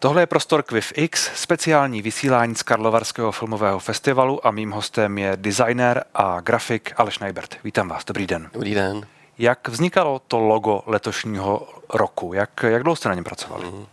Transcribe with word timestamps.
Tohle 0.00 0.22
je 0.22 0.26
prostor 0.26 0.62
Quiff 0.62 0.92
X, 0.96 1.30
speciální 1.34 2.02
vysílání 2.02 2.54
z 2.54 2.62
Karlovarského 2.62 3.32
filmového 3.32 3.78
festivalu 3.78 4.46
a 4.46 4.50
mým 4.50 4.70
hostem 4.70 5.18
je 5.18 5.32
designer 5.36 6.04
a 6.14 6.40
grafik 6.40 6.92
Aleš 6.96 7.18
Najbert. 7.18 7.56
Vítám 7.64 7.88
vás, 7.88 8.04
dobrý 8.04 8.26
den. 8.26 8.50
Dobrý 8.52 8.74
den. 8.74 9.06
Jak 9.38 9.68
vznikalo 9.68 10.18
to 10.28 10.38
logo 10.38 10.82
letošního 10.86 11.68
roku? 11.94 12.32
Jak, 12.32 12.50
jak 12.62 12.82
dlouho 12.82 12.96
jste 12.96 13.08
na 13.08 13.14
něm 13.14 13.24
pracovali? 13.24 13.64
Mm. 13.64 13.86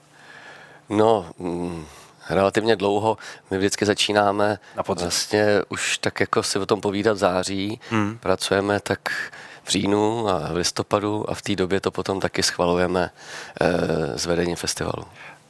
No, 0.90 1.26
mm, 1.40 1.86
relativně 2.30 2.76
dlouho. 2.76 3.18
My 3.52 3.58
vždycky 3.58 3.86
začínáme 3.86 4.60
na 4.76 4.84
vlastně 4.88 5.46
už 5.70 5.98
tak 5.98 6.20
jako 6.20 6.44
si 6.44 6.60
o 6.60 6.66
tom 6.66 6.82
povídat 6.82 7.18
v 7.18 7.20
září. 7.20 7.80
Mm. 7.92 8.18
Pracujeme 8.18 8.80
tak 8.80 9.32
v 9.64 9.70
říjnu 9.70 10.30
a 10.30 10.40
v 10.52 10.56
listopadu 10.56 11.30
a 11.30 11.34
v 11.34 11.42
té 11.42 11.56
době 11.56 11.80
to 11.80 11.92
potom 11.92 12.20
taky 12.20 12.44
schvalujeme 12.44 13.12
e, 13.62 14.20
s 14.20 14.26
vedením 14.26 14.56
festivalu. 14.56 15.06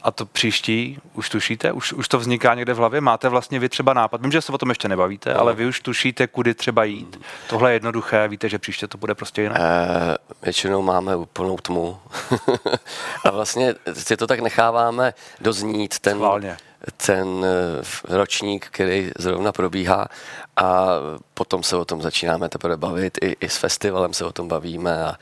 A 0.06 0.12
to 0.12 0.26
příští, 0.26 1.00
už 1.14 1.30
tušíte? 1.30 1.72
Už, 1.72 1.94
už 1.94 2.08
to 2.08 2.20
vzniká 2.20 2.54
někde 2.54 2.74
v 2.74 2.78
hlavě? 2.78 3.02
Máte 3.02 3.30
vlastně 3.30 3.60
vy 3.60 3.70
třeba 3.70 3.94
nápad? 3.94 4.22
Vím, 4.22 4.32
že 4.32 4.42
se 4.42 4.52
o 4.52 4.58
tom 4.58 4.70
ještě 4.70 4.88
nebavíte, 4.88 5.34
no. 5.34 5.40
ale 5.40 5.54
vy 5.54 5.66
už 5.66 5.82
tušíte, 5.82 6.28
kudy 6.28 6.54
třeba 6.54 6.84
jít. 6.84 7.20
Tohle 7.50 7.72
je 7.72 7.76
jednoduché, 7.76 8.28
víte, 8.28 8.50
že 8.50 8.60
příště 8.60 8.88
to 8.88 8.98
bude 8.98 9.16
prostě 9.16 9.42
jinak? 9.42 9.58
E, 9.60 10.18
většinou 10.44 10.82
máme 10.82 11.16
úplnou 11.16 11.58
tmu. 11.58 11.98
a 13.24 13.32
vlastně 13.32 13.76
si 13.94 14.18
to 14.18 14.28
tak 14.28 14.40
necháváme 14.40 15.14
doznít. 15.42 16.00
Ten, 16.00 16.18
Schválně 16.18 16.58
ten 17.06 17.46
eh, 17.46 18.18
ročník, 18.18 18.68
který 18.72 19.12
zrovna 19.18 19.52
probíhá 19.52 20.08
a 20.56 20.88
potom 21.34 21.64
se 21.64 21.76
o 21.76 21.86
tom 21.86 22.02
začínáme 22.02 22.50
teprve 22.50 22.78
bavit, 22.78 23.18
i, 23.22 23.36
i 23.40 23.50
s 23.50 23.58
festivalem 23.58 24.14
se 24.14 24.26
o 24.26 24.32
tom 24.32 24.48
bavíme 24.48 25.04
a, 25.04 25.16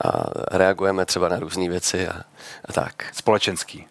a 0.00 0.10
reagujeme 0.50 1.06
třeba 1.06 1.28
na 1.28 1.38
různé 1.38 1.68
věci 1.68 2.08
a, 2.08 2.22
a 2.64 2.72
tak. 2.72 3.06
Společenský 3.12 3.86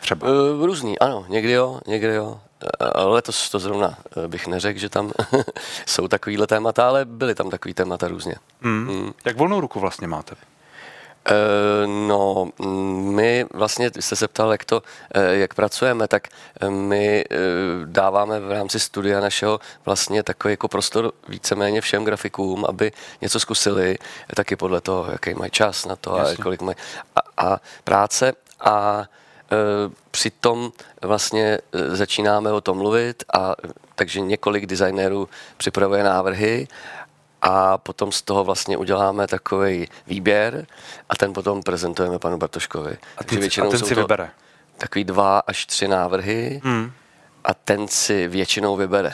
třeba? 0.00 0.28
Uh, 0.28 0.66
různý, 0.66 0.98
ano, 0.98 1.24
někdy 1.28 1.52
jo, 1.52 1.80
někdy 1.86 2.14
jo. 2.14 2.40
Ale 2.80 3.12
letos 3.12 3.50
to 3.50 3.58
zrovna 3.58 3.98
bych 4.26 4.46
neřekl, 4.46 4.78
že 4.78 4.88
tam 4.88 5.12
jsou 5.86 6.08
takovýhle 6.08 6.46
témata, 6.46 6.88
ale 6.88 7.04
byly 7.04 7.34
tam 7.34 7.50
takový 7.50 7.74
témata 7.74 8.08
různě. 8.08 8.34
Mm. 8.60 8.86
Mm. 8.86 9.12
Jak 9.24 9.36
volnou 9.36 9.60
ruku 9.60 9.80
vlastně 9.80 10.08
máte? 10.08 10.34
No, 11.86 12.48
my 13.02 13.46
vlastně, 13.54 13.90
jste 14.00 14.16
se 14.16 14.28
ptal, 14.28 14.52
jak, 14.52 14.64
to, 14.64 14.82
jak 15.30 15.54
pracujeme, 15.54 16.08
tak 16.08 16.28
my 16.68 17.24
dáváme 17.84 18.40
v 18.40 18.52
rámci 18.52 18.80
studia 18.80 19.20
našeho 19.20 19.60
vlastně 19.84 20.22
takový 20.22 20.52
jako 20.52 20.68
prostor 20.68 21.12
víceméně 21.28 21.80
všem 21.80 22.04
grafikům, 22.04 22.64
aby 22.68 22.92
něco 23.20 23.40
zkusili, 23.40 23.98
taky 24.34 24.56
podle 24.56 24.80
toho, 24.80 25.06
jaký 25.12 25.34
mají 25.34 25.50
čas 25.50 25.86
na 25.86 25.96
to 25.96 26.16
Jasně. 26.16 26.36
a 26.38 26.42
kolik 26.42 26.62
mají 26.62 26.76
a, 27.16 27.46
a 27.46 27.60
práce 27.84 28.32
a 28.60 29.04
Eh, 29.04 29.06
přitom 30.10 30.72
vlastně 31.02 31.58
eh, 31.72 31.96
začínáme 31.96 32.52
o 32.52 32.60
tom 32.60 32.78
mluvit 32.78 33.24
a 33.34 33.54
takže 33.94 34.20
několik 34.20 34.66
designérů 34.66 35.28
připravuje 35.56 36.04
návrhy 36.04 36.68
a 37.42 37.78
potom 37.78 38.12
z 38.12 38.22
toho 38.22 38.44
vlastně 38.44 38.76
uděláme 38.76 39.26
takový 39.26 39.88
výběr 40.06 40.66
a 41.08 41.16
ten 41.16 41.32
potom 41.32 41.62
prezentujeme 41.62 42.18
panu 42.18 42.38
Bartoškovi. 42.38 42.98
A, 43.16 43.24
takže 43.24 43.40
většinou 43.40 43.68
a 43.68 43.70
ten 43.70 43.80
si 43.80 43.94
vybere? 43.94 44.30
Takový 44.78 45.04
dva 45.04 45.38
až 45.38 45.66
tři 45.66 45.88
návrhy 45.88 46.60
hmm. 46.64 46.92
a 47.44 47.54
ten 47.54 47.88
si 47.88 48.28
většinou 48.28 48.76
vybere. 48.76 49.12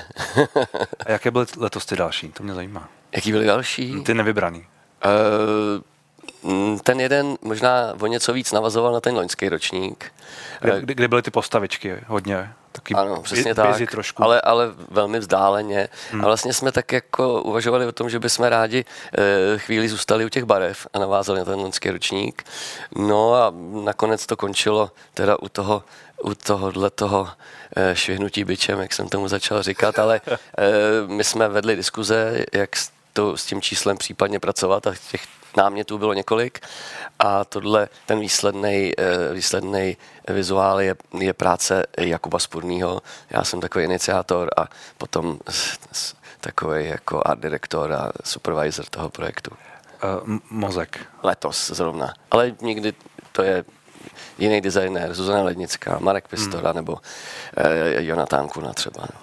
a 1.06 1.12
jaké 1.12 1.30
byly 1.30 1.46
letos 1.56 1.86
ty 1.86 1.96
další? 1.96 2.28
To 2.28 2.42
mě 2.42 2.54
zajímá. 2.54 2.88
Jaký 3.12 3.32
byly 3.32 3.46
další? 3.46 4.02
Ty 4.02 4.14
nevybraný. 4.14 4.58
Uh, 4.58 5.82
ten 6.82 7.00
jeden 7.00 7.36
možná 7.42 7.94
o 8.00 8.06
něco 8.06 8.32
víc 8.32 8.52
navazoval 8.52 8.92
na 8.92 9.00
ten 9.00 9.14
loňský 9.14 9.48
ročník. 9.48 10.12
Kde, 10.60 10.80
kde, 10.80 11.08
byly 11.08 11.22
ty 11.22 11.30
postavičky 11.30 11.96
hodně? 12.06 12.52
Taky 12.72 12.94
ano, 12.94 13.22
přesně 13.22 13.54
tak, 13.54 13.90
trošku. 13.90 14.22
Ale, 14.22 14.40
ale 14.40 14.66
velmi 14.90 15.18
vzdáleně. 15.18 15.88
Hmm. 16.10 16.20
A 16.20 16.24
vlastně 16.24 16.52
jsme 16.52 16.72
tak 16.72 16.92
jako 16.92 17.42
uvažovali 17.42 17.86
o 17.86 17.92
tom, 17.92 18.10
že 18.10 18.18
bychom 18.18 18.46
rádi 18.46 18.84
e, 19.18 19.58
chvíli 19.58 19.88
zůstali 19.88 20.24
u 20.24 20.28
těch 20.28 20.44
barev 20.44 20.86
a 20.92 20.98
navázali 20.98 21.38
na 21.38 21.44
ten 21.44 21.54
loňský 21.54 21.90
ročník. 21.90 22.44
No 22.96 23.34
a 23.34 23.52
nakonec 23.84 24.26
to 24.26 24.36
končilo 24.36 24.90
teda 25.14 25.36
u 25.42 25.48
toho 25.48 25.82
u 26.22 26.34
tohohle 26.34 26.90
toho 26.90 27.28
e, 27.76 27.96
švihnutí 27.96 28.44
byčem, 28.44 28.80
jak 28.80 28.92
jsem 28.92 29.08
tomu 29.08 29.28
začal 29.28 29.62
říkat, 29.62 29.98
ale 29.98 30.20
e, 30.26 30.38
my 31.06 31.24
jsme 31.24 31.48
vedli 31.48 31.76
diskuze, 31.76 32.44
jak 32.52 32.70
to, 33.12 33.36
s 33.36 33.46
tím 33.46 33.60
číslem 33.60 33.96
případně 33.96 34.40
pracovat 34.40 34.86
a 34.86 34.94
těch 35.10 35.22
námětů 35.56 35.98
bylo 35.98 36.12
několik 36.12 36.60
a 37.18 37.44
tohle, 37.44 37.88
ten 38.06 38.20
výsledný 38.20 38.92
eh, 38.98 39.34
výsledný 39.34 39.96
vizuál 40.28 40.80
je, 40.80 40.96
je 41.18 41.32
práce 41.32 41.86
Jakuba 41.98 42.38
Spurného. 42.38 43.02
Já 43.30 43.44
jsem 43.44 43.60
takový 43.60 43.84
iniciátor 43.84 44.50
a 44.56 44.68
potom 44.98 45.38
takový 46.40 46.88
jako 46.88 47.22
art 47.24 47.40
director 47.40 47.92
a 47.92 48.12
supervisor 48.24 48.84
toho 48.84 49.10
projektu. 49.10 49.50
Uh, 49.50 50.38
mozek. 50.50 51.00
Letos 51.22 51.70
zrovna. 51.70 52.14
Ale 52.30 52.52
někdy 52.60 52.92
to 53.32 53.42
je 53.42 53.64
jiný 54.38 54.60
designér, 54.60 55.14
Zuzana 55.14 55.42
Lednická, 55.42 55.98
Marek 55.98 56.28
Pistora 56.28 56.70
hmm. 56.70 56.76
nebo 56.76 56.92
uh, 56.92 57.00
Jonatán 57.98 58.48
Kuna 58.48 58.72
třeba. 58.72 59.00
No. 59.00 59.20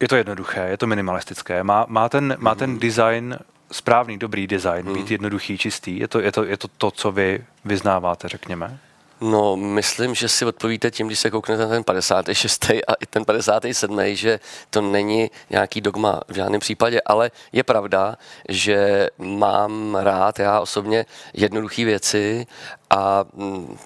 Je 0.00 0.08
to 0.08 0.16
jednoduché, 0.16 0.60
je 0.60 0.76
to 0.76 0.86
minimalistické. 0.86 1.62
Má, 1.62 1.86
má, 1.88 2.08
ten, 2.08 2.36
má 2.38 2.54
ten 2.54 2.70
hmm. 2.70 2.78
design 2.78 3.38
správný, 3.72 4.18
dobrý 4.18 4.46
design, 4.46 4.86
hmm. 4.86 4.94
být 4.94 5.10
jednoduchý, 5.10 5.58
čistý? 5.58 5.98
Je 5.98 6.08
to, 6.08 6.20
je 6.20 6.32
to, 6.32 6.44
je 6.44 6.56
to 6.56 6.68
to, 6.68 6.90
co 6.90 7.12
vy 7.12 7.44
vyznáváte, 7.64 8.28
řekněme? 8.28 8.78
No, 9.22 9.56
myslím, 9.56 10.14
že 10.14 10.28
si 10.28 10.44
odpovíte 10.44 10.90
tím, 10.90 11.06
když 11.06 11.18
se 11.18 11.30
kouknete 11.30 11.62
na 11.62 11.68
ten 11.68 11.84
56. 11.84 12.64
a 12.64 12.94
i 13.00 13.06
ten 13.06 13.24
57., 13.24 14.00
že 14.12 14.40
to 14.70 14.80
není 14.80 15.30
nějaký 15.50 15.80
dogma 15.80 16.20
v 16.28 16.34
žádném 16.34 16.60
případě, 16.60 17.00
ale 17.06 17.30
je 17.52 17.62
pravda, 17.62 18.16
že 18.48 19.08
mám 19.18 19.94
rád 19.94 20.38
já 20.38 20.60
osobně 20.60 21.06
jednoduché 21.34 21.84
věci 21.84 22.46
a 22.90 23.24
mm, 23.34 23.76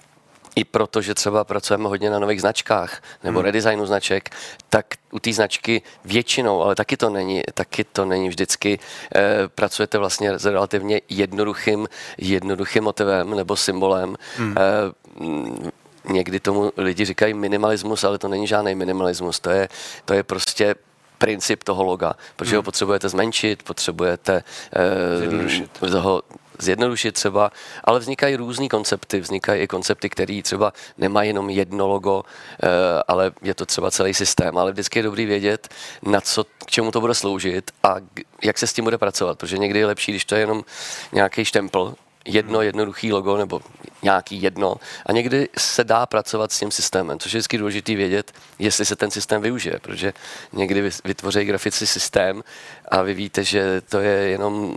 i 0.57 0.63
proto, 0.63 1.01
že 1.01 1.13
třeba 1.13 1.43
pracujeme 1.43 1.87
hodně 1.87 2.09
na 2.09 2.19
nových 2.19 2.41
značkách 2.41 3.01
nebo 3.23 3.39
hmm. 3.39 3.45
redesignu 3.45 3.85
značek, 3.85 4.29
tak 4.69 4.85
u 5.11 5.19
té 5.19 5.33
značky 5.33 5.81
většinou, 6.05 6.61
ale 6.61 6.75
taky 6.75 6.97
to 6.97 7.09
není, 7.09 7.41
taky 7.53 7.83
to 7.83 8.05
není 8.05 8.29
vždycky, 8.29 8.79
eh, 9.15 9.21
pracujete 9.55 9.97
vlastně 9.97 10.39
s 10.39 10.45
relativně 10.45 11.01
jednoduchým, 11.09 11.87
jednoduchým 12.17 12.83
motivem 12.83 13.29
nebo 13.29 13.55
symbolem. 13.55 14.15
Hmm. 14.37 14.55
Eh, 14.57 16.13
někdy 16.13 16.39
tomu 16.39 16.71
lidi 16.77 17.05
říkají 17.05 17.33
minimalismus, 17.33 18.03
ale 18.03 18.17
to 18.17 18.27
není 18.27 18.47
žádný 18.47 18.75
minimalismus, 18.75 19.39
to 19.39 19.49
je, 19.49 19.69
to 20.05 20.13
je 20.13 20.23
prostě 20.23 20.75
princip 21.17 21.63
toho 21.63 21.83
loga, 21.83 22.13
protože 22.35 22.51
hmm. 22.51 22.57
ho 22.57 22.63
potřebujete 22.63 23.09
zmenšit, 23.09 23.63
potřebujete 23.63 24.43
eh, 24.73 25.99
ho 25.99 26.21
zjednodušit 26.59 27.11
třeba, 27.11 27.51
ale 27.83 27.99
vznikají 27.99 28.35
různé 28.35 28.69
koncepty, 28.69 29.19
vznikají 29.19 29.61
i 29.61 29.67
koncepty, 29.67 30.09
které 30.09 30.41
třeba 30.43 30.73
nemají 30.97 31.29
jenom 31.29 31.49
jedno 31.49 31.87
logo, 31.87 32.23
eh, 32.63 32.67
ale 33.07 33.31
je 33.41 33.53
to 33.53 33.65
třeba 33.65 33.91
celý 33.91 34.13
systém, 34.13 34.57
ale 34.57 34.71
vždycky 34.71 34.99
je 34.99 35.03
dobrý 35.03 35.25
vědět, 35.25 35.67
na 36.01 36.21
co, 36.21 36.43
k 36.43 36.65
čemu 36.65 36.91
to 36.91 37.01
bude 37.01 37.13
sloužit 37.13 37.71
a 37.83 37.95
jak 38.43 38.57
se 38.57 38.67
s 38.67 38.73
tím 38.73 38.83
bude 38.83 38.97
pracovat, 38.97 39.37
protože 39.37 39.57
někdy 39.57 39.79
je 39.79 39.85
lepší, 39.85 40.11
když 40.11 40.25
to 40.25 40.35
je 40.35 40.41
jenom 40.41 40.63
nějaký 41.11 41.45
štempel, 41.45 41.95
jedno 42.27 42.61
jednoduchý 42.61 43.13
logo 43.13 43.37
nebo 43.37 43.61
nějaký 44.03 44.41
jedno. 44.41 44.75
A 45.05 45.11
někdy 45.11 45.49
se 45.57 45.83
dá 45.83 46.05
pracovat 46.05 46.51
s 46.51 46.59
tím 46.59 46.71
systémem, 46.71 47.19
což 47.19 47.33
je 47.33 47.37
vždycky 47.37 47.57
důležité 47.57 47.95
vědět, 47.95 48.31
jestli 48.59 48.85
se 48.85 48.95
ten 48.95 49.11
systém 49.11 49.41
využije, 49.41 49.79
protože 49.79 50.13
někdy 50.53 50.91
vytvoří 51.05 51.45
grafici 51.45 51.87
systém 51.87 52.43
a 52.91 53.01
vy 53.01 53.13
víte, 53.13 53.43
že 53.43 53.81
to 53.81 53.99
je 53.99 54.29
jenom 54.29 54.75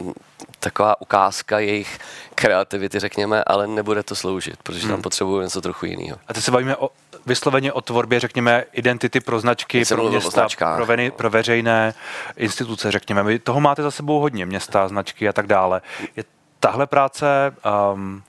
taková 0.60 1.00
ukázka 1.00 1.58
jejich 1.58 1.98
kreativity, 2.34 2.98
řekněme, 2.98 3.44
ale 3.44 3.66
nebude 3.66 4.02
to 4.02 4.14
sloužit, 4.14 4.56
protože 4.62 4.80
tam 4.80 4.90
hmm. 4.90 5.02
potřebují 5.02 5.42
něco 5.42 5.60
trochu 5.60 5.86
jiného. 5.86 6.18
A 6.28 6.34
teď 6.34 6.44
se 6.44 6.50
bavíme 6.50 6.76
o, 6.76 6.90
vysloveně 7.26 7.72
o 7.72 7.80
tvorbě, 7.80 8.20
řekněme, 8.20 8.64
identity 8.72 9.20
pro 9.20 9.40
značky, 9.40 9.84
pro 9.84 10.08
města, 10.08 10.48
pro, 10.76 10.86
veny, 10.86 11.10
pro 11.10 11.30
veřejné 11.30 11.94
instituce, 12.36 12.90
řekněme. 12.90 13.22
Vy 13.22 13.38
toho 13.38 13.60
máte 13.60 13.82
za 13.82 13.90
sebou 13.90 14.20
hodně, 14.20 14.46
města, 14.46 14.88
značky 14.88 15.28
a 15.28 15.32
tak 15.32 15.46
dále. 15.46 15.80
Je 16.16 16.24
tahle 16.60 16.86
práce, 16.86 17.26
um, 17.92 18.22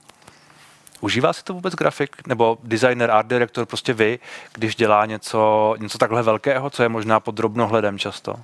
užívá 1.00 1.32
si 1.32 1.44
to 1.44 1.54
vůbec 1.54 1.74
grafik 1.74 2.26
nebo 2.26 2.58
designer, 2.62 3.10
art 3.10 3.26
director, 3.26 3.66
prostě 3.66 3.92
vy, 3.92 4.18
když 4.52 4.76
dělá 4.76 5.06
něco, 5.06 5.74
něco 5.78 5.98
takhle 5.98 6.22
velkého, 6.22 6.70
co 6.70 6.82
je 6.82 6.88
možná 6.88 7.20
pod 7.20 7.34
drobnohledem 7.34 7.98
často? 7.98 8.36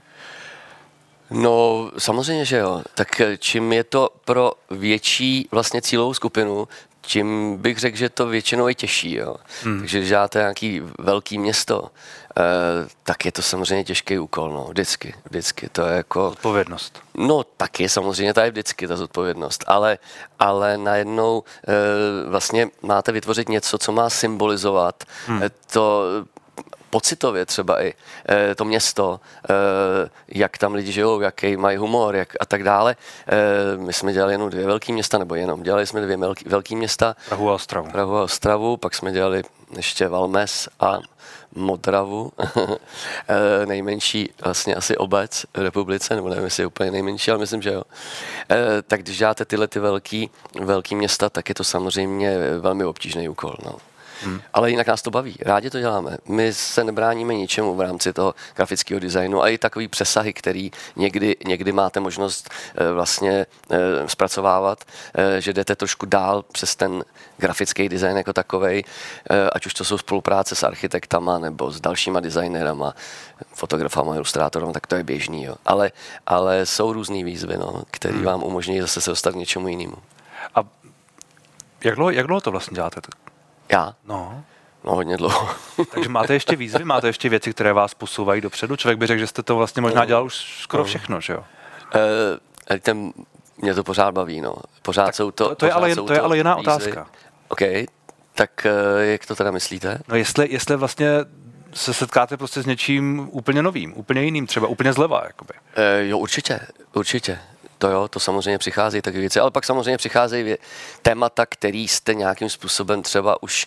No, 1.31 1.91
samozřejmě, 1.99 2.45
že 2.45 2.57
jo. 2.57 2.83
Tak 2.95 3.09
čím 3.39 3.73
je 3.73 3.85
to 3.85 4.11
pro 4.25 4.53
větší 4.71 5.49
vlastně 5.53 5.83
cílovou 5.83 6.15
skupinu, 6.15 6.69
tím 7.09 7.57
bych 7.57 7.79
řekl, 7.79 7.97
že 7.97 8.09
to 8.09 8.27
většinou 8.27 8.69
je 8.69 8.75
těžší. 8.75 9.15
Jo. 9.15 9.37
Hmm. 9.63 9.79
Takže 9.79 9.99
když 9.99 10.09
děláte 10.09 10.39
nějaký 10.39 10.83
velký 10.99 11.39
město, 11.39 11.91
eh, 12.39 12.43
tak 13.03 13.25
je 13.25 13.33
to 13.33 13.43
samozřejmě 13.43 13.85
těžký 13.85 14.19
úkol, 14.19 14.51
no, 14.51 14.65
vždycky, 14.65 15.15
vždycky. 15.25 15.69
To 15.69 15.87
je 15.87 15.97
jako... 15.97 16.29
Odpovědnost. 16.29 16.99
No, 17.15 17.45
taky 17.57 17.89
samozřejmě, 17.89 18.35
to 18.35 18.41
je 18.41 18.51
vždycky 18.51 18.89
ta 18.89 18.97
zodpovědnost, 18.97 19.65
ale, 19.67 19.99
ale 20.39 20.79
najednou 20.79 21.43
eh, 21.69 22.29
vlastně 22.29 22.69
máte 22.83 23.13
vytvořit 23.13 23.49
něco, 23.49 23.79
co 23.79 23.93
má 23.93 24.11
symbolizovat 24.11 25.05
hmm. 25.27 25.43
to 25.73 26.05
pocitově 26.91 27.47
třeba 27.47 27.83
i 27.83 27.95
e, 28.29 28.55
to 28.55 28.65
město, 28.65 29.21
e, 29.51 29.55
jak 30.29 30.59
tam 30.59 30.75
lidi 30.75 30.93
žijou, 30.93 31.21
jaký 31.21 31.57
mají 31.57 31.77
humor 31.77 32.17
jak, 32.17 32.33
a 32.41 32.47
tak 32.47 32.63
dále. 32.63 32.97
E, 33.29 33.77
my 33.77 33.93
jsme 33.93 34.13
dělali 34.13 34.35
jenom 34.35 34.51
dvě 34.51 34.67
velké 34.67 34.93
města, 34.93 35.19
nebo 35.19 35.35
jenom, 35.35 35.63
dělali 35.63 35.87
jsme 35.87 36.01
dvě 36.01 36.19
velké 36.47 36.77
města. 36.77 37.17
Prahu 37.29 37.51
a 37.51 37.55
Ostravu. 37.55 37.91
Prahu 37.91 38.17
a 38.17 38.23
Ostravu, 38.23 38.77
pak 38.77 38.95
jsme 38.95 39.13
dělali 39.13 39.43
ještě 39.77 40.09
Valmes 40.09 40.69
a 40.81 40.99
Modravu, 41.55 42.33
nejmenší 43.65 44.31
vlastně 44.45 44.75
asi 44.75 44.97
obec 44.97 45.47
v 45.57 45.63
republice, 45.63 46.15
nebo 46.15 46.29
nevím, 46.29 46.45
jestli 46.45 46.63
je 46.63 46.67
úplně 46.67 46.91
nejmenší, 46.91 47.31
ale 47.31 47.41
myslím, 47.41 47.63
že 47.63 47.71
jo. 47.71 47.83
Tak 48.87 49.03
když 49.03 49.19
děláte 49.19 49.45
tyhle 49.45 49.69
ty 49.69 49.81
velký, 49.81 50.31
velký 50.61 50.95
města, 50.95 51.31
tak 51.31 51.49
je 51.49 51.55
to 51.55 51.65
samozřejmě 51.65 52.39
velmi 52.61 52.85
obtížný 52.85 53.29
úkol. 53.29 53.57
No. 53.65 53.77
Hmm. 54.25 54.41
Ale 54.53 54.71
jinak 54.71 54.87
nás 54.87 55.03
to 55.03 55.11
baví, 55.11 55.37
rádi 55.41 55.71
to 55.71 55.81
děláme. 55.81 56.17
My 56.29 56.53
se 56.53 56.85
nebráníme 56.85 57.35
ničemu 57.35 57.75
v 57.75 57.81
rámci 57.81 58.13
toho 58.13 58.35
grafického 58.57 59.01
designu 59.01 59.43
a 59.43 59.49
i 59.49 59.59
takový 59.59 59.89
přesahy, 59.89 60.33
který 60.33 60.71
někdy, 60.97 61.37
někdy 61.47 61.73
máte 61.73 62.01
možnost 62.01 62.51
e, 62.75 62.93
vlastně 62.93 63.47
e, 63.71 64.09
zpracovávat, 64.09 64.85
e, 65.15 65.41
že 65.41 65.53
jdete 65.53 65.77
trošku 65.77 66.07
dál 66.07 66.45
přes 66.53 66.77
ten 66.77 67.05
grafický 67.37 67.89
design 67.89 68.17
jako 68.17 68.33
takový, 68.33 68.85
ať 69.53 69.67
už 69.67 69.75
to 69.75 69.85
jsou 69.85 69.99
spolupráce 69.99 70.55
s 70.55 70.63
architektama 70.63 71.39
nebo 71.39 71.71
s 71.71 71.81
dalšíma 71.81 72.21
designérama, 72.21 72.95
fotografama, 73.55 74.15
ilustrátorem, 74.15 74.73
tak 74.73 74.87
to 74.87 74.95
je 74.95 75.05
běžný. 75.05 75.45
Jo. 75.45 75.55
Ale, 75.67 75.93
ale 76.27 76.67
jsou 76.67 76.93
různé 76.93 77.25
výzvy, 77.25 77.57
no, 77.59 77.83
které 77.91 78.15
hmm. 78.15 78.25
vám 78.25 78.43
umožní 78.43 78.81
zase 78.81 79.01
se 79.01 79.11
dostat 79.11 79.33
k 79.33 79.37
něčemu 79.37 79.69
jinému. 79.69 79.97
A 80.55 80.65
jak 81.85 81.95
dlouho, 81.95 82.11
jak 82.11 82.27
dlouho 82.27 82.41
to 82.41 82.51
vlastně 82.51 82.75
děláte? 82.75 83.01
Já? 83.73 83.95
No. 84.05 84.45
No 84.85 84.95
hodně 84.95 85.17
dlouho. 85.17 85.49
Takže 85.95 86.09
máte 86.09 86.33
ještě 86.33 86.57
výzvy, 86.57 86.85
máte 86.85 87.07
ještě 87.07 87.29
věci, 87.29 87.53
které 87.53 87.73
vás 87.73 87.95
posouvají 87.95 88.41
dopředu? 88.41 88.77
Člověk 88.77 88.99
by 88.99 89.07
řekl, 89.07 89.21
že 89.21 89.27
jste 89.27 89.43
to 89.43 89.57
vlastně 89.57 89.83
možná 89.83 90.05
dělal 90.05 90.25
už 90.25 90.63
skoro 90.63 90.85
všechno, 90.85 91.21
že 91.21 91.33
jo? 91.33 91.45
Uh, 91.95 92.77
ten, 92.81 93.13
mě 93.59 93.75
to 93.75 93.85
pořád 93.85 94.11
baví, 94.11 94.41
no. 94.41 94.55
Pořád 94.83 95.05
tak 95.05 95.15
jsou 95.15 95.31
to... 95.31 95.49
To, 95.49 95.55
to, 95.55 95.67
je, 95.67 95.73
ale, 95.73 95.97
to 95.97 96.13
je 96.13 96.21
ale 96.21 96.37
jiná 96.37 96.55
výzvy. 96.55 96.73
otázka. 96.73 97.07
OK, 97.49 97.61
tak 98.35 98.67
uh, 98.67 99.03
jak 99.03 99.27
to 99.27 99.35
teda 99.35 99.51
myslíte? 99.51 99.99
No 100.09 100.17
jestli, 100.17 100.49
jestli 100.51 100.77
vlastně 100.77 101.09
se 101.75 101.95
setkáte 101.95 102.37
prostě 102.37 102.63
s 102.63 102.67
něčím 102.67 103.29
úplně 103.33 103.63
novým, 103.63 103.93
úplně 103.97 104.23
jiným, 104.23 104.47
třeba 104.47 104.67
úplně 104.67 104.93
zleva, 104.93 105.23
jakoby. 105.27 105.55
Uh, 105.55 106.09
jo, 106.09 106.19
určitě, 106.19 106.61
určitě. 106.95 107.39
To 107.79 107.91
jo, 107.91 108.09
to 108.09 108.21
samozřejmě 108.21 108.59
přichází 108.59 109.03
takové 109.03 109.21
věci, 109.21 109.41
ale 109.41 109.51
pak 109.51 109.65
samozřejmě 109.65 109.97
přicházejí 109.97 110.57
témata, 111.03 111.47
který 111.47 111.89
jste 111.89 112.15
nějakým 112.15 112.51
způsobem 112.51 113.03
třeba 113.03 113.43
už 113.43 113.67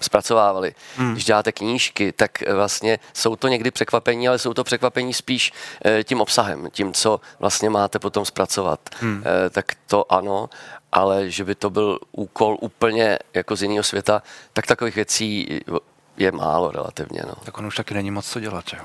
zpracovávali. 0.00 0.74
Hmm. 0.96 1.12
Když 1.12 1.24
děláte 1.24 1.52
knížky, 1.52 2.12
tak 2.12 2.30
vlastně 2.52 2.98
jsou 3.12 3.36
to 3.36 3.48
někdy 3.48 3.70
překvapení, 3.70 4.28
ale 4.28 4.38
jsou 4.38 4.54
to 4.54 4.64
překvapení 4.64 5.14
spíš 5.14 5.52
e, 5.84 6.04
tím 6.04 6.20
obsahem, 6.20 6.68
tím, 6.70 6.92
co 6.92 7.20
vlastně 7.38 7.70
máte 7.70 7.98
potom 7.98 8.24
zpracovat. 8.24 8.80
Hmm. 9.00 9.24
E, 9.46 9.50
tak 9.50 9.64
to 9.86 10.12
ano, 10.12 10.50
ale 10.92 11.30
že 11.30 11.44
by 11.44 11.54
to 11.54 11.70
byl 11.70 11.98
úkol 12.12 12.56
úplně 12.60 13.18
jako 13.34 13.56
z 13.56 13.62
jiného 13.62 13.82
světa, 13.82 14.22
tak 14.52 14.66
takových 14.66 14.94
věcí 14.94 15.60
je 16.16 16.32
málo 16.32 16.70
relativně. 16.70 17.22
No. 17.26 17.34
Tak 17.44 17.58
on 17.58 17.66
už 17.66 17.76
taky 17.76 17.94
není 17.94 18.10
moc 18.10 18.30
co 18.30 18.40
dělat, 18.40 18.64
jo? 18.72 18.84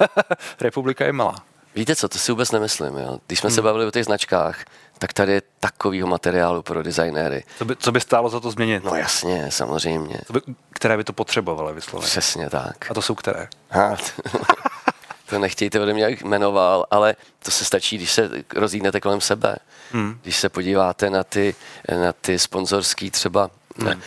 Republika 0.60 1.04
je 1.04 1.12
malá. 1.12 1.36
Víte 1.74 1.96
co, 1.96 2.08
to 2.08 2.18
si 2.18 2.32
vůbec 2.32 2.52
nemyslím. 2.52 2.96
Jo? 2.96 3.18
Když 3.26 3.38
jsme 3.38 3.48
hmm. 3.48 3.54
se 3.54 3.62
bavili 3.62 3.86
o 3.86 3.90
těch 3.90 4.04
značkách, 4.04 4.64
tak 4.98 5.12
tady 5.12 5.32
je 5.32 5.42
takovýho 5.60 6.06
materiálu 6.06 6.62
pro 6.62 6.82
designéry. 6.82 7.44
Co 7.58 7.64
by, 7.64 7.76
co 7.76 7.92
by 7.92 8.00
stálo 8.00 8.28
za 8.28 8.40
to 8.40 8.50
změnit? 8.50 8.84
No 8.84 8.94
jasně, 8.94 9.50
samozřejmě. 9.50 10.18
Co 10.26 10.32
by, 10.32 10.40
které 10.72 10.96
by 10.96 11.04
to 11.04 11.12
potřebovaly 11.12 11.74
vyslovit? 11.74 12.06
Přesně 12.06 12.50
tak. 12.50 12.90
A 12.90 12.94
to 12.94 13.02
jsou 13.02 13.14
které? 13.14 13.48
Ha, 13.70 13.96
to 15.26 15.38
nechtějte 15.38 15.80
ode 15.80 15.94
mě, 15.94 16.02
jak 16.02 16.22
jmenoval, 16.22 16.86
ale 16.90 17.16
to 17.42 17.50
se 17.50 17.64
stačí, 17.64 17.96
když 17.96 18.12
se 18.12 18.30
rozjídnete 18.54 19.00
kolem 19.00 19.20
sebe. 19.20 19.56
Hmm. 19.92 20.18
Když 20.22 20.36
se 20.36 20.48
podíváte 20.48 21.10
na 21.10 21.24
ty, 21.24 21.54
na 22.00 22.12
ty 22.12 22.38
sponzorský 22.38 23.10
třeba 23.10 23.50
hmm. 23.76 23.88
eh, 23.90 24.00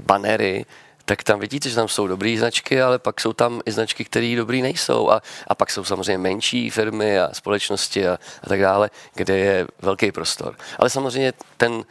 banery, 0.00 0.66
tak 1.04 1.22
tam 1.22 1.40
vidíte, 1.40 1.68
že 1.68 1.74
tam 1.74 1.88
jsou 1.88 2.06
dobré 2.06 2.36
značky, 2.38 2.82
ale 2.82 2.98
pak 2.98 3.20
jsou 3.20 3.32
tam 3.32 3.60
i 3.66 3.72
značky, 3.72 4.04
které 4.04 4.36
dobrý 4.36 4.62
nejsou. 4.62 5.10
A, 5.10 5.22
a 5.46 5.54
pak 5.54 5.70
jsou 5.70 5.84
samozřejmě 5.84 6.18
menší 6.18 6.70
firmy 6.70 7.18
a 7.18 7.34
společnosti 7.34 8.08
a, 8.08 8.18
a 8.42 8.48
tak 8.48 8.60
dále, 8.60 8.90
kde 9.14 9.38
je 9.38 9.66
velký 9.82 10.12
prostor. 10.12 10.56
Ale 10.78 10.90
samozřejmě 10.90 11.32
ten 11.56 11.84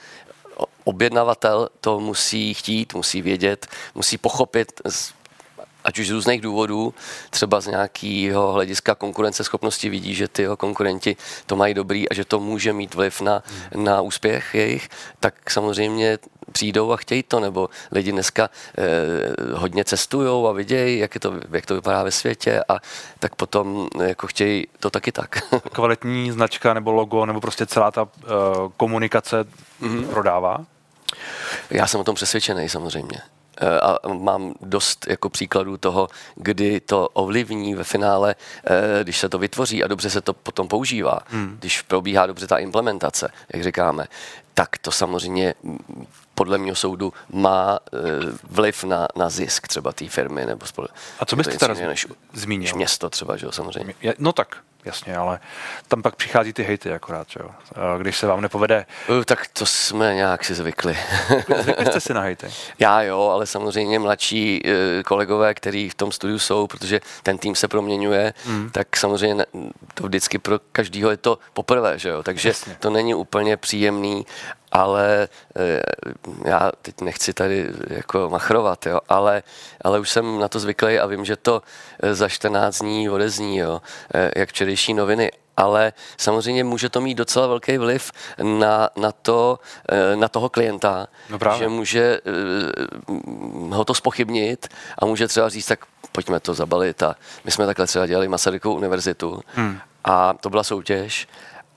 objednavatel 0.83 1.69
to 1.81 1.99
musí 1.99 2.53
chtít, 2.53 2.93
musí 2.93 3.21
vědět, 3.21 3.67
musí 3.95 4.17
pochopit 4.17 4.81
ať 5.83 5.99
už 5.99 6.07
z 6.07 6.11
různých 6.11 6.41
důvodů, 6.41 6.93
třeba 7.29 7.61
z 7.61 7.67
nějakého 7.67 8.53
hlediska 8.53 8.95
konkurenceschopnosti 8.95 9.89
vidí, 9.89 10.15
že 10.15 10.27
ty 10.27 10.47
konkurenti 10.57 11.15
to 11.45 11.55
mají 11.55 11.73
dobrý 11.73 12.09
a 12.09 12.13
že 12.13 12.25
to 12.25 12.39
může 12.39 12.73
mít 12.73 12.95
vliv 12.95 13.21
na, 13.21 13.43
na 13.75 14.01
úspěch 14.01 14.55
jejich, 14.55 14.89
tak 15.19 15.51
samozřejmě 15.51 16.17
přijdou 16.61 16.91
a 16.91 16.97
chtějí 16.97 17.23
to, 17.23 17.39
nebo 17.39 17.69
lidi 17.91 18.11
dneska 18.11 18.49
eh, 18.77 19.53
hodně 19.53 19.83
cestují 19.83 20.49
a 20.49 20.51
vidějí, 20.51 20.99
jak, 20.99 21.15
je 21.15 21.19
to, 21.19 21.33
jak 21.51 21.65
to 21.65 21.75
vypadá 21.75 22.03
ve 22.03 22.11
světě 22.11 22.63
a 22.69 22.77
tak 23.19 23.35
potom 23.35 23.87
eh, 23.99 24.09
jako 24.09 24.27
chtějí 24.27 24.67
to 24.79 24.89
taky 24.89 25.11
tak. 25.11 25.41
Kvalitní 25.73 26.31
značka 26.31 26.73
nebo 26.73 26.91
logo, 26.91 27.25
nebo 27.25 27.41
prostě 27.41 27.65
celá 27.65 27.91
ta 27.91 28.03
uh, 28.03 28.09
komunikace 28.77 29.43
mm-hmm. 29.81 30.07
prodává? 30.07 30.65
Já 31.69 31.87
jsem 31.87 31.99
o 31.99 32.03
tom 32.03 32.15
přesvědčený 32.15 32.69
samozřejmě. 32.69 33.21
Eh, 33.57 33.79
a 33.79 33.97
mám 34.07 34.53
dost 34.61 35.07
jako 35.07 35.29
příkladů 35.29 35.77
toho, 35.77 36.07
kdy 36.35 36.79
to 36.79 37.07
ovlivní 37.07 37.75
ve 37.75 37.83
finále, 37.83 38.35
eh, 38.65 39.03
když 39.03 39.17
se 39.17 39.29
to 39.29 39.37
vytvoří 39.37 39.83
a 39.83 39.87
dobře 39.87 40.09
se 40.09 40.21
to 40.21 40.33
potom 40.33 40.67
používá, 40.67 41.19
hmm. 41.27 41.57
když 41.59 41.81
probíhá 41.81 42.25
dobře 42.25 42.47
ta 42.47 42.57
implementace, 42.57 43.31
jak 43.53 43.63
říkáme, 43.63 44.07
tak 44.53 44.77
to 44.77 44.91
samozřejmě 44.91 45.53
podle 46.35 46.57
mého 46.57 46.75
soudu 46.75 47.13
má 47.29 47.79
eh, 47.93 47.97
vliv 48.49 48.83
na, 48.83 49.07
na 49.15 49.29
zisk 49.29 49.67
třeba 49.67 49.91
té 49.91 50.09
firmy 50.09 50.45
nebo 50.45 50.65
spole. 50.65 50.87
A 51.19 51.25
co 51.25 51.35
byste 51.35 51.57
teda 51.57 51.73
než, 51.73 52.07
zmínil? 52.33 52.63
Než 52.63 52.73
město 52.73 53.09
třeba, 53.09 53.37
že 53.37 53.45
jo, 53.45 53.51
samozřejmě. 53.51 53.93
No 54.17 54.33
tak, 54.33 54.57
jasně, 54.85 55.17
ale 55.17 55.39
tam 55.87 56.01
pak 56.01 56.15
přichází 56.15 56.53
ty 56.53 56.63
hejty 56.63 56.93
akorát, 56.93 57.27
jo. 57.39 57.49
Když 57.97 58.17
se 58.17 58.27
vám 58.27 58.41
nepovede. 58.41 58.85
Uh, 59.09 59.23
tak 59.23 59.47
to 59.53 59.65
jsme 59.65 60.15
nějak 60.15 60.45
si 60.45 60.53
zvykli. 60.53 60.97
Zvykli 61.59 61.85
jste 61.85 61.99
si 61.99 62.13
na 62.13 62.21
hejty? 62.21 62.47
Já 62.79 63.01
jo, 63.01 63.29
ale 63.33 63.45
samozřejmě 63.45 63.99
mladší 63.99 64.61
uh, 64.65 64.71
kolegové, 65.03 65.53
kteří 65.53 65.89
v 65.89 65.95
tom 65.95 66.11
studiu 66.11 66.39
jsou, 66.39 66.67
protože 66.67 67.01
ten 67.23 67.37
tým 67.37 67.55
se 67.55 67.67
proměňuje, 67.67 68.33
mm. 68.45 68.69
tak 68.69 68.97
samozřejmě 68.97 69.45
to 69.93 70.03
vždycky 70.03 70.37
pro 70.37 70.59
každého 70.71 71.11
je 71.11 71.17
to 71.17 71.39
poprvé, 71.53 71.99
že 71.99 72.09
jo. 72.09 72.23
Takže 72.23 72.49
Jasně. 72.49 72.77
to 72.79 72.89
není 72.89 73.13
úplně 73.13 73.57
příjemný 73.57 74.25
ale 74.71 75.27
eh, 75.55 75.81
já 76.45 76.71
teď 76.81 77.01
nechci 77.01 77.33
tady 77.33 77.69
jako 77.87 78.29
machrovat, 78.29 78.85
jo, 78.85 78.99
ale, 79.09 79.43
ale 79.81 79.99
už 79.99 80.09
jsem 80.09 80.39
na 80.39 80.47
to 80.47 80.59
zvyklý 80.59 80.99
a 80.99 81.05
vím, 81.05 81.25
že 81.25 81.35
to 81.35 81.61
eh, 82.03 82.15
za 82.15 82.29
14 82.29 82.79
dní 82.79 83.09
odezní, 83.09 83.57
jo, 83.57 83.81
eh, 84.13 84.31
jak 84.35 84.51
včerejší 84.71 84.93
noviny, 84.93 85.31
ale 85.57 85.93
samozřejmě 86.17 86.63
může 86.63 86.89
to 86.89 87.01
mít 87.01 87.15
docela 87.15 87.47
velký 87.47 87.77
vliv 87.77 88.11
na, 88.43 88.89
na, 88.95 89.11
to, 89.11 89.59
na 90.15 90.27
toho 90.27 90.49
klienta, 90.49 91.07
no 91.29 91.37
že 91.57 91.67
může 91.67 92.19
ho 93.69 93.85
to 93.85 93.93
spochybnit 93.93 94.67
a 94.99 95.05
může 95.05 95.27
třeba 95.27 95.49
říct, 95.49 95.65
tak 95.65 95.85
pojďme 96.11 96.39
to 96.39 96.53
zabalit 96.53 97.03
a 97.03 97.15
my 97.43 97.51
jsme 97.51 97.65
takhle 97.65 97.87
třeba 97.87 98.07
dělali 98.07 98.27
Masarykovou 98.27 98.75
univerzitu 98.75 99.41
hmm. 99.53 99.79
a 100.03 100.33
to 100.33 100.49
byla 100.49 100.63
soutěž 100.63 101.27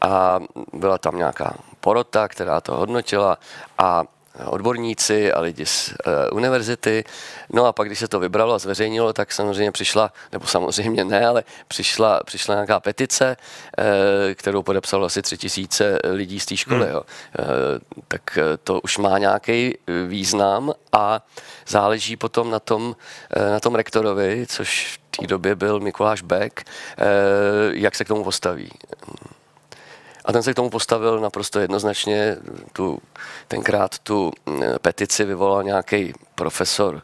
a 0.00 0.40
byla 0.72 0.98
tam 0.98 1.16
nějaká 1.16 1.54
porota, 1.80 2.28
která 2.28 2.60
to 2.60 2.76
hodnotila 2.76 3.38
a 3.78 4.04
odborníci 4.46 5.32
a 5.32 5.40
lidi 5.40 5.66
z 5.66 5.88
uh, 5.88 6.36
univerzity. 6.36 7.04
No 7.52 7.66
a 7.66 7.72
pak, 7.72 7.86
když 7.88 7.98
se 7.98 8.08
to 8.08 8.20
vybralo 8.20 8.54
a 8.54 8.58
zveřejnilo, 8.58 9.12
tak 9.12 9.32
samozřejmě 9.32 9.72
přišla, 9.72 10.12
nebo 10.32 10.46
samozřejmě 10.46 11.04
ne, 11.04 11.26
ale 11.26 11.44
přišla, 11.68 12.20
přišla 12.24 12.54
nějaká 12.54 12.80
petice, 12.80 13.36
uh, 13.78 13.84
kterou 14.34 14.62
podepsalo 14.62 15.06
asi 15.06 15.22
tři 15.22 15.38
tisíce 15.38 15.98
lidí 16.04 16.40
z 16.40 16.46
té 16.46 16.56
školy. 16.56 16.84
Hmm. 16.84 16.90
Jo. 16.90 17.02
Uh, 17.38 17.46
tak 18.08 18.38
to 18.64 18.80
už 18.80 18.98
má 18.98 19.18
nějaký 19.18 19.78
význam 20.06 20.72
a 20.92 21.26
záleží 21.66 22.16
potom 22.16 22.50
na 22.50 22.60
tom, 22.60 22.96
na 23.50 23.60
tom 23.60 23.74
rektorovi, 23.74 24.46
což 24.48 24.98
v 25.12 25.16
té 25.16 25.26
době 25.26 25.54
byl 25.54 25.80
Mikuláš 25.80 26.22
Beck, 26.22 26.60
jak 27.72 27.94
se 27.94 28.04
k 28.04 28.08
tomu 28.08 28.24
postaví. 28.24 28.70
A 30.24 30.32
ten 30.32 30.42
se 30.42 30.52
k 30.52 30.56
tomu 30.56 30.70
postavil 30.70 31.20
naprosto 31.20 31.60
jednoznačně. 31.60 32.36
Tu, 32.72 32.98
tenkrát 33.48 33.98
tu 33.98 34.32
mm, 34.46 34.62
petici 34.82 35.24
vyvolal 35.24 35.62
nějaký 35.62 36.12
profesor 36.34 37.02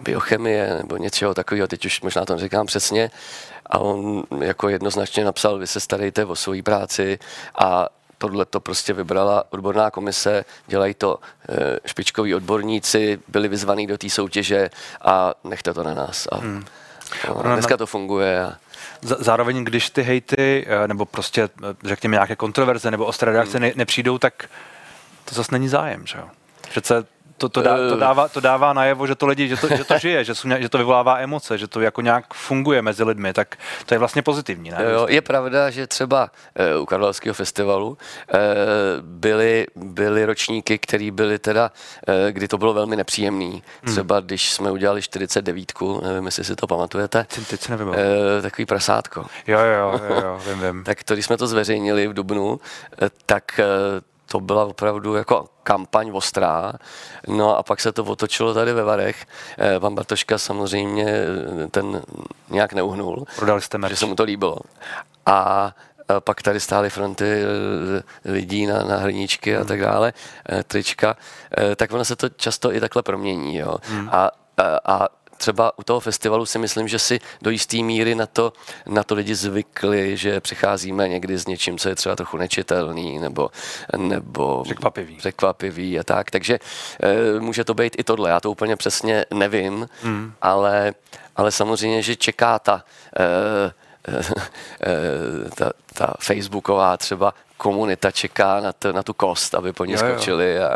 biochemie 0.00 0.76
nebo 0.76 0.96
něčeho 0.96 1.34
takového, 1.34 1.68
teď 1.68 1.86
už 1.86 2.00
možná 2.00 2.24
to 2.24 2.38
říkám 2.38 2.66
přesně, 2.66 3.10
a 3.66 3.78
on 3.78 4.24
jako 4.40 4.68
jednoznačně 4.68 5.24
napsal, 5.24 5.58
vy 5.58 5.66
se 5.66 5.80
starejte 5.80 6.24
o 6.24 6.36
svoji 6.36 6.62
práci 6.62 7.18
a 7.58 7.88
tohle 8.18 8.44
to 8.44 8.60
prostě 8.60 8.92
vybrala 8.92 9.44
odborná 9.50 9.90
komise, 9.90 10.44
dělají 10.66 10.94
to 10.94 11.18
e, 11.48 11.88
špičkoví 11.88 12.34
odborníci, 12.34 13.20
byli 13.28 13.48
vyzvaní 13.48 13.86
do 13.86 13.98
té 13.98 14.10
soutěže 14.10 14.70
a 15.00 15.34
nechte 15.44 15.74
to 15.74 15.82
na 15.82 15.94
nás. 15.94 16.28
A, 16.32 16.36
hmm. 16.36 16.64
a 17.38 17.42
dneska 17.42 17.76
to 17.76 17.86
funguje. 17.86 18.44
A, 18.44 18.56
Zároveň, 19.02 19.64
když 19.64 19.90
ty 19.90 20.02
hejty, 20.02 20.66
eh, 20.68 20.88
nebo 20.88 21.04
prostě, 21.04 21.42
eh, 21.42 21.48
řekněme, 21.84 22.14
nějaké 22.14 22.36
kontroverze 22.36 22.90
nebo 22.90 23.06
ostré 23.06 23.32
reakce 23.32 23.58
hmm. 23.58 23.70
nepřijdou, 23.76 24.18
tak 24.18 24.48
to 25.24 25.34
zase 25.34 25.52
není 25.52 25.68
zájem, 25.68 26.06
že 26.06 26.18
jo? 26.18 26.28
Přece 26.70 27.06
to, 27.36 27.48
to, 27.48 27.62
dá, 27.62 27.76
to, 27.76 27.96
dává, 27.96 28.28
to 28.28 28.40
dává 28.40 28.72
najevo, 28.72 29.06
že 29.06 29.14
to 29.14 29.26
lidi, 29.26 29.48
že 29.48 29.56
to, 29.56 29.68
že 29.68 29.84
to 29.84 29.98
žije, 29.98 30.24
že, 30.28 30.34
jsou, 30.34 30.48
že 30.58 30.68
to 30.68 30.78
vyvolává 30.78 31.18
emoce, 31.18 31.58
že 31.58 31.68
to 31.68 31.80
jako 31.80 32.00
nějak 32.00 32.34
funguje 32.34 32.82
mezi 32.82 33.04
lidmi, 33.04 33.32
tak 33.32 33.56
to 33.86 33.94
je 33.94 33.98
vlastně 33.98 34.22
pozitivní. 34.22 34.70
Ne? 34.70 34.78
Jo, 34.92 35.06
je 35.08 35.20
pravda, 35.20 35.70
že 35.70 35.86
třeba 35.86 36.30
uh, 36.76 36.82
u 36.82 36.86
Karlovského 36.86 37.34
festivalu 37.34 37.88
uh, 37.88 38.38
byly, 39.00 39.66
byly 39.76 40.24
ročníky, 40.24 40.78
které 40.78 41.10
byly 41.10 41.38
teda, 41.38 41.70
kdy 42.30 42.48
to 42.48 42.58
bylo 42.58 42.74
velmi 42.74 42.96
nepříjemný. 42.96 43.50
Hmm. 43.50 43.92
Třeba 43.92 44.20
když 44.20 44.52
jsme 44.52 44.70
udělali 44.70 45.02
49, 45.02 45.72
nevím, 46.02 46.26
jestli 46.26 46.44
si 46.44 46.56
to 46.56 46.66
pamatujete. 46.66 47.26
Teď 47.50 47.60
si 47.60 47.70
nevím. 47.70 47.94
Takový 48.42 48.66
prasátko. 48.66 49.26
Jo, 49.46 49.58
jo, 49.58 50.00
jo, 50.08 50.20
jo 50.22 50.40
vím, 50.48 50.60
vím. 50.60 50.84
tak 50.94 51.04
to, 51.04 51.14
když 51.14 51.26
jsme 51.26 51.36
to 51.36 51.46
zveřejnili 51.46 52.08
v 52.08 52.14
Dubnu, 52.14 52.60
tak 53.26 53.60
to 54.26 54.40
byla 54.40 54.64
opravdu 54.64 55.14
jako 55.14 55.46
kampaň 55.62 56.10
ostrá. 56.14 56.72
No 57.28 57.58
a 57.58 57.62
pak 57.62 57.80
se 57.80 57.92
to 57.92 58.04
otočilo 58.04 58.54
tady 58.54 58.72
ve 58.72 58.82
Varech. 58.82 59.26
Eh, 59.58 59.80
pan 59.80 59.94
Bartoška 59.94 60.38
samozřejmě 60.38 61.06
eh, 61.08 61.68
ten 61.70 62.02
nějak 62.50 62.72
neuhnul. 62.72 63.26
Prodali 63.36 63.60
jste 63.60 63.78
merch. 63.78 63.92
Že 63.92 63.96
se 63.96 64.06
mu 64.06 64.14
to 64.14 64.22
líbilo. 64.22 64.56
A 65.26 65.72
pak 66.18 66.42
tady 66.42 66.60
stály 66.60 66.90
fronty 66.90 67.24
eh, 67.24 68.32
lidí 68.32 68.66
na, 68.66 68.82
na 68.82 68.96
hrníčky 68.96 69.56
a 69.56 69.58
hmm. 69.58 69.68
tak 69.68 69.80
dále, 69.80 70.12
trička, 70.66 71.16
tak 71.76 71.92
ono 71.92 72.04
se 72.04 72.16
to 72.16 72.28
často 72.28 72.74
i 72.74 72.80
takhle 72.80 73.02
promění. 73.02 73.56
Jo. 73.56 73.76
Hmm. 73.82 74.08
A, 74.12 74.30
a, 74.56 74.94
a 74.94 75.08
třeba 75.44 75.78
u 75.78 75.82
toho 75.82 76.00
festivalu 76.00 76.46
si 76.46 76.58
myslím, 76.58 76.88
že 76.88 76.98
si 76.98 77.20
do 77.42 77.50
jisté 77.50 77.76
míry 77.76 78.14
na 78.14 78.26
to, 78.26 78.52
na 78.86 79.04
to 79.04 79.14
lidi 79.14 79.34
zvykli, 79.34 80.16
že 80.16 80.40
přicházíme 80.40 81.08
někdy 81.08 81.38
s 81.38 81.46
něčím, 81.46 81.78
co 81.78 81.88
je 81.88 81.94
třeba 81.94 82.16
trochu 82.16 82.36
nečitelný 82.36 83.18
nebo, 83.18 83.50
nebo 83.96 84.62
překvapivý. 84.64 85.16
překvapivý 85.16 86.00
a 86.00 86.04
tak. 86.04 86.30
Takže 86.30 86.58
e, 87.02 87.40
může 87.40 87.64
to 87.64 87.74
být 87.74 87.96
i 87.98 88.04
tohle. 88.04 88.30
Já 88.30 88.40
to 88.40 88.50
úplně 88.50 88.76
přesně 88.76 89.24
nevím, 89.34 89.88
mm. 90.02 90.32
ale, 90.42 90.94
ale 91.36 91.52
samozřejmě, 91.52 92.02
že 92.02 92.16
čeká 92.16 92.58
ta, 92.58 92.84
e, 93.20 93.72
ta, 95.54 95.70
ta 95.94 96.14
facebooková 96.20 96.96
třeba 96.96 97.34
komunita 97.56 98.10
čeká 98.10 98.60
na, 98.60 98.72
to, 98.72 98.92
na 98.92 99.02
tu 99.02 99.14
kost, 99.14 99.54
aby 99.54 99.72
po 99.72 99.84
ní 99.84 99.92
jo, 99.92 99.98
skočili. 99.98 100.58
A... 100.58 100.66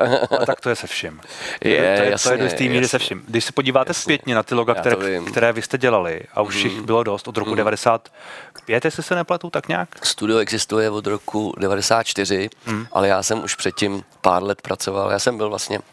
a 0.43 0.47
tak 0.47 0.61
to 0.61 0.69
je 0.69 0.77
se 0.77 0.87
vším. 0.87 1.21
Je, 1.65 1.77
to 1.77 2.03
je, 2.03 2.11
jasně, 2.11 2.29
to 2.37 2.43
je 2.43 2.51
do 2.51 2.57
té 2.57 2.65
míry 2.65 2.89
se 2.89 2.99
vším. 2.99 3.25
Když 3.29 3.45
se 3.45 3.53
podíváte 3.53 3.91
jasně, 3.91 4.03
zpětně 4.03 4.35
na 4.35 4.43
ty 4.43 4.55
loga, 4.55 4.75
které, 4.75 5.21
které 5.21 5.53
vy 5.53 5.63
jste 5.63 5.79
dělali, 5.79 6.23
a 6.35 6.43
už 6.43 6.65
mm. 6.65 6.71
jich 6.71 6.83
bylo 6.83 7.03
dost 7.03 7.29
od 7.29 7.37
roku 7.37 7.51
mm. 7.51 7.57
95, 7.57 8.85
jestli 8.85 9.03
se 9.03 9.15
nepletu, 9.15 9.51
tak 9.51 9.69
nějak? 9.69 9.89
Studio 10.03 10.39
existuje 10.39 10.91
od 10.91 11.07
roku 11.07 11.55
94, 11.59 12.51
mm. 12.67 12.87
ale 12.93 13.09
já 13.09 13.23
jsem 13.23 13.45
už 13.45 13.55
předtím 13.55 14.05
pár 14.21 14.43
let 14.43 14.63
pracoval. 14.63 15.11
Já 15.11 15.19
jsem 15.19 15.37
byl 15.37 15.49
vlastně 15.49 15.79
uh, 15.79 15.85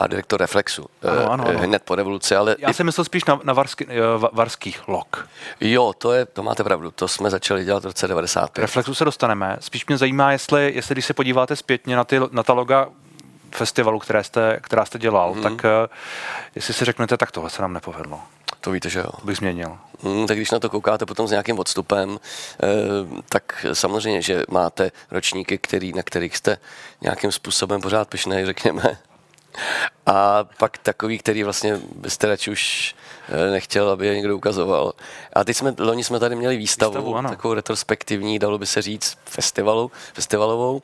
a 0.00 0.06
direktor 0.06 0.40
Reflexu 0.40 0.86
ano, 1.02 1.32
ano, 1.32 1.44
ano. 1.48 1.58
Uh, 1.58 1.64
hned 1.64 1.82
po 1.82 1.94
revoluci. 1.94 2.36
Ale 2.36 2.56
já 2.58 2.72
jsem 2.72 2.86
myslel 2.86 3.04
spíš 3.04 3.24
na, 3.24 3.40
na 3.44 3.52
varsky, 3.52 3.86
uh, 3.86 4.24
varských 4.32 4.88
log. 4.88 5.28
Jo, 5.60 5.92
to, 5.98 6.12
je, 6.12 6.26
to 6.26 6.42
máte 6.42 6.64
pravdu. 6.64 6.90
To 6.90 7.08
jsme 7.08 7.30
začali 7.30 7.64
dělat 7.64 7.82
v 7.82 7.86
roce 7.86 8.08
95. 8.08 8.62
Reflexu 8.62 8.94
se 8.94 9.04
dostaneme. 9.04 9.56
Spíš 9.60 9.86
mě 9.86 9.98
zajímá, 10.00 10.32
jestli, 10.32 10.72
jestli 10.74 10.94
když 10.94 11.04
se 11.04 11.14
podíváte 11.14 11.56
zpětně 11.56 11.96
na, 11.96 12.04
ty, 12.04 12.20
na 12.30 12.42
ta 12.42 12.52
loga 12.52 12.88
festivalu, 13.50 13.98
které 13.98 14.24
jste, 14.24 14.58
která 14.62 14.84
jste 14.84 14.98
dělal, 14.98 15.34
mm-hmm. 15.34 15.42
tak 15.42 15.52
uh, 15.52 15.96
jestli 16.54 16.74
si 16.74 16.84
řeknete, 16.84 17.16
tak 17.16 17.32
tohle 17.32 17.50
se 17.50 17.62
nám 17.62 17.72
nepovedlo. 17.72 18.20
To 18.60 18.70
víte, 18.70 18.90
že 18.90 18.98
jo. 18.98 19.10
Bych 19.24 19.36
změnil. 19.36 19.78
Mm, 20.02 20.26
tak 20.26 20.36
když 20.36 20.50
na 20.50 20.58
to 20.58 20.70
koukáte 20.70 21.06
potom 21.06 21.28
s 21.28 21.30
nějakým 21.30 21.58
odstupem, 21.58 22.20
eh, 22.62 22.66
tak 23.28 23.66
samozřejmě, 23.72 24.22
že 24.22 24.44
máte 24.48 24.92
ročníky, 25.10 25.58
který, 25.58 25.92
na 25.92 26.02
kterých 26.02 26.36
jste 26.36 26.58
nějakým 27.00 27.32
způsobem 27.32 27.80
pořád 27.80 28.08
pyšnej, 28.08 28.46
řekněme. 28.46 28.98
A 30.06 30.44
pak 30.58 30.78
takový, 30.78 31.18
který 31.18 31.42
vlastně 31.42 31.80
byste 31.96 32.26
radši 32.26 32.50
už 32.50 32.94
eh, 32.94 33.09
nechtěl, 33.50 33.90
aby 33.90 34.06
je 34.06 34.14
někdo 34.14 34.36
ukazoval. 34.36 34.92
A 35.32 35.44
teď 35.44 35.56
jsme, 35.56 35.74
loni 35.78 36.04
jsme 36.04 36.18
tady 36.18 36.36
měli 36.36 36.56
výstavu, 36.56 36.92
výstavu 36.92 37.16
ano. 37.16 37.28
takovou 37.28 37.54
retrospektivní, 37.54 38.38
dalo 38.38 38.58
by 38.58 38.66
se 38.66 38.82
říct, 38.82 39.18
festivalu, 39.24 39.90
festivalovou. 40.14 40.82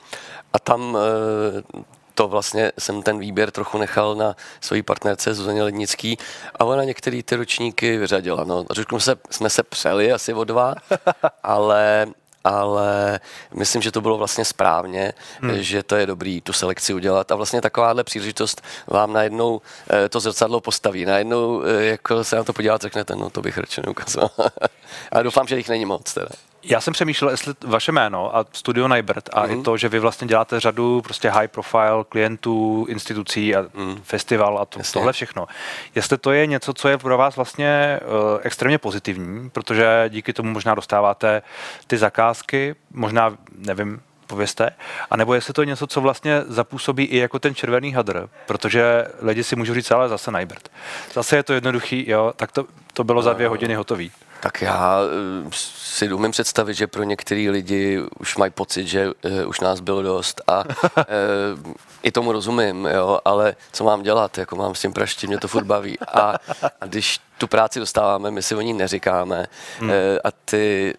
A 0.53 0.59
tam 0.59 0.99
eh, 0.99 1.83
to 2.15 2.29
vlastně 2.29 2.73
jsem 2.79 3.03
ten 3.03 3.19
výběr 3.19 3.51
trochu 3.51 3.79
nechal 3.79 4.15
na 4.15 4.37
svojí 4.61 4.83
partnerce 4.83 5.35
Zuzaně 5.35 5.63
Lednický 5.63 6.19
a 6.55 6.65
ona 6.65 6.85
některé 6.85 7.23
ty 7.23 7.37
ročníky 7.37 7.99
vyřadila. 7.99 8.45
No, 8.45 8.65
řeknu 8.71 9.01
se, 9.01 9.17
jsme 9.31 9.51
se 9.51 9.63
přeli 9.63 10.13
asi 10.13 10.35
o 10.35 10.45
dva, 10.45 10.75
ale 11.43 12.07
ale 12.47 13.21
myslím, 13.55 13.83
že 13.83 13.93
to 13.93 14.01
bylo 14.01 14.19
vlastně 14.19 14.45
správně, 14.45 15.13
hmm. 15.41 15.63
že 15.63 15.83
to 15.83 15.97
je 15.97 16.07
dobrý 16.07 16.41
tu 16.41 16.53
selekci 16.53 16.95
udělat 16.95 17.33
a 17.33 17.35
vlastně 17.35 17.61
takováhle 17.61 18.05
příležitost 18.05 18.63
vám 18.87 19.13
najednou 19.13 19.61
eh, 19.91 20.09
to 20.09 20.21
zrcadlo 20.21 20.61
postaví. 20.61 21.05
Najednou 21.05 21.63
eh, 21.63 21.85
jako 21.85 22.25
se 22.25 22.37
na 22.37 22.45
to 22.45 22.53
podívat, 22.53 22.83
řeknete, 22.83 23.17
no 23.17 23.31
to 23.31 23.43
bych 23.43 23.59
radši 23.59 23.83
neukázal. 23.87 24.31
a 25.13 25.23
doufám, 25.23 25.47
že 25.47 25.57
jich 25.57 25.69
není 25.69 25.85
moc 25.85 26.15
teda. 26.15 26.29
Já 26.69 26.81
jsem 26.81 26.93
přemýšlel, 26.93 27.31
jestli 27.31 27.55
vaše 27.67 27.93
jméno 27.93 28.37
a 28.37 28.45
Studio 28.53 28.89
Nybert 28.89 29.29
a 29.33 29.47
mm-hmm. 29.47 29.51
i 29.51 29.55
mhm. 29.55 29.63
to, 29.63 29.77
že 29.77 29.89
vy 29.89 29.99
vlastně 29.99 30.27
děláte 30.27 30.61
řadu 30.61 31.03
prostě 31.03 31.31
high 31.31 31.49
profile 31.49 32.05
klientů, 32.09 32.87
institucí 32.89 33.57
a 33.57 33.65
mm. 33.75 34.01
festival 34.03 34.59
a 34.59 34.65
to, 34.65 34.81
tohle 34.93 35.13
všechno. 35.13 35.47
Jestli 35.95 36.19
to 36.19 36.33
je 36.33 36.47
něco, 36.47 36.75
co 36.75 36.89
je 36.89 36.99
pro 36.99 37.19
vás 37.19 37.37
vlastně 37.37 38.01
uh, 38.03 38.41
extrémně 38.43 38.79
pozitivní, 38.79 39.51
protože 39.51 40.05
díky 40.09 40.33
tomu 40.33 40.51
možná 40.51 40.75
dostáváte 40.75 41.43
ty 41.87 41.99
zakázky, 41.99 42.75
možná, 42.91 43.37
nevím, 43.59 44.01
pověste, 44.27 44.71
a 45.11 45.17
nebo 45.17 45.35
jestli 45.35 45.53
to 45.53 45.63
je 45.63 45.67
něco, 45.67 45.87
co 45.87 46.01
vlastně 46.01 46.43
zapůsobí 46.47 47.05
i 47.05 47.19
jako 47.19 47.39
ten 47.39 47.55
červený 47.55 47.93
hadr, 47.93 48.29
protože 48.47 49.07
lidi 49.23 49.45
si 49.45 49.57
můžou 49.57 49.75
říct, 49.75 49.91
ale 49.91 50.09
zase 50.09 50.33
Nybert. 50.33 50.69
Zase 51.13 51.37
je 51.37 51.43
to 51.43 51.53
jednoduchý, 51.53 52.11
jo, 52.11 52.33
tak 52.37 52.53
to, 52.53 52.65
to 52.93 53.05
bylo 53.05 53.23
za 53.23 53.33
dvě 53.33 53.49
hodiny 53.49 53.75
hotový. 53.75 54.13
Tak 54.41 54.63
já 54.63 55.01
eh, 55.47 55.51
si 55.53 56.13
umím 56.13 56.31
představit, 56.31 56.75
že 56.75 56.87
pro 56.87 57.03
některý 57.03 57.51
lidi 57.51 58.01
už 58.19 58.37
mají 58.37 58.51
pocit, 58.51 58.87
že 58.87 59.07
uh, 59.07 59.13
už 59.49 59.61
nás 59.61 59.81
bylo 59.81 60.03
dost 60.03 60.41
a 60.47 60.65
uh, 60.65 60.75
i 62.03 62.13
tomu 62.13 62.33
rozumím, 62.33 62.87
jo, 62.87 63.19
ale 63.25 63.57
co 63.73 63.85
mám 63.85 64.03
dělat, 64.03 64.39
jako 64.39 64.57
mám 64.57 64.75
s 64.75 64.81
tím 64.81 64.93
praštit, 64.93 65.27
mě 65.27 65.39
to 65.39 65.49
furt 65.49 65.65
baví. 65.65 65.99
A, 66.01 66.35
a 66.81 66.87
když 66.87 67.21
tu 67.39 67.47
práci 67.47 67.79
dostáváme, 67.79 68.31
my 68.31 68.43
si 68.43 68.55
o 68.55 68.61
ní 68.61 68.73
neříkáme 68.73 69.47
hmm. 69.79 69.91
uh, 69.91 69.95
a 70.25 70.29
ty 70.45 70.95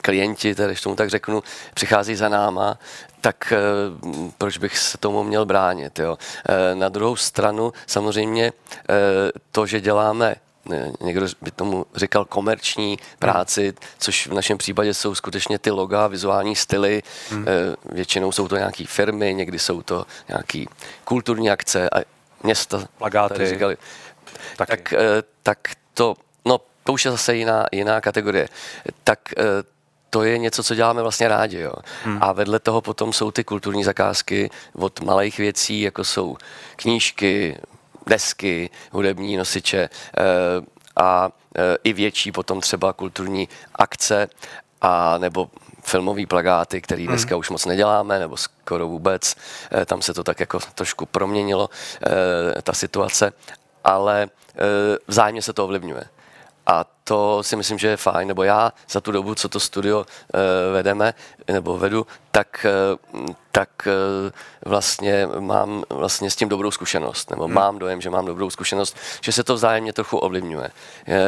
klienti, 0.00 0.54
tedy 0.54 0.68
když 0.68 0.80
tomu 0.80 0.96
tak 0.96 1.10
řeknu, 1.10 1.42
přichází 1.74 2.14
za 2.14 2.28
náma, 2.28 2.78
tak 3.20 3.52
proč 4.38 4.58
bych 4.58 4.78
se 4.78 4.98
tomu 4.98 5.22
měl 5.24 5.44
bránit. 5.44 5.98
Jo? 5.98 6.18
Na 6.74 6.88
druhou 6.88 7.16
stranu 7.16 7.72
samozřejmě 7.86 8.52
to, 9.52 9.66
že 9.66 9.80
děláme 9.80 10.36
někdo 11.00 11.26
by 11.40 11.50
tomu 11.50 11.86
říkal 11.94 12.24
komerční 12.24 12.98
práci, 13.18 13.74
což 13.98 14.26
v 14.26 14.32
našem 14.32 14.58
případě 14.58 14.94
jsou 14.94 15.14
skutečně 15.14 15.58
ty 15.58 15.70
loga, 15.70 16.06
vizuální 16.06 16.56
styly. 16.56 17.02
Hmm. 17.30 17.44
Eh, 17.48 17.76
většinou 17.94 18.32
jsou 18.32 18.48
to 18.48 18.56
nějaké 18.56 18.84
firmy, 18.86 19.34
někdy 19.34 19.58
jsou 19.58 19.82
to 19.82 20.06
nějaké 20.28 20.64
kulturní 21.04 21.50
akce 21.50 21.90
a 21.90 22.02
města. 22.42 22.88
Plagáty. 22.98 23.46
Říkali. 23.46 23.76
Tak, 24.56 24.92
eh, 24.92 24.98
tak 25.42 25.58
to, 25.94 26.14
no 26.44 26.60
to 26.84 26.92
už 26.92 27.04
je 27.04 27.10
zase 27.10 27.36
jiná, 27.36 27.66
jiná 27.72 28.00
kategorie. 28.00 28.48
Tak 29.04 29.18
eh, 29.38 29.42
to 30.10 30.24
je 30.24 30.38
něco, 30.38 30.62
co 30.62 30.74
děláme 30.74 31.02
vlastně 31.02 31.28
rádi. 31.28 31.58
Jo. 31.58 31.72
Hmm. 32.04 32.18
A 32.20 32.32
vedle 32.32 32.58
toho 32.58 32.80
potom 32.80 33.12
jsou 33.12 33.30
ty 33.30 33.44
kulturní 33.44 33.84
zakázky 33.84 34.50
od 34.72 35.00
malých 35.00 35.38
věcí, 35.38 35.80
jako 35.80 36.04
jsou 36.04 36.36
knížky, 36.76 37.56
desky, 38.06 38.70
hudební 38.92 39.36
nosiče 39.36 39.78
eh, 39.78 40.22
a 40.96 41.30
eh, 41.56 41.76
i 41.84 41.92
větší 41.92 42.32
potom 42.32 42.60
třeba 42.60 42.92
kulturní 42.92 43.48
akce 43.74 44.28
a 44.80 45.18
nebo 45.18 45.50
filmový 45.82 46.26
plagáty, 46.26 46.80
který 46.80 47.02
mhm. 47.02 47.12
dneska 47.12 47.34
mm. 47.34 47.38
už 47.38 47.50
moc 47.50 47.66
neděláme, 47.66 48.18
nebo 48.18 48.36
skoro 48.36 48.88
vůbec. 48.88 49.34
Eh, 49.72 49.86
tam 49.86 50.02
se 50.02 50.14
to 50.14 50.24
tak 50.24 50.40
jako 50.40 50.58
trošku 50.74 51.06
proměnilo, 51.06 51.70
ta 52.62 52.72
situace, 52.72 53.32
ale 53.84 54.28
vzájemně 55.08 55.42
se 55.42 55.52
to 55.52 55.64
ovlivňuje. 55.64 56.04
A 56.66 56.84
to 57.04 57.42
si 57.42 57.56
myslím, 57.56 57.78
že 57.78 57.88
je 57.88 57.96
fajn, 57.96 58.28
nebo 58.28 58.42
já 58.42 58.72
za 58.90 59.00
tu 59.00 59.12
dobu, 59.12 59.34
co 59.34 59.48
to 59.48 59.60
studio 59.60 59.98
uh, 59.98 60.04
vedeme, 60.72 61.14
nebo 61.48 61.78
vedu, 61.78 62.06
tak, 62.30 62.66
uh, 63.12 63.26
tak 63.52 63.68
uh, 63.86 63.92
vlastně 64.64 65.28
mám 65.38 65.84
vlastně 65.90 66.30
s 66.30 66.36
tím 66.36 66.48
dobrou 66.48 66.70
zkušenost, 66.70 67.30
nebo 67.30 67.44
hmm. 67.44 67.54
mám 67.54 67.78
dojem, 67.78 68.00
že 68.00 68.10
mám 68.10 68.26
dobrou 68.26 68.50
zkušenost, 68.50 68.96
že 69.20 69.32
se 69.32 69.44
to 69.44 69.54
vzájemně 69.54 69.92
trochu 69.92 70.18
ovlivňuje. 70.18 70.70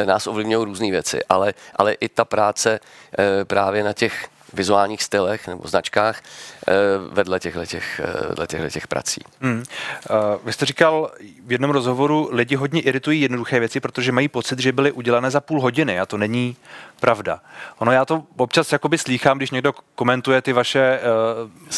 Nás 0.05 0.27
ovlivňují 0.27 0.65
různé 0.65 0.91
věci, 0.91 1.21
ale, 1.29 1.55
ale 1.77 1.93
i 1.93 2.09
ta 2.09 2.25
práce 2.25 2.81
uh, 2.81 3.45
právě 3.45 3.85
na 3.85 3.93
těch 3.93 4.29
vizuálních 4.53 5.03
stylech 5.03 5.49
nebo 5.49 5.69
značkách 5.69 6.21
eh, 6.69 6.73
vedle 7.11 7.41
těchto 7.41 7.67
těch, 7.67 8.01
eh, 8.65 8.71
těch 8.71 8.87
prací. 8.87 9.21
Hmm. 9.41 9.57
Uh, 9.59 9.65
vy 10.45 10.53
jste 10.53 10.67
říkal 10.67 11.11
v 11.47 11.53
jednom 11.53 11.71
rozhovoru, 11.71 12.29
lidi 12.33 12.55
hodně 12.55 12.81
iritují 12.81 13.21
jednoduché 13.21 13.61
věci, 13.61 13.81
protože 13.81 14.13
mají 14.13 14.29
pocit, 14.29 14.59
že 14.59 14.73
byly 14.73 14.93
udělané 14.93 15.31
za 15.31 15.41
půl 15.41 15.61
hodiny 15.61 16.01
a 16.01 16.07
to 16.07 16.17
není 16.17 16.57
pravda. 17.01 17.41
Ono 17.79 17.93
já 17.93 18.05
to 18.05 18.23
občas 18.37 18.73
jakoby 18.73 18.99
slýchám, 18.99 19.37
když 19.37 19.51
někdo 19.51 19.73
komentuje 19.95 20.43
ty 20.43 20.53
vaše 20.53 21.01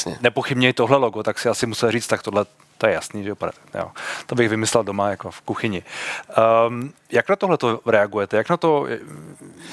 uh, 0.05 0.15
nepochybně 0.21 0.73
tohle 0.73 0.97
logo, 0.97 1.23
tak 1.23 1.39
si 1.39 1.49
asi 1.49 1.67
musel 1.67 1.91
říct, 1.91 2.07
tak 2.07 2.23
tohle 2.23 2.47
to 2.79 2.87
je 2.87 2.93
jasný, 2.93 3.25
že 3.25 3.31
jo. 3.75 3.91
To 4.27 4.35
bych 4.35 4.49
vymyslel 4.49 4.85
doma 4.85 5.11
jako 5.11 5.31
v 5.31 5.41
kuchyni. 5.41 5.83
Um, 6.69 6.93
jak 7.13 7.29
na 7.29 7.37
tohle 7.37 7.59
to 7.59 7.81
reagujete? 7.87 8.37
Jak 8.37 8.51
na 8.51 8.57
to, 8.57 8.87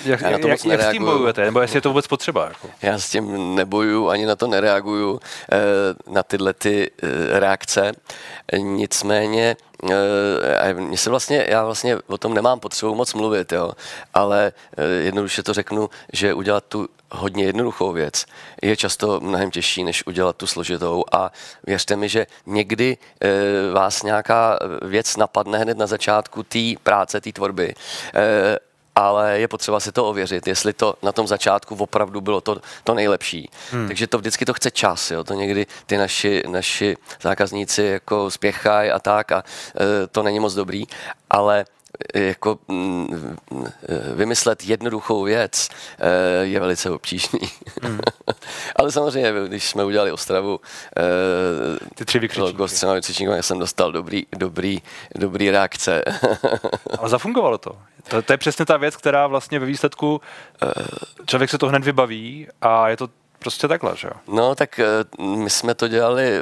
jak, 0.05 0.21
na 0.21 0.39
to 0.39 0.47
jak, 0.47 0.65
jak 0.65 0.81
s 0.81 0.91
tím 0.91 1.05
bojujete? 1.05 1.45
Nebo 1.45 1.59
jestli 1.59 1.77
je 1.77 1.81
to 1.81 1.89
vůbec 1.89 2.07
potřeba? 2.07 2.45
Jako? 2.45 2.69
Já 2.81 2.99
s 2.99 3.09
tím 3.09 3.55
nebojuju, 3.55 4.09
ani 4.09 4.25
na 4.25 4.35
to 4.35 4.47
nereaguju, 4.47 5.19
eh, 5.51 5.57
na 6.11 6.23
tyhle 6.23 6.53
ty 6.53 6.91
eh, 7.03 7.39
reakce. 7.39 7.91
Nicméně 8.57 9.55
eh, 9.91 10.73
mě 10.73 10.97
se 10.97 11.09
vlastně, 11.09 11.45
já 11.49 11.65
vlastně 11.65 11.97
o 12.07 12.17
tom 12.17 12.33
nemám 12.33 12.59
potřebu 12.59 12.95
moc 12.95 13.13
mluvit, 13.13 13.51
jo, 13.51 13.71
ale 14.13 14.51
jednoduše 14.99 15.43
to 15.43 15.53
řeknu, 15.53 15.89
že 16.13 16.33
udělat 16.33 16.63
tu 16.67 16.87
hodně 17.11 17.43
jednoduchou 17.43 17.91
věc 17.91 18.25
je 18.61 18.77
často 18.77 19.19
mnohem 19.19 19.51
těžší, 19.51 19.83
než 19.83 20.07
udělat 20.07 20.35
tu 20.35 20.47
složitou 20.47 21.03
a 21.11 21.31
věřte 21.67 21.95
mi, 21.95 22.09
že 22.09 22.27
někdy 22.45 22.97
vás 23.73 24.03
nějaká 24.03 24.59
věc 24.81 25.17
napadne 25.17 25.57
hned 25.57 25.77
na 25.77 25.87
začátku 25.87 26.43
té 26.43 26.59
práce, 26.83 27.21
té 27.21 27.26
tvorby 27.33 27.75
e, 28.15 28.57
ale 28.97 29.39
je 29.39 29.47
potřeba 29.47 29.79
si 29.79 29.91
to 29.91 30.09
ověřit, 30.09 30.47
jestli 30.47 30.73
to 30.73 30.95
na 31.03 31.11
tom 31.11 31.27
začátku 31.27 31.75
opravdu 31.75 32.21
bylo 32.21 32.41
to, 32.41 32.57
to 32.83 32.93
nejlepší. 32.93 33.49
Hmm. 33.71 33.87
Takže 33.87 34.07
to 34.07 34.17
vždycky 34.17 34.45
to 34.45 34.53
chce 34.53 34.71
čas, 34.71 35.11
jo? 35.11 35.23
to 35.23 35.33
někdy 35.33 35.65
ty 35.85 35.97
naši, 35.97 36.43
naši 36.47 36.97
zákazníci 37.21 37.83
jako 37.83 38.31
spěchají 38.31 38.91
a 38.91 38.99
tak 38.99 39.31
a 39.31 39.43
e, 39.43 40.07
to 40.07 40.23
není 40.23 40.39
moc 40.39 40.53
dobrý, 40.53 40.83
ale 41.29 41.65
jako 42.13 42.59
mm, 42.67 43.35
vymyslet 44.15 44.63
jednoduchou 44.65 45.23
věc 45.23 45.69
eh, 45.99 46.45
je 46.45 46.59
velice 46.59 46.89
obtížný. 46.89 47.39
Hmm. 47.81 47.99
Ale 48.75 48.91
samozřejmě, 48.91 49.33
když 49.47 49.69
jsme 49.69 49.83
udělali 49.83 50.11
Ostravu, 50.11 50.59
eh, 50.97 51.85
ty 51.95 52.05
tři 52.05 52.29
logo 52.37 52.67
s 52.67 52.73
třema 52.73 52.93
vykřičníky, 52.93 53.31
já 53.31 53.43
jsem 53.43 53.59
dostal 53.59 53.91
dobrý, 53.91 54.25
dobrý, 54.37 54.81
dobrý 55.15 55.51
reakce. 55.51 56.03
Ale 56.99 57.09
zafungovalo 57.09 57.57
to. 57.57 57.77
to. 58.09 58.21
To 58.21 58.33
je 58.33 58.37
přesně 58.37 58.65
ta 58.65 58.77
věc, 58.77 58.95
která 58.95 59.27
vlastně 59.27 59.59
ve 59.59 59.65
výsledku 59.65 60.21
eh, 60.63 60.67
člověk 61.25 61.49
se 61.49 61.57
to 61.57 61.67
hned 61.67 61.83
vybaví 61.83 62.47
a 62.61 62.89
je 62.89 62.97
to 62.97 63.09
prostě 63.39 63.67
takhle, 63.67 63.95
že 63.95 64.07
jo? 64.07 64.13
No, 64.27 64.55
tak 64.55 64.79
eh, 64.79 64.85
my 65.21 65.49
jsme 65.49 65.75
to 65.75 65.87
dělali, 65.87 66.39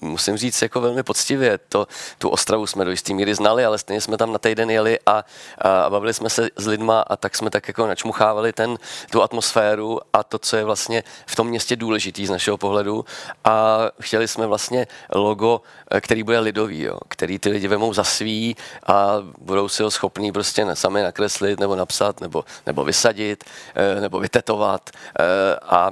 musím 0.00 0.36
říct, 0.36 0.62
jako 0.62 0.80
velmi 0.80 1.02
poctivě. 1.02 1.58
To, 1.68 1.86
tu 2.18 2.28
Ostravu 2.28 2.66
jsme 2.66 2.84
do 2.84 2.90
jistý 2.90 3.14
míry 3.14 3.34
znali, 3.34 3.64
ale 3.64 3.78
stejně 3.78 4.00
jsme 4.00 4.16
tam 4.16 4.32
na 4.32 4.38
týden 4.38 4.70
jeli 4.70 4.98
a, 5.06 5.24
a 5.58 5.90
bavili 5.90 6.14
jsme 6.14 6.30
se 6.30 6.48
s 6.56 6.66
lidma 6.66 7.00
a 7.00 7.16
tak 7.16 7.36
jsme 7.36 7.50
tak 7.50 7.68
jako 7.68 7.86
načmuchávali 7.86 8.52
ten, 8.52 8.78
tu 9.10 9.22
atmosféru 9.22 10.00
a 10.12 10.22
to, 10.22 10.38
co 10.38 10.56
je 10.56 10.64
vlastně 10.64 11.04
v 11.26 11.36
tom 11.36 11.46
městě 11.46 11.76
důležitý 11.76 12.26
z 12.26 12.30
našeho 12.30 12.58
pohledu 12.58 13.04
a 13.44 13.78
chtěli 14.00 14.28
jsme 14.28 14.46
vlastně 14.46 14.86
logo, 15.14 15.60
eh, 15.90 16.00
který 16.00 16.22
bude 16.22 16.38
lidový, 16.38 16.82
jo, 16.82 16.98
který 17.08 17.38
ty 17.38 17.48
lidi 17.48 17.68
vemou 17.68 17.94
za 17.94 18.04
svý 18.04 18.56
a 18.86 19.16
budou 19.38 19.68
si 19.68 19.82
ho 19.82 19.90
schopní 19.90 20.32
prostě 20.32 20.66
sami 20.74 21.02
nakreslit 21.02 21.60
nebo 21.60 21.76
napsat 21.76 22.20
nebo, 22.20 22.44
nebo 22.66 22.84
vysadit 22.84 23.44
eh, 23.74 24.00
nebo 24.00 24.20
vytetovat 24.20 24.90
a 25.62 25.90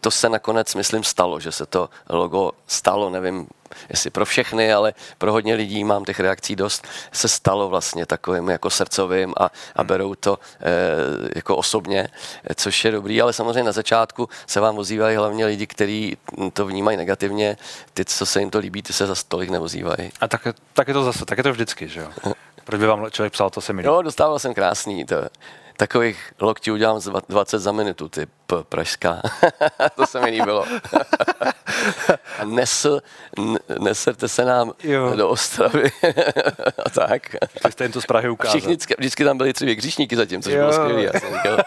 to 0.00 0.10
se 0.10 0.28
nakonec, 0.28 0.74
myslím, 0.74 1.04
stalo, 1.04 1.40
že 1.40 1.52
se 1.52 1.66
to 1.66 1.90
logo 2.08 2.52
stalo, 2.66 3.10
nevím, 3.10 3.46
jestli 3.88 4.10
pro 4.10 4.24
všechny, 4.24 4.72
ale 4.72 4.94
pro 5.18 5.32
hodně 5.32 5.54
lidí, 5.54 5.84
mám 5.84 6.04
těch 6.04 6.20
reakcí 6.20 6.56
dost, 6.56 6.86
se 7.12 7.28
stalo 7.28 7.68
vlastně 7.68 8.06
takovým 8.06 8.48
jako 8.48 8.70
srdcovým 8.70 9.34
a, 9.40 9.50
a 9.76 9.84
berou 9.84 10.14
to 10.14 10.38
e, 10.60 10.72
jako 11.36 11.56
osobně, 11.56 12.08
což 12.54 12.84
je 12.84 12.90
dobrý, 12.90 13.22
ale 13.22 13.32
samozřejmě 13.32 13.62
na 13.62 13.72
začátku 13.72 14.28
se 14.46 14.60
vám 14.60 14.78
ozývají 14.78 15.16
hlavně 15.16 15.46
lidi, 15.46 15.66
kteří 15.66 16.16
to 16.52 16.66
vnímají 16.66 16.96
negativně, 16.96 17.56
ty, 17.94 18.04
co 18.04 18.26
se 18.26 18.40
jim 18.40 18.50
to 18.50 18.58
líbí, 18.58 18.82
ty 18.82 18.92
se 18.92 19.06
za 19.06 19.14
tolik 19.28 19.50
neozývají. 19.50 20.10
A 20.20 20.28
tak, 20.28 20.46
tak 20.72 20.88
je 20.88 20.94
to 20.94 21.04
zase, 21.04 21.24
tak 21.24 21.38
je 21.38 21.44
to 21.44 21.52
vždycky, 21.52 21.88
že 21.88 22.00
jo? 22.00 22.08
Proč 22.64 22.80
by 22.80 22.86
vám 22.86 23.10
člověk 23.10 23.32
psal, 23.32 23.50
to 23.50 23.60
se 23.60 23.72
mi 23.72 23.82
líbí? 23.82 23.86
Jo, 23.86 24.02
dostával 24.02 24.38
jsem 24.38 24.54
krásný, 24.54 25.04
to, 25.04 25.16
takových 25.78 26.32
loktí 26.40 26.70
udělám 26.70 27.00
20 27.28 27.58
za 27.58 27.72
minutu, 27.72 28.08
ty 28.08 28.26
pražská. 28.68 29.22
to 29.96 30.06
se 30.06 30.20
mi 30.20 30.30
líbilo. 30.30 30.64
a 32.38 32.44
nesl, 32.44 33.00
neserte 33.78 34.28
se 34.28 34.44
nám 34.44 34.72
jo. 34.82 35.12
do 35.16 35.28
Ostravy. 35.28 35.90
a 36.86 36.90
tak. 36.90 37.36
Jste 37.70 37.84
jim 37.84 37.92
to 37.92 38.00
z 38.00 38.06
Prahy 38.06 38.28
ukázat. 38.28 38.56
Všichni, 38.56 38.76
vždycky, 38.98 39.24
tam 39.24 39.38
byli 39.38 39.52
tři 39.52 39.66
vykřičníky 39.66 40.16
zatím, 40.16 40.42
což 40.42 40.52
jo. 40.52 40.58
bylo 40.58 40.72
skvělé. 40.72 41.02
Já, 41.44 41.58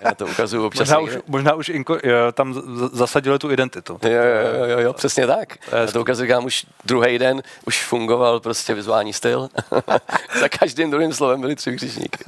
já 0.00 0.14
to 0.14 0.26
ukazuju 0.26 0.66
občas. 0.66 0.88
Možná 0.88 0.98
už, 0.98 1.18
možná 1.26 1.54
už 1.54 1.68
inko, 1.68 1.98
jo, 2.04 2.32
tam 2.32 2.62
zasadili 2.92 3.38
tu 3.38 3.50
identitu. 3.50 3.98
Jo, 4.02 4.10
jo, 4.10 4.64
jo, 4.64 4.78
jo 4.78 4.92
přesně 4.92 5.26
tak. 5.26 5.58
Já 5.72 5.92
to 5.92 6.00
ukazuju, 6.00 6.26
říkám, 6.26 6.44
už 6.44 6.66
druhý 6.84 7.18
den 7.18 7.42
už 7.66 7.84
fungoval 7.84 8.40
prostě 8.40 8.74
vizuální 8.74 9.12
styl. 9.12 9.48
Za 10.40 10.48
každým 10.48 10.90
druhým 10.90 11.12
slovem 11.12 11.40
byli 11.40 11.56
tři 11.56 11.70
vykřičníky. 11.70 12.24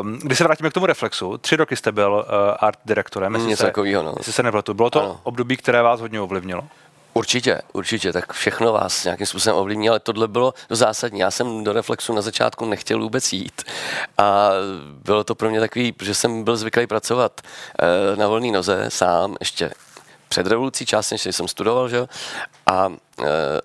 um, 0.00 0.18
když 0.18 0.38
se 0.38 0.44
vrátíme 0.44 0.70
k 0.70 0.72
tomu 0.72 0.86
reflexu, 0.86 1.38
tři 1.38 1.56
roky 1.56 1.76
jste 1.76 1.92
byl 1.92 2.12
uh, 2.12 2.56
art 2.60 2.78
direktorem. 2.84 3.46
Něco 3.46 3.64
takového, 3.64 4.02
no. 4.02 4.14
Jestli 4.18 4.32
se 4.32 4.42
nepletu. 4.42 4.74
Bylo 4.74 4.90
to 4.90 5.00
ano. 5.00 5.20
období, 5.22 5.56
které 5.56 5.82
vás 5.82 6.00
hodně 6.00 6.20
ovlivnilo? 6.20 6.62
Určitě, 7.14 7.60
určitě, 7.72 8.12
tak 8.12 8.32
všechno 8.32 8.72
vás 8.72 9.04
nějakým 9.04 9.26
způsobem 9.26 9.58
ovlivní, 9.58 9.88
ale 9.88 10.00
tohle 10.00 10.28
bylo 10.28 10.54
to 10.68 10.76
zásadní. 10.76 11.20
Já 11.20 11.30
jsem 11.30 11.64
do 11.64 11.72
Reflexu 11.72 12.12
na 12.12 12.22
začátku 12.22 12.64
nechtěl 12.64 13.00
vůbec 13.00 13.32
jít 13.32 13.62
a 14.18 14.50
bylo 15.04 15.24
to 15.24 15.34
pro 15.34 15.50
mě 15.50 15.60
takový, 15.60 15.94
že 16.02 16.14
jsem 16.14 16.44
byl 16.44 16.56
zvyklý 16.56 16.86
pracovat 16.86 17.40
e, 17.78 18.16
na 18.16 18.28
volné 18.28 18.52
noze 18.52 18.86
sám, 18.88 19.36
ještě 19.40 19.70
před 20.28 20.46
revolucí 20.46 20.86
část, 20.86 21.10
než 21.10 21.22
jsem 21.30 21.48
studoval, 21.48 21.88
že? 21.88 22.06
a 22.66 22.92
e, 23.22 23.60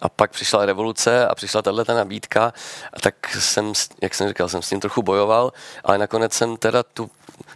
a 0.00 0.08
pak 0.08 0.30
přišla 0.30 0.66
revoluce 0.66 1.28
a 1.28 1.34
přišla 1.34 1.62
tahle 1.62 1.84
ta 1.84 1.94
nabídka, 1.94 2.52
a 2.92 3.00
tak 3.00 3.14
jsem, 3.38 3.72
jak 4.02 4.14
jsem 4.14 4.28
říkal, 4.28 4.48
jsem 4.48 4.62
s 4.62 4.68
tím 4.68 4.80
trochu 4.80 5.02
bojoval, 5.02 5.52
ale 5.84 5.98
nakonec 5.98 6.32
jsem 6.32 6.56
teda 6.56 6.82
tu, 6.82 7.10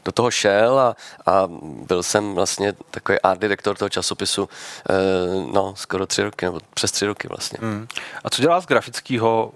do 0.05 0.13
toho 0.13 0.31
šel 0.31 0.79
a, 0.79 0.97
a 1.27 1.49
byl 1.87 2.03
jsem 2.03 2.35
vlastně 2.35 2.73
takový 2.91 3.21
art 3.21 3.41
direktor 3.41 3.77
toho 3.77 3.89
časopisu 3.89 4.49
eh, 4.91 4.95
no, 5.53 5.77
skoro 5.77 6.07
tři 6.07 6.23
roky, 6.23 6.45
nebo 6.45 6.61
přes 6.75 6.93
tři 6.93 7.07
roky 7.07 7.29
vlastně. 7.29 7.59
Hmm. 7.63 7.89
A 8.25 8.31
co 8.31 8.43
dělá 8.43 8.61
z 8.61 8.67
grafického 8.67 9.53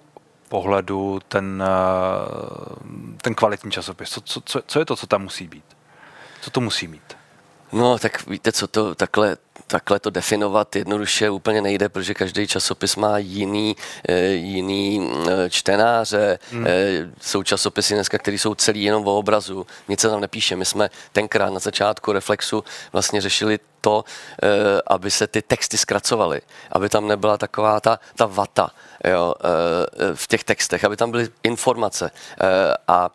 pohledu 0.48 1.20
ten, 1.28 1.64
eh, 1.66 3.16
ten 3.22 3.34
kvalitní 3.34 3.70
časopis? 3.70 4.10
Co, 4.10 4.40
co, 4.40 4.60
co 4.66 4.78
je 4.78 4.84
to, 4.84 4.96
co 4.96 5.06
tam 5.06 5.22
musí 5.22 5.46
být? 5.46 5.64
Co 6.40 6.50
to 6.50 6.60
musí 6.60 6.88
mít? 6.88 7.16
No, 7.72 7.98
tak 7.98 8.26
víte 8.26 8.52
co, 8.52 8.66
to 8.66 8.94
takhle 8.94 9.36
takhle 9.72 10.00
to 10.00 10.10
definovat 10.10 10.76
jednoduše 10.76 11.30
úplně 11.30 11.60
nejde, 11.60 11.88
protože 11.88 12.14
každý 12.14 12.46
časopis 12.46 12.96
má 12.96 13.18
jiný, 13.18 13.76
eh, 14.08 14.22
jiný 14.28 15.10
eh, 15.10 15.50
čtenáře. 15.50 16.38
Hmm. 16.50 16.66
Eh, 16.66 16.70
jsou 17.20 17.42
časopisy 17.42 17.94
dneska, 17.94 18.18
které 18.18 18.38
jsou 18.38 18.54
celý 18.54 18.82
jenom 18.84 19.06
o 19.06 19.18
obrazu. 19.18 19.66
Nic 19.88 20.00
se 20.00 20.08
tam 20.08 20.20
nepíše. 20.20 20.56
My 20.56 20.64
jsme 20.64 20.90
tenkrát 21.12 21.50
na 21.50 21.58
začátku 21.58 22.12
Reflexu 22.12 22.64
vlastně 22.92 23.20
řešili 23.20 23.58
to, 23.80 24.04
aby 24.86 25.10
se 25.10 25.26
ty 25.26 25.42
texty 25.42 25.78
zkracovaly, 25.78 26.40
aby 26.72 26.88
tam 26.88 27.08
nebyla 27.08 27.38
taková 27.38 27.80
ta, 27.80 27.98
ta 28.16 28.26
vata 28.26 28.70
jo, 29.10 29.34
v 30.14 30.26
těch 30.26 30.44
textech, 30.44 30.84
aby 30.84 30.96
tam 30.96 31.10
byly 31.10 31.28
informace. 31.42 32.10
A 32.88 33.10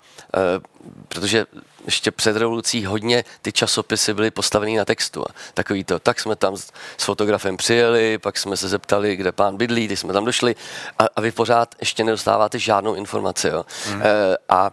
protože 1.07 1.45
ještě 1.87 2.11
před 2.11 2.37
revolucí 2.37 2.85
hodně 2.85 3.23
ty 3.41 3.51
časopisy 3.51 4.13
byly 4.13 4.31
postavený 4.31 4.75
na 4.75 4.85
textu. 4.85 5.23
A 5.29 5.33
takový 5.53 5.83
to, 5.83 5.99
tak 5.99 6.19
jsme 6.19 6.35
tam 6.35 6.57
s, 6.57 6.71
s 6.97 7.03
fotografem 7.03 7.57
přijeli, 7.57 8.17
pak 8.17 8.37
jsme 8.37 8.57
se 8.57 8.67
zeptali, 8.67 9.15
kde 9.15 9.31
pán 9.31 9.57
bydlí, 9.57 9.87
ty 9.87 9.97
jsme 9.97 10.13
tam 10.13 10.25
došli 10.25 10.55
a, 10.99 11.05
a 11.15 11.21
vy 11.21 11.31
pořád 11.31 11.75
ještě 11.79 12.03
nedostáváte 12.03 12.59
žádnou 12.59 12.95
informaci. 12.95 13.47
Jo. 13.47 13.65
Mm. 13.89 14.01
E, 14.01 14.05
a 14.49 14.71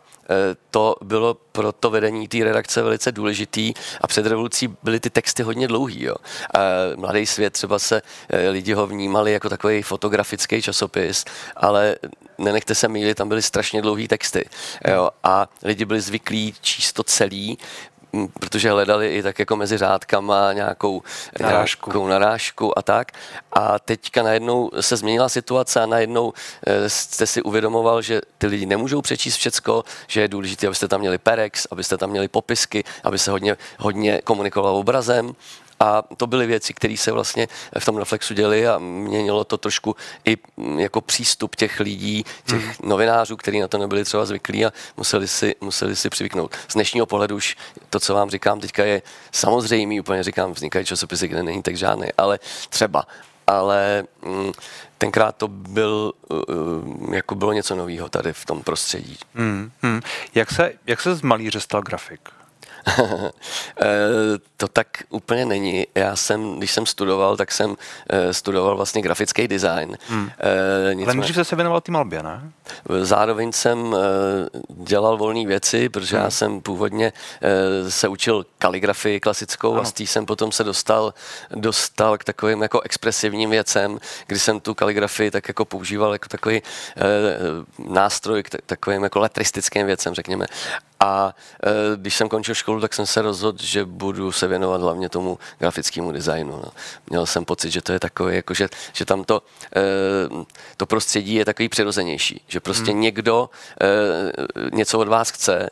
to 0.70 0.96
bylo 1.02 1.34
pro 1.34 1.72
to 1.72 1.90
vedení 1.90 2.28
té 2.28 2.44
redakce 2.44 2.82
velice 2.82 3.12
důležitý 3.12 3.74
a 4.00 4.06
před 4.06 4.26
revolucí 4.26 4.76
byly 4.82 5.00
ty 5.00 5.10
texty 5.10 5.42
hodně 5.42 5.68
dlouhý. 5.68 6.02
Jo. 6.04 6.14
Mladý 6.96 7.26
svět 7.26 7.52
třeba 7.52 7.78
se 7.78 8.02
eh, 8.28 8.48
lidi 8.48 8.72
ho 8.72 8.87
vnímali 8.87 9.32
jako 9.32 9.48
takový 9.48 9.82
fotografický 9.82 10.62
časopis, 10.62 11.24
ale 11.56 11.96
nenechte 12.38 12.74
se 12.74 12.88
mýlit, 12.88 13.16
tam 13.16 13.28
byly 13.28 13.42
strašně 13.42 13.82
dlouhý 13.82 14.08
texty. 14.08 14.48
Jo. 14.88 15.10
A 15.22 15.48
lidi 15.62 15.84
byli 15.84 16.00
zvyklí 16.00 16.54
číst 16.60 16.92
to 16.92 17.02
celý, 17.02 17.58
protože 18.40 18.70
hledali 18.70 19.09
i 19.09 19.22
tak 19.22 19.38
jako 19.38 19.57
mezi 19.57 19.79
řádkama 19.79 20.53
nějakou 20.53 21.03
narážku. 21.40 21.90
nějakou 21.90 22.07
narážku 22.07 22.79
a 22.79 22.83
tak. 22.83 23.12
A 23.53 23.79
teďka 23.79 24.22
najednou 24.22 24.70
se 24.81 24.96
změnila 24.96 25.29
situace 25.29 25.81
a 25.83 25.87
najednou 25.87 26.33
eh, 26.66 26.90
jste 26.90 27.27
si 27.27 27.42
uvědomoval, 27.42 28.03
že 28.03 28.20
ty 28.38 28.46
lidi 28.46 28.66
nemůžou 28.66 29.03
přečíst 29.03 29.37
všecko, 29.37 29.85
že 30.07 30.20
je 30.20 30.29
důležité, 30.29 30.66
abyste 30.66 30.88
tam 30.88 31.00
měli 31.00 31.18
perex, 31.18 31.66
abyste 31.70 31.96
tam 31.96 32.11
měli 32.11 32.29
popisky, 32.29 32.85
aby 33.05 33.18
se 33.18 33.31
hodně, 33.31 33.57
hodně 33.79 34.20
komunikovalo 34.24 34.79
obrazem 34.79 35.35
a 35.85 36.03
to 36.16 36.27
byly 36.27 36.47
věci, 36.47 36.75
které 36.75 36.97
se 36.97 37.12
vlastně 37.12 37.49
v 37.79 37.85
tom 37.85 37.97
reflexu 37.97 38.35
děly 38.35 38.68
a 38.68 38.79
měnilo 38.79 39.44
to 39.44 39.57
trošku 39.57 39.97
i 40.25 40.37
mm, 40.57 40.79
jako 40.79 41.01
přístup 41.01 41.57
těch 41.57 41.81
lidí, 41.81 42.25
těch 42.47 42.64
hmm. 42.64 42.73
novinářů, 42.83 43.37
kteří 43.37 43.61
na 43.61 43.68
to 43.68 43.79
nebyli 43.79 44.05
třeba 44.05 44.25
zvyklí 44.25 44.66
a 44.66 44.73
museli 44.97 45.29
si, 45.29 45.55
museli 45.61 45.97
si 45.97 46.11
přivyknout. 46.11 46.57
Z 46.68 46.75
dnešního 46.75 47.07
pohledu 47.07 47.37
už 47.37 47.57
to, 47.90 48.01
co 48.01 48.14
vám 48.14 48.31
říkám 48.31 48.61
teďka 48.61 48.85
je 48.85 49.03
samozřejmé, 49.33 50.01
úplně 50.01 50.23
říkám, 50.23 50.53
vznikají 50.53 50.85
časopisy, 50.85 51.29
kde 51.29 51.42
není 51.42 51.62
tak 51.62 51.77
žádný, 51.77 52.09
ale 52.18 52.38
třeba 52.68 53.07
ale 53.47 54.05
mm, 54.25 54.53
tenkrát 54.99 55.37
to 55.37 55.49
byl, 55.49 56.12
uh, 56.29 57.14
jako 57.14 57.35
bylo 57.35 57.53
něco 57.53 57.75
nového 57.75 58.09
tady 58.09 58.33
v 58.33 58.44
tom 58.44 58.62
prostředí. 58.62 59.18
Hmm, 59.35 59.70
hmm. 59.83 60.01
Jak, 60.35 60.51
se, 60.51 60.73
jak 60.87 61.01
se 61.01 61.14
z 61.14 61.23
malíře 61.23 61.61
stal 61.61 61.83
grafik? 61.83 62.20
Eh, 63.81 64.38
to 64.57 64.68
tak 64.68 64.87
úplně 65.09 65.44
není. 65.47 65.87
Já 65.94 66.16
jsem, 66.16 66.59
když 66.59 66.70
jsem 66.70 66.87
studoval, 66.87 67.37
tak 67.37 67.53
jsem 67.53 67.77
eh, 68.11 68.33
studoval 68.33 68.77
vlastně 68.77 69.03
grafický 69.03 69.49
design. 69.49 69.99
Hmm. 70.09 70.31
Nicméně, 70.88 71.05
Ale 71.05 71.14
můžeš 71.14 71.49
se 71.49 71.57
věnoval 71.57 71.81
té 71.81 71.92
malbě, 71.92 72.23
ne? 72.23 72.51
Zároveň 73.03 73.53
jsem 73.53 73.97
dělal 74.68 75.16
volné 75.16 75.47
věci, 75.47 75.88
protože 75.88 76.16
hmm. 76.16 76.25
já 76.25 76.31
jsem 76.31 76.61
původně 76.61 77.12
se 77.88 78.09
učil 78.09 78.47
kaligrafii 78.59 79.20
klasickou 79.20 79.73
ano. 79.73 79.81
a 79.81 79.85
z 79.85 79.92
té 79.92 80.03
jsem 80.03 80.27
potom 80.27 80.53
se 80.53 80.64
dostal, 80.64 81.14
dostal 81.51 82.18
k 82.18 82.25
takovým 82.25 82.62
jako 82.62 82.81
expresivním 82.81 83.51
věcem, 83.51 83.99
kdy 84.27 84.38
jsem 84.38 84.61
tu 84.61 84.75
kaligrafii 84.75 85.31
tak 85.31 85.49
jako 85.49 85.64
používal 85.64 86.12
jako 86.12 86.29
takový 86.29 86.62
nástroj 87.88 88.42
k 88.42 88.49
takovým 88.66 89.03
jako 89.03 89.18
letristickým 89.18 89.87
věcem, 89.87 90.14
řekněme. 90.14 90.47
A 91.05 91.35
e, 91.62 91.97
když 91.97 92.17
jsem 92.17 92.29
končil 92.29 92.55
školu, 92.55 92.81
tak 92.81 92.95
jsem 92.95 93.07
se 93.07 93.23
rozhodl, 93.23 93.59
že 93.62 93.85
budu 93.85 94.33
se 94.33 94.47
věnovat 94.47 94.81
hlavně 94.81 95.09
tomu 95.09 95.38
grafickému 95.59 96.12
designu. 96.12 96.61
No. 96.64 96.73
Měl 97.11 97.27
jsem 97.27 97.45
pocit, 97.45 97.71
že 97.71 97.83
to 97.83 97.93
je 97.93 98.01
takové, 98.01 98.35
jako 98.35 98.55
že, 98.55 98.69
že 98.93 99.05
tam 99.05 99.25
to, 99.25 99.43
e, 99.77 99.83
to 100.77 100.87
prostředí 100.87 101.35
je 101.35 101.45
takový 101.45 101.69
přirozenější, 101.69 102.40
že 102.49 102.61
prostě 102.61 102.90
hmm. 102.90 103.01
někdo 103.01 103.51
e, 103.81 104.77
něco 104.77 104.99
od 104.99 105.09
vás 105.09 105.31
chce 105.31 105.71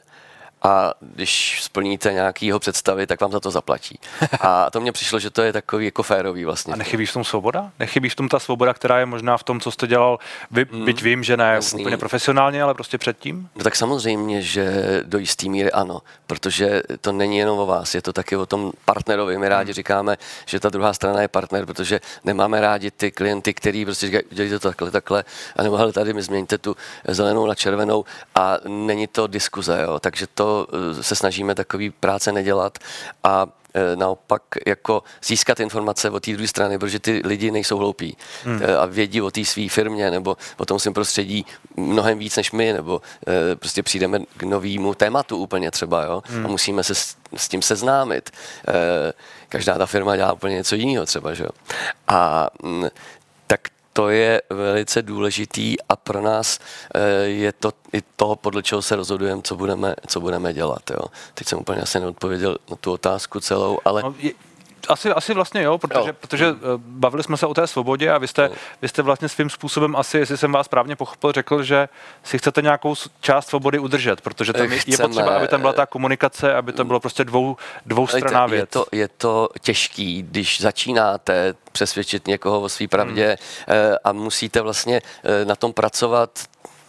a 0.62 0.94
když 1.00 1.62
splníte 1.62 2.12
nějakýho 2.12 2.58
představy, 2.58 3.06
tak 3.06 3.20
vám 3.20 3.32
za 3.32 3.40
to 3.40 3.50
zaplatí. 3.50 3.98
A 4.40 4.70
to 4.70 4.80
mně 4.80 4.92
přišlo, 4.92 5.18
že 5.18 5.30
to 5.30 5.42
je 5.42 5.52
takový 5.52 5.84
jako 5.84 6.02
férový 6.02 6.44
vlastně. 6.44 6.72
A 6.72 6.76
nechybí 6.76 7.06
v 7.06 7.12
tom 7.12 7.24
svoboda? 7.24 7.70
Nechybí 7.78 8.08
v 8.08 8.14
tom 8.14 8.28
ta 8.28 8.38
svoboda, 8.38 8.74
která 8.74 8.98
je 8.98 9.06
možná 9.06 9.36
v 9.36 9.44
tom, 9.44 9.60
co 9.60 9.70
jste 9.70 9.86
dělal, 9.86 10.18
vy, 10.50 10.66
mm, 10.72 10.84
byť 10.84 11.02
vím, 11.02 11.24
že 11.24 11.36
ne 11.36 11.52
jasný. 11.54 11.82
úplně 11.82 11.96
profesionálně, 11.96 12.62
ale 12.62 12.74
prostě 12.74 12.98
předtím? 12.98 13.48
No 13.56 13.64
tak 13.64 13.76
samozřejmě, 13.76 14.42
že 14.42 14.72
do 15.04 15.18
jisté 15.18 15.48
míry 15.48 15.72
ano, 15.72 16.00
protože 16.26 16.82
to 17.00 17.12
není 17.12 17.38
jenom 17.38 17.58
o 17.58 17.66
vás, 17.66 17.94
je 17.94 18.02
to 18.02 18.12
taky 18.12 18.36
o 18.36 18.46
tom 18.46 18.72
partnerovi. 18.84 19.38
My 19.38 19.48
rádi 19.48 19.70
mm. 19.70 19.74
říkáme, 19.74 20.16
že 20.46 20.60
ta 20.60 20.68
druhá 20.68 20.92
strana 20.92 21.22
je 21.22 21.28
partner, 21.28 21.66
protože 21.66 22.00
nemáme 22.24 22.60
rádi 22.60 22.90
ty 22.90 23.10
klienty, 23.10 23.54
který 23.54 23.84
prostě 23.84 24.06
říkají, 24.06 24.24
dělejte 24.30 24.58
to 24.58 24.68
takhle, 24.68 24.90
takhle, 24.90 25.24
a 25.56 25.62
nebo 25.62 25.76
hele, 25.76 25.92
tady 25.92 26.12
mi 26.12 26.22
změňte 26.22 26.58
tu 26.58 26.76
zelenou 27.08 27.46
na 27.46 27.54
červenou 27.54 28.04
a 28.34 28.56
není 28.68 29.06
to 29.06 29.26
diskuze, 29.26 29.82
jo. 29.82 30.00
takže 30.00 30.26
to 30.26 30.51
Eh, 30.98 31.02
se 31.02 31.16
snažíme 31.16 31.54
takový 31.54 31.90
práce 31.90 32.32
nedělat 32.32 32.78
a 33.24 33.46
eh, 33.74 33.96
naopak 33.96 34.42
jako 34.66 35.02
získat 35.24 35.60
informace 35.60 36.10
od 36.10 36.22
té 36.22 36.32
druhé 36.32 36.48
strany, 36.48 36.78
protože 36.78 36.98
ty 36.98 37.22
lidi 37.24 37.50
nejsou 37.50 37.78
hloupí 37.78 38.16
hmm. 38.44 38.60
Eh, 38.62 38.76
a 38.76 38.86
vědí 38.86 39.22
o 39.22 39.30
té 39.30 39.44
své 39.44 39.68
firmě 39.68 40.10
nebo 40.10 40.36
o 40.56 40.64
tom 40.64 40.78
svém 40.78 40.94
prostředí 40.94 41.46
mnohem 41.76 42.18
víc 42.18 42.36
než 42.36 42.52
my, 42.52 42.72
nebo 42.72 43.00
prostě 43.56 43.82
přijdeme 43.82 44.18
k 44.36 44.42
novému 44.42 44.94
tématu 44.94 45.36
úplně 45.36 45.70
třeba, 45.70 46.04
jo, 46.04 46.22
hmm. 46.26 46.46
a 46.46 46.48
musíme 46.48 46.84
se 46.84 46.94
s, 46.94 47.16
s 47.36 47.48
tím 47.48 47.62
seznámit. 47.62 48.30
Každá 49.48 49.78
ta 49.78 49.86
firma 49.86 50.16
dělá 50.16 50.32
úplně 50.32 50.54
něco 50.54 50.74
jiného 50.74 51.06
třeba, 51.06 51.34
že 51.34 51.42
jo. 51.42 51.50
A 52.08 52.48
mm, 52.62 52.88
tak 53.46 53.60
to 53.92 54.08
je 54.08 54.42
velice 54.50 55.02
důležitý 55.02 55.76
a 55.88 55.96
pro 55.96 56.22
nás 56.22 56.58
eh, 56.94 57.00
je 57.24 57.52
to 57.52 57.72
i 57.92 58.02
to, 58.16 58.36
podle 58.36 58.62
čeho 58.62 58.82
se 58.82 58.96
rozhodujeme, 58.96 59.42
co 59.42 59.56
budeme, 59.56 59.94
co 60.06 60.20
budeme 60.20 60.52
dělat. 60.52 60.90
Jo. 60.90 61.08
Teď 61.34 61.48
jsem 61.48 61.58
úplně 61.58 61.80
asi 61.80 62.00
neodpověděl 62.00 62.56
na 62.70 62.76
tu 62.76 62.92
otázku 62.92 63.40
celou, 63.40 63.78
ale... 63.84 64.02
No, 64.02 64.14
je 64.18 64.32
asi, 64.88 65.10
asi 65.10 65.34
vlastně 65.34 65.62
jo, 65.62 65.78
protože, 65.78 66.08
jo. 66.08 66.16
protože 66.20 66.46
eh, 66.46 66.54
bavili 66.76 67.22
jsme 67.22 67.36
se 67.36 67.46
o 67.46 67.54
té 67.54 67.66
svobodě 67.66 68.10
a 68.10 68.18
vy 68.18 68.28
jste, 68.28 68.50
vy 68.82 68.88
jste 68.88 69.02
vlastně 69.02 69.28
svým 69.28 69.50
způsobem 69.50 69.96
asi, 69.96 70.18
jestli 70.18 70.36
jsem 70.36 70.52
vás 70.52 70.66
správně 70.66 70.96
pochopil, 70.96 71.32
řekl, 71.32 71.62
že 71.62 71.88
si 72.22 72.38
chcete 72.38 72.62
nějakou 72.62 72.94
část 73.20 73.48
svobody 73.48 73.78
udržet, 73.78 74.20
protože 74.20 74.52
tam 74.52 74.68
Chceme. 74.68 74.82
je 74.86 74.98
potřeba, 74.98 75.36
aby 75.36 75.48
tam 75.48 75.60
byla 75.60 75.72
ta 75.72 75.86
komunikace, 75.86 76.54
aby 76.54 76.72
to 76.72 76.84
bylo 76.84 77.00
prostě 77.00 77.24
dvou, 77.24 77.56
dvoustraná 77.86 78.46
věc. 78.46 78.60
Je 78.60 78.66
to, 78.66 78.86
je 78.92 79.08
to 79.08 79.48
těžký, 79.60 80.22
když 80.22 80.60
začínáte 80.60 81.54
přesvědčit 81.72 82.26
někoho 82.26 82.60
o 82.60 82.68
své 82.68 82.88
pravdě 82.88 83.36
hmm. 83.66 83.96
a 84.04 84.12
musíte 84.12 84.60
vlastně 84.60 85.00
eh, 85.24 85.44
na 85.44 85.54
tom 85.54 85.72
pracovat 85.72 86.30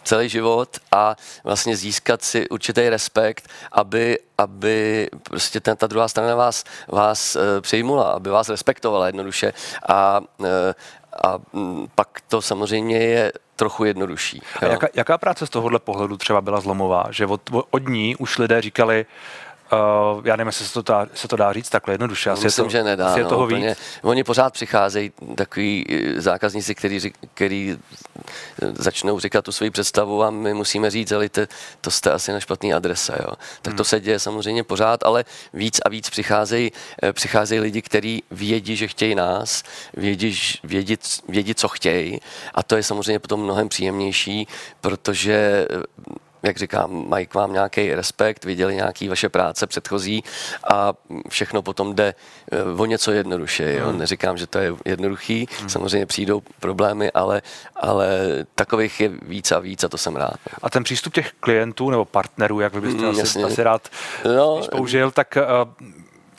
celý 0.04 0.28
život 0.28 0.78
a 0.92 1.16
vlastně 1.44 1.76
získat 1.76 2.22
si 2.22 2.48
určitý 2.48 2.88
respekt, 2.88 3.48
aby, 3.72 4.18
aby 4.38 5.08
prostě 5.22 5.60
ten, 5.60 5.76
ta 5.76 5.86
druhá 5.86 6.08
strana 6.08 6.34
vás, 6.34 6.64
vás 6.88 7.36
uh, 7.36 7.42
přijmula, 7.60 8.12
aby 8.12 8.30
vás 8.30 8.48
respektovala 8.48 9.06
jednoduše 9.06 9.52
a, 9.88 10.20
uh, 10.38 10.46
a 11.24 11.38
um, 11.52 11.88
pak 11.94 12.08
to 12.28 12.42
samozřejmě 12.42 12.98
je 12.98 13.32
trochu 13.56 13.84
jednodušší. 13.84 14.42
A 14.60 14.66
jaká, 14.66 14.86
jaká 14.94 15.18
práce 15.18 15.46
z 15.46 15.50
tohohle 15.50 15.78
pohledu 15.78 16.16
třeba 16.16 16.40
byla 16.40 16.60
zlomová? 16.60 17.04
Že 17.10 17.26
od, 17.26 17.40
od 17.70 17.88
ní 17.88 18.16
už 18.16 18.38
lidé 18.38 18.62
říkali, 18.62 19.06
Uh, 19.74 20.26
já 20.26 20.36
nevím, 20.36 20.48
jestli 20.48 20.64
se 20.66 20.72
to, 20.74 20.82
dá, 20.82 21.06
se 21.14 21.28
to 21.28 21.36
dá 21.36 21.52
říct 21.52 21.68
takhle 21.68 21.94
jednoduše. 21.94 22.30
Asi 22.30 22.44
Myslím, 22.44 22.64
je 22.64 22.66
to, 22.66 22.72
že 22.72 22.82
nedá. 22.82 23.08
Asi 23.08 23.20
je 23.20 23.24
no, 23.24 23.28
toho 23.28 23.44
úplně. 23.44 23.68
víc. 23.68 23.78
Oni 24.02 24.24
pořád 24.24 24.52
přicházejí 24.52 25.12
takový 25.34 25.84
eh, 25.88 26.20
zákazníci, 26.20 26.74
který, 26.74 27.00
který 27.34 27.76
eh, 28.62 28.72
začnou 28.72 29.20
říkat 29.20 29.44
tu 29.44 29.52
svoji 29.52 29.70
představu 29.70 30.22
a 30.22 30.30
my 30.30 30.54
musíme 30.54 30.90
říct, 30.90 31.12
ale 31.12 31.28
to, 31.28 31.40
to 31.80 31.90
jste 31.90 32.10
asi 32.10 32.32
na 32.32 32.40
špatný 32.40 32.74
adrese. 32.74 33.12
Jo. 33.20 33.34
Tak 33.62 33.70
hmm. 33.70 33.76
to 33.76 33.84
se 33.84 34.00
děje 34.00 34.18
samozřejmě 34.18 34.64
pořád, 34.64 35.04
ale 35.04 35.24
víc 35.52 35.80
a 35.84 35.88
víc 35.88 36.10
přicházejí, 36.10 36.72
přicházejí 37.12 37.60
lidi, 37.60 37.82
kteří 37.82 38.22
vědí, 38.30 38.76
že 38.76 38.88
chtějí 38.88 39.14
nás, 39.14 39.62
vědí, 39.94 40.38
vědí, 40.64 40.96
vědí, 41.28 41.54
co 41.54 41.68
chtějí 41.68 42.20
a 42.54 42.62
to 42.62 42.76
je 42.76 42.82
samozřejmě 42.82 43.18
potom 43.18 43.42
mnohem 43.42 43.68
příjemnější, 43.68 44.48
protože 44.80 45.66
jak 46.44 46.56
říkám, 46.56 47.08
mají 47.08 47.26
k 47.26 47.34
vám 47.34 47.52
nějaký 47.52 47.94
respekt, 47.94 48.44
viděli 48.44 48.74
nějaký 48.74 49.08
vaše 49.08 49.28
práce 49.28 49.66
předchozí 49.66 50.24
a 50.70 50.92
všechno 51.28 51.62
potom 51.62 51.94
jde 51.94 52.14
eh, 52.52 52.62
o 52.62 52.84
něco 52.84 53.12
jednoduše. 53.12 53.72
Jo? 53.72 53.88
Hmm. 53.88 53.98
Neříkám, 53.98 54.36
že 54.36 54.46
to 54.46 54.58
je 54.58 54.72
jednoduchý, 54.84 55.48
hmm. 55.60 55.68
samozřejmě 55.68 56.06
přijdou 56.06 56.42
problémy, 56.60 57.12
ale, 57.12 57.42
ale 57.76 58.18
takových 58.54 59.00
je 59.00 59.10
víc 59.22 59.52
a 59.52 59.58
víc 59.58 59.84
a 59.84 59.88
to 59.88 59.98
jsem 59.98 60.16
rád. 60.16 60.36
A 60.62 60.70
ten 60.70 60.84
přístup 60.84 61.14
těch 61.14 61.32
klientů 61.40 61.90
nebo 61.90 62.04
partnerů, 62.04 62.60
jak 62.60 62.74
vy 62.74 62.80
byste 62.80 63.00
hmm, 63.00 63.20
asi, 63.20 63.42
asi 63.42 63.62
rád 63.62 63.88
no, 64.36 64.60
použil, 64.70 65.10
tak 65.10 65.36
uh, 65.36 65.86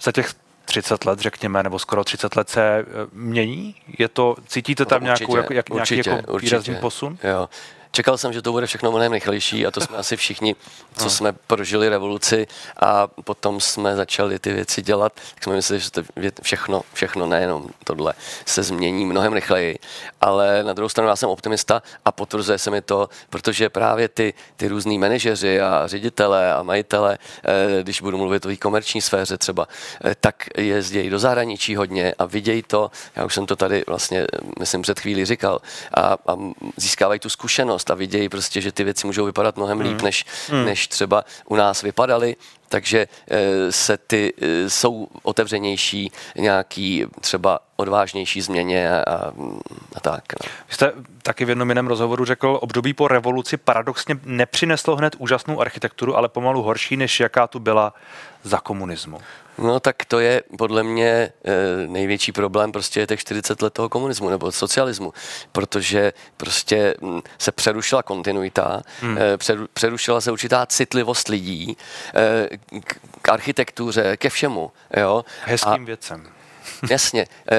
za 0.01 0.11
těch 0.11 0.33
30 0.65 1.05
let, 1.05 1.19
řekněme, 1.19 1.63
nebo 1.63 1.79
skoro 1.79 2.03
30 2.03 2.35
let 2.35 2.49
se 2.49 2.61
eh, 2.61 2.85
mění? 3.13 3.75
Je 3.99 4.07
to, 4.07 4.35
cítíte 4.47 4.85
tam 4.85 5.03
no, 5.03 5.11
určitě, 5.11 5.31
nějakou, 5.31 5.53
jak, 5.53 5.69
jak, 5.69 5.75
určitě, 5.75 6.09
nějaký 6.09 6.09
jako 6.09 6.37
výrazný 6.37 6.57
určitě. 6.57 6.81
posun? 6.81 7.17
Jo 7.23 7.49
čekal 7.95 8.17
jsem, 8.17 8.33
že 8.33 8.41
to 8.41 8.51
bude 8.51 8.65
všechno 8.67 8.91
mnohem 8.91 9.13
rychlejší 9.13 9.65
a 9.65 9.71
to 9.71 9.81
jsme 9.81 9.97
asi 9.97 10.17
všichni, 10.17 10.55
co 10.97 11.09
jsme 11.09 11.33
prožili 11.33 11.89
revoluci 11.89 12.47
a 12.81 13.07
potom 13.07 13.61
jsme 13.61 13.95
začali 13.95 14.39
ty 14.39 14.53
věci 14.53 14.81
dělat, 14.81 15.13
tak 15.33 15.43
jsme 15.43 15.55
mysleli, 15.55 15.79
že 15.79 16.31
to 16.31 16.41
všechno, 16.41 16.81
všechno 16.93 17.27
nejenom 17.27 17.67
tohle 17.83 18.13
se 18.45 18.63
změní 18.63 19.05
mnohem 19.05 19.33
rychleji. 19.33 19.79
Ale 20.21 20.63
na 20.63 20.73
druhou 20.73 20.89
stranu 20.89 21.09
já 21.09 21.15
jsem 21.15 21.29
optimista 21.29 21.83
a 22.05 22.11
potvrzuje 22.11 22.57
se 22.57 22.71
mi 22.71 22.81
to, 22.81 23.09
protože 23.29 23.69
právě 23.69 24.07
ty, 24.07 24.33
ty 24.55 24.67
různý 24.67 24.99
manažeři 24.99 25.61
a 25.61 25.87
ředitele 25.87 26.53
a 26.53 26.63
majitele, 26.63 27.17
eh, 27.43 27.83
když 27.83 28.01
budu 28.01 28.17
mluvit 28.17 28.45
o 28.45 28.49
komerční 28.59 29.01
sféře 29.01 29.37
třeba, 29.37 29.67
eh, 30.05 30.15
tak 30.19 30.35
jezdí 30.57 31.09
do 31.09 31.19
zahraničí 31.19 31.75
hodně 31.75 32.13
a 32.19 32.25
vidějí 32.25 32.63
to, 32.63 32.91
já 33.15 33.25
už 33.25 33.33
jsem 33.33 33.45
to 33.45 33.55
tady 33.55 33.83
vlastně, 33.87 34.27
myslím, 34.59 34.81
před 34.81 34.99
chvíli 34.99 35.25
říkal, 35.25 35.61
a, 35.93 36.01
a 36.27 36.37
získávají 36.77 37.19
tu 37.19 37.29
zkušenost 37.29 37.84
a 37.91 37.93
vidějí 37.93 38.29
prostě, 38.29 38.61
že 38.61 38.71
ty 38.71 38.83
věci 38.83 39.07
můžou 39.07 39.25
vypadat 39.25 39.57
mnohem 39.57 39.79
líp, 39.79 39.97
mm. 39.97 40.03
než, 40.03 40.25
mm. 40.51 40.65
než 40.65 40.87
třeba 40.87 41.25
u 41.45 41.55
nás 41.55 41.81
vypadaly 41.81 42.35
takže 42.69 43.07
eh, 43.31 43.71
se 43.71 43.97
ty 43.97 44.33
eh, 44.41 44.69
jsou 44.69 45.07
otevřenější 45.23 46.11
nějaký 46.37 47.05
třeba 47.19 47.59
odvážnější 47.75 48.41
změně 48.41 48.91
a, 48.91 49.31
a 49.95 49.99
tak. 49.99 50.23
No. 50.43 50.49
Vy 50.67 50.73
jste 50.73 50.93
taky 51.23 51.45
v 51.45 51.49
jednom 51.49 51.69
jiném 51.69 51.87
rozhovoru 51.87 52.25
řekl, 52.25 52.59
období 52.61 52.93
po 52.93 53.07
revoluci 53.07 53.57
paradoxně 53.57 54.19
nepřineslo 54.23 54.95
hned 54.95 55.15
úžasnou 55.17 55.61
architekturu, 55.61 56.17
ale 56.17 56.29
pomalu 56.29 56.61
horší, 56.61 56.97
než 56.97 57.19
jaká 57.19 57.47
tu 57.47 57.59
byla 57.59 57.93
za 58.43 58.59
komunismu. 58.59 59.19
No 59.57 59.79
tak 59.79 60.05
to 60.05 60.19
je 60.19 60.43
podle 60.57 60.83
mě 60.83 61.07
e, 61.07 61.31
největší 61.87 62.31
problém 62.31 62.71
prostě 62.71 62.99
je 62.99 63.07
těch 63.07 63.19
40 63.19 63.61
let 63.61 63.73
toho 63.73 63.89
komunismu 63.89 64.29
nebo 64.29 64.51
socialismu, 64.51 65.13
protože 65.51 66.13
prostě 66.37 66.95
hm, 67.01 67.21
se 67.37 67.51
přerušila 67.51 68.03
kontinuita, 68.03 68.81
hmm. 69.01 69.17
e, 69.17 69.37
přerušila 69.73 70.21
se 70.21 70.31
určitá 70.31 70.65
citlivost 70.65 71.27
lidí 71.27 71.77
e, 72.15 72.49
k, 72.79 72.95
k 73.21 73.29
architektuře, 73.29 74.17
ke 74.17 74.29
všemu. 74.29 74.71
Jo? 74.97 75.25
Hezkým 75.45 75.83
A, 75.83 75.85
věcem. 75.85 76.34
Jasně. 76.89 77.27
Eh, 77.51 77.57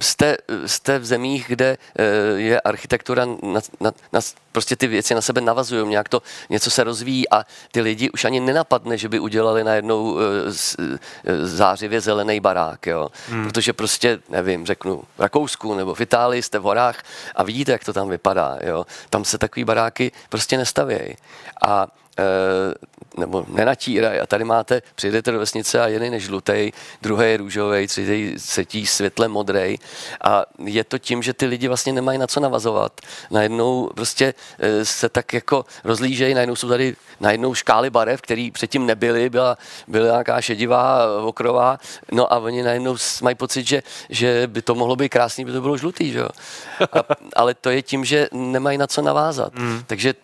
jste, 0.00 0.36
jste 0.66 0.98
v 0.98 1.04
zemích, 1.04 1.44
kde 1.48 1.78
eh, 1.98 2.04
je 2.36 2.60
architektura, 2.60 3.24
na, 3.24 3.60
na, 3.80 3.92
na, 4.12 4.20
prostě 4.52 4.76
ty 4.76 4.86
věci 4.86 5.14
na 5.14 5.20
sebe 5.20 5.40
navazují, 5.40 5.88
nějak 5.88 6.08
to 6.08 6.22
něco 6.50 6.70
se 6.70 6.84
rozvíjí 6.84 7.30
a 7.30 7.44
ty 7.72 7.80
lidi 7.80 8.10
už 8.10 8.24
ani 8.24 8.40
nenapadne, 8.40 8.98
že 8.98 9.08
by 9.08 9.18
udělali 9.18 9.64
najednou 9.64 10.18
eh, 10.18 11.46
zářivě 11.46 12.00
zelený 12.00 12.40
barák, 12.40 12.86
jo. 12.86 13.08
Hmm. 13.28 13.44
Protože 13.44 13.72
prostě, 13.72 14.18
nevím, 14.28 14.66
řeknu, 14.66 15.02
v 15.16 15.20
Rakousku 15.20 15.74
nebo 15.74 15.94
v 15.94 16.00
Itálii 16.00 16.42
jste 16.42 16.58
v 16.58 16.62
horách 16.62 17.02
a 17.34 17.42
vidíte, 17.42 17.72
jak 17.72 17.84
to 17.84 17.92
tam 17.92 18.08
vypadá, 18.08 18.58
jo. 18.62 18.86
Tam 19.10 19.24
se 19.24 19.38
takový 19.38 19.64
baráky 19.64 20.12
prostě 20.28 20.56
nestavějí. 20.56 21.16
A 21.66 21.86
nebo 23.16 23.44
nenatírají. 23.48 24.20
A 24.20 24.26
tady 24.26 24.44
máte, 24.44 24.82
přijdete 24.94 25.32
do 25.32 25.38
vesnice 25.38 25.80
a 25.80 25.88
jeden 25.88 26.14
je 26.14 26.20
žlutý, 26.20 26.72
druhý 27.02 27.30
je 27.30 27.36
růžový, 27.36 27.86
třetí 27.86 28.34
setí 28.36 28.86
světle 28.86 29.28
modrý. 29.28 29.78
A 30.24 30.44
je 30.64 30.84
to 30.84 30.98
tím, 30.98 31.22
že 31.22 31.32
ty 31.32 31.46
lidi 31.46 31.68
vlastně 31.68 31.92
nemají 31.92 32.18
na 32.18 32.26
co 32.26 32.40
navazovat. 32.40 33.00
Najednou 33.30 33.90
prostě 33.94 34.34
eh, 34.58 34.84
se 34.84 35.08
tak 35.08 35.32
jako 35.32 35.64
rozlížejí, 35.84 36.34
najednou 36.34 36.56
jsou 36.56 36.68
tady 36.68 36.96
najednou 37.20 37.54
škály 37.54 37.90
barev, 37.90 38.20
které 38.20 38.48
předtím 38.52 38.86
nebyly, 38.86 39.30
byla, 39.30 39.58
byla 39.88 40.06
nějaká 40.06 40.40
šedivá, 40.40 40.98
okrová, 41.22 41.78
no 42.12 42.32
a 42.32 42.38
oni 42.38 42.62
najednou 42.62 42.96
mají 43.22 43.36
pocit, 43.36 43.66
že, 43.66 43.82
že 44.10 44.46
by 44.46 44.62
to 44.62 44.74
mohlo 44.74 44.96
být 44.96 45.08
krásný, 45.08 45.44
by 45.44 45.52
to 45.52 45.60
bylo 45.60 45.76
žlutý, 45.76 46.12
že 46.12 46.18
jo? 46.18 46.28
A, 46.92 47.04
ale 47.36 47.54
to 47.54 47.70
je 47.70 47.82
tím, 47.82 48.04
že 48.04 48.28
nemají 48.32 48.78
na 48.78 48.86
co 48.86 49.02
navázat. 49.02 49.54
Mm. 49.54 49.82
Takže 49.86 50.14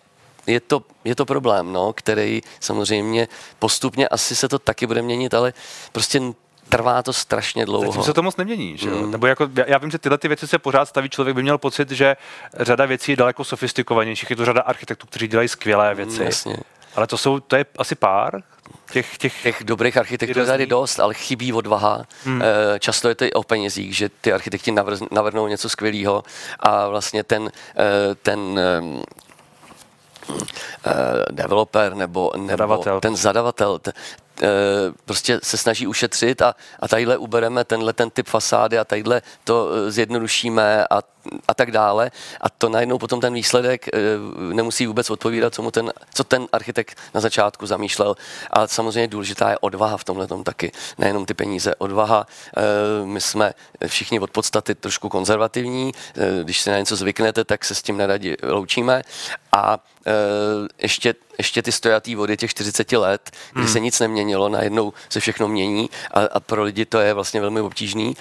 je 0.53 0.61
to, 0.61 0.83
je 1.05 1.15
to 1.15 1.27
problém, 1.27 1.73
no, 1.73 1.93
který 1.93 2.41
samozřejmě 2.61 3.29
postupně 3.59 4.09
asi 4.09 4.37
se 4.37 4.49
to 4.49 4.59
taky 4.59 4.87
bude 4.87 5.03
měnit, 5.03 5.35
ale 5.35 5.53
prostě 5.93 6.21
trvá 6.69 7.03
to 7.03 7.13
strašně 7.13 7.67
dlouho. 7.67 7.87
Zatím 7.87 8.03
se 8.03 8.13
to 8.13 8.23
moc 8.23 8.37
nemění, 8.37 8.79
že 8.79 8.91
Mm. 8.91 9.11
Nebo 9.11 9.27
jako, 9.27 9.49
já 9.67 9.79
vím, 9.79 9.91
že 9.91 9.99
tyhle 9.99 10.19
ty 10.19 10.29
věci 10.29 10.47
se 10.47 10.59
pořád 10.59 10.89
staví, 10.89 11.09
člověk 11.09 11.37
by 11.37 11.43
měl 11.43 11.59
pocit, 11.59 11.91
že 11.91 12.17
řada 12.61 12.87
věcí 12.87 13.13
je 13.13 13.17
daleko 13.17 13.45
sofistikovanějších, 13.45 14.31
je 14.31 14.37
to 14.37 14.45
řada 14.45 14.61
architektů, 14.61 15.07
kteří 15.07 15.29
dělají 15.29 15.49
skvělé 15.49 15.95
věci. 15.95 16.21
Mm, 16.21 16.27
jasně. 16.27 16.57
Ale 16.97 17.07
to 17.07 17.19
jsou, 17.19 17.41
to 17.41 17.57
je 17.57 17.65
asi 17.79 17.95
pár 17.95 18.43
těch, 18.93 19.19
těch, 19.19 19.43
těch 19.43 19.65
dobrých 19.65 19.97
architektů 19.97 20.39
je 20.39 20.47
tady 20.47 20.67
dost, 20.67 21.01
ale 21.01 21.15
chybí 21.15 21.53
odvaha. 21.53 22.05
Hmm. 22.25 22.43
Eh, 22.43 22.79
často 22.79 23.09
je 23.09 23.15
to 23.15 23.25
i 23.25 23.33
o 23.33 23.43
penězích, 23.43 23.97
že 23.97 24.09
ty 24.21 24.33
architekti 24.33 24.75
navrhnou 25.11 25.47
něco 25.47 25.69
skvělého 25.69 26.25
a 26.61 26.89
vlastně 26.89 27.25
ten, 27.25 27.51
eh, 27.77 28.15
ten 28.15 28.61
developer 31.31 31.95
nebo, 31.95 32.33
nebo 32.37 32.51
zadavatel. 32.51 33.01
ten 33.01 33.17
zadavatel, 33.17 33.79
ten, 33.79 33.93
Eh, 34.43 34.93
prostě 35.05 35.41
se 35.43 35.57
snaží 35.57 35.87
ušetřit 35.87 36.43
a, 36.43 36.55
a 36.81 36.89
tadyhle 36.89 37.17
ubereme 37.17 37.65
tenhle 37.65 37.93
ten 37.93 38.11
typ 38.11 38.29
fasády 38.29 38.79
a 38.79 38.85
tadyhle 38.85 39.23
to 39.45 39.71
eh, 39.73 39.91
zjednodušíme 39.91 40.87
a, 40.91 41.03
a 41.49 41.55
tak 41.55 41.71
dále. 41.71 42.11
A 42.41 42.51
to 42.51 42.69
najednou 42.69 42.99
potom 42.99 43.21
ten 43.21 43.35
výsledek 43.35 43.89
eh, 43.89 43.99
nemusí 44.37 44.87
vůbec 44.87 45.11
odpovídat, 45.11 45.55
co, 45.55 45.63
mu 45.63 45.71
ten, 45.71 45.93
co 46.15 46.25
ten 46.25 46.47
architekt 46.53 46.99
na 47.15 47.21
začátku 47.21 47.67
zamýšlel. 47.67 48.17
A 48.51 48.67
samozřejmě 48.67 49.09
důležitá 49.09 49.51
je 49.51 49.59
odvaha 49.59 49.97
v 49.97 50.05
tomhle 50.05 50.27
taky. 50.45 50.73
Nejenom 50.99 51.27
ty 51.27 51.35
peníze, 51.35 51.75
odvaha. 51.75 52.27
My 53.05 53.21
jsme 53.21 53.53
všichni 53.87 54.21
od 54.21 54.31
podstaty 54.31 54.75
trošku 54.75 55.09
konzervativní. 55.09 55.93
Když 56.43 56.61
si 56.61 56.71
na 56.71 56.79
něco 56.79 56.97
zvyknete, 56.97 57.45
tak 57.45 57.65
se 57.65 57.75
s 57.75 57.83
tím 57.83 57.97
neradi 57.97 58.37
loučíme. 58.43 59.03
A 59.53 59.79
ještě 60.83 61.15
ještě 61.41 61.63
ty 61.63 61.73
stojatý 61.73 62.15
vody 62.15 62.37
těch 62.37 62.51
40 62.51 62.93
let, 62.93 63.31
kdy 63.53 63.63
hmm. 63.63 63.73
se 63.73 63.81
nic 63.81 64.01
neměnilo, 64.01 64.49
najednou 64.49 64.93
se 65.09 65.21
všechno 65.21 65.49
mění 65.49 65.91
a, 66.11 66.21
a 66.21 66.41
pro 66.41 66.63
lidi 66.63 66.85
to 66.85 67.01
je 67.01 67.15
vlastně 67.15 67.41
velmi 67.41 67.61
obtížný, 67.61 68.17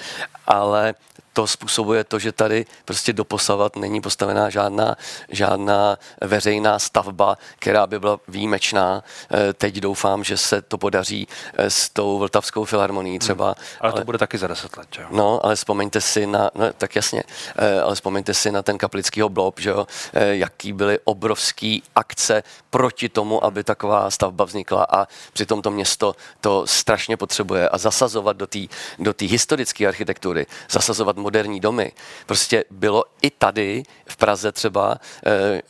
ale 0.47 0.93
to 1.33 1.47
způsobuje 1.47 2.03
to, 2.03 2.19
že 2.19 2.31
tady 2.31 2.65
prostě 2.85 3.13
doposavat 3.13 3.75
není 3.75 4.01
postavená 4.01 4.49
žádná, 4.49 4.95
žádná 5.29 5.97
veřejná 6.21 6.79
stavba, 6.79 7.37
která 7.59 7.87
by 7.87 7.99
byla 7.99 8.19
výjimečná. 8.27 9.03
Eh, 9.31 9.53
teď 9.53 9.75
doufám, 9.75 10.23
že 10.23 10.37
se 10.37 10.61
to 10.61 10.77
podaří 10.77 11.27
eh, 11.53 11.69
s 11.69 11.89
tou 11.89 12.19
Vltavskou 12.19 12.65
filharmonií 12.65 13.13
hmm. 13.13 13.19
třeba. 13.19 13.45
Hmm. 13.45 13.55
Ale, 13.79 13.91
ale 13.91 14.01
to 14.01 14.05
bude 14.05 14.17
taky 14.17 14.37
za 14.37 14.47
deset 14.47 14.77
let, 14.77 14.87
jo? 14.99 15.05
No, 15.11 15.45
ale 15.45 15.55
vzpomeňte 15.55 16.01
si 16.01 16.27
na, 16.27 16.51
no, 16.55 16.73
tak 16.73 16.95
jasně, 16.95 17.23
eh, 17.57 17.81
ale 17.81 17.95
vzpomeňte 17.95 18.33
si 18.33 18.51
na 18.51 18.61
ten 18.61 18.77
kaplickýho 18.77 19.29
blob, 19.29 19.59
že 19.59 19.69
jo, 19.69 19.87
jaký 20.13 20.73
byly 20.73 20.99
obrovský 21.03 21.83
akce 21.95 22.43
proti 22.69 23.09
tomu, 23.09 23.43
aby 23.43 23.63
taková 23.63 24.11
stavba 24.11 24.45
vznikla 24.45 24.87
a 24.89 25.07
přitom 25.33 25.61
to 25.61 25.71
město 25.71 26.15
to 26.41 26.67
strašně 26.67 27.17
potřebuje 27.17 27.69
a 27.69 27.77
zasazovat 27.77 28.37
do 28.37 28.47
té 28.47 28.59
do 28.99 29.13
historické 29.21 29.87
architektury, 29.87 30.45
zasazovat 30.69 31.17
moderní 31.19 31.59
domy. 31.59 31.91
Prostě 32.25 32.63
bylo 32.69 33.03
i 33.21 33.29
tady 33.29 33.83
v 34.07 34.17
Praze 34.17 34.51
třeba, 34.51 34.97
eh, 35.25 35.61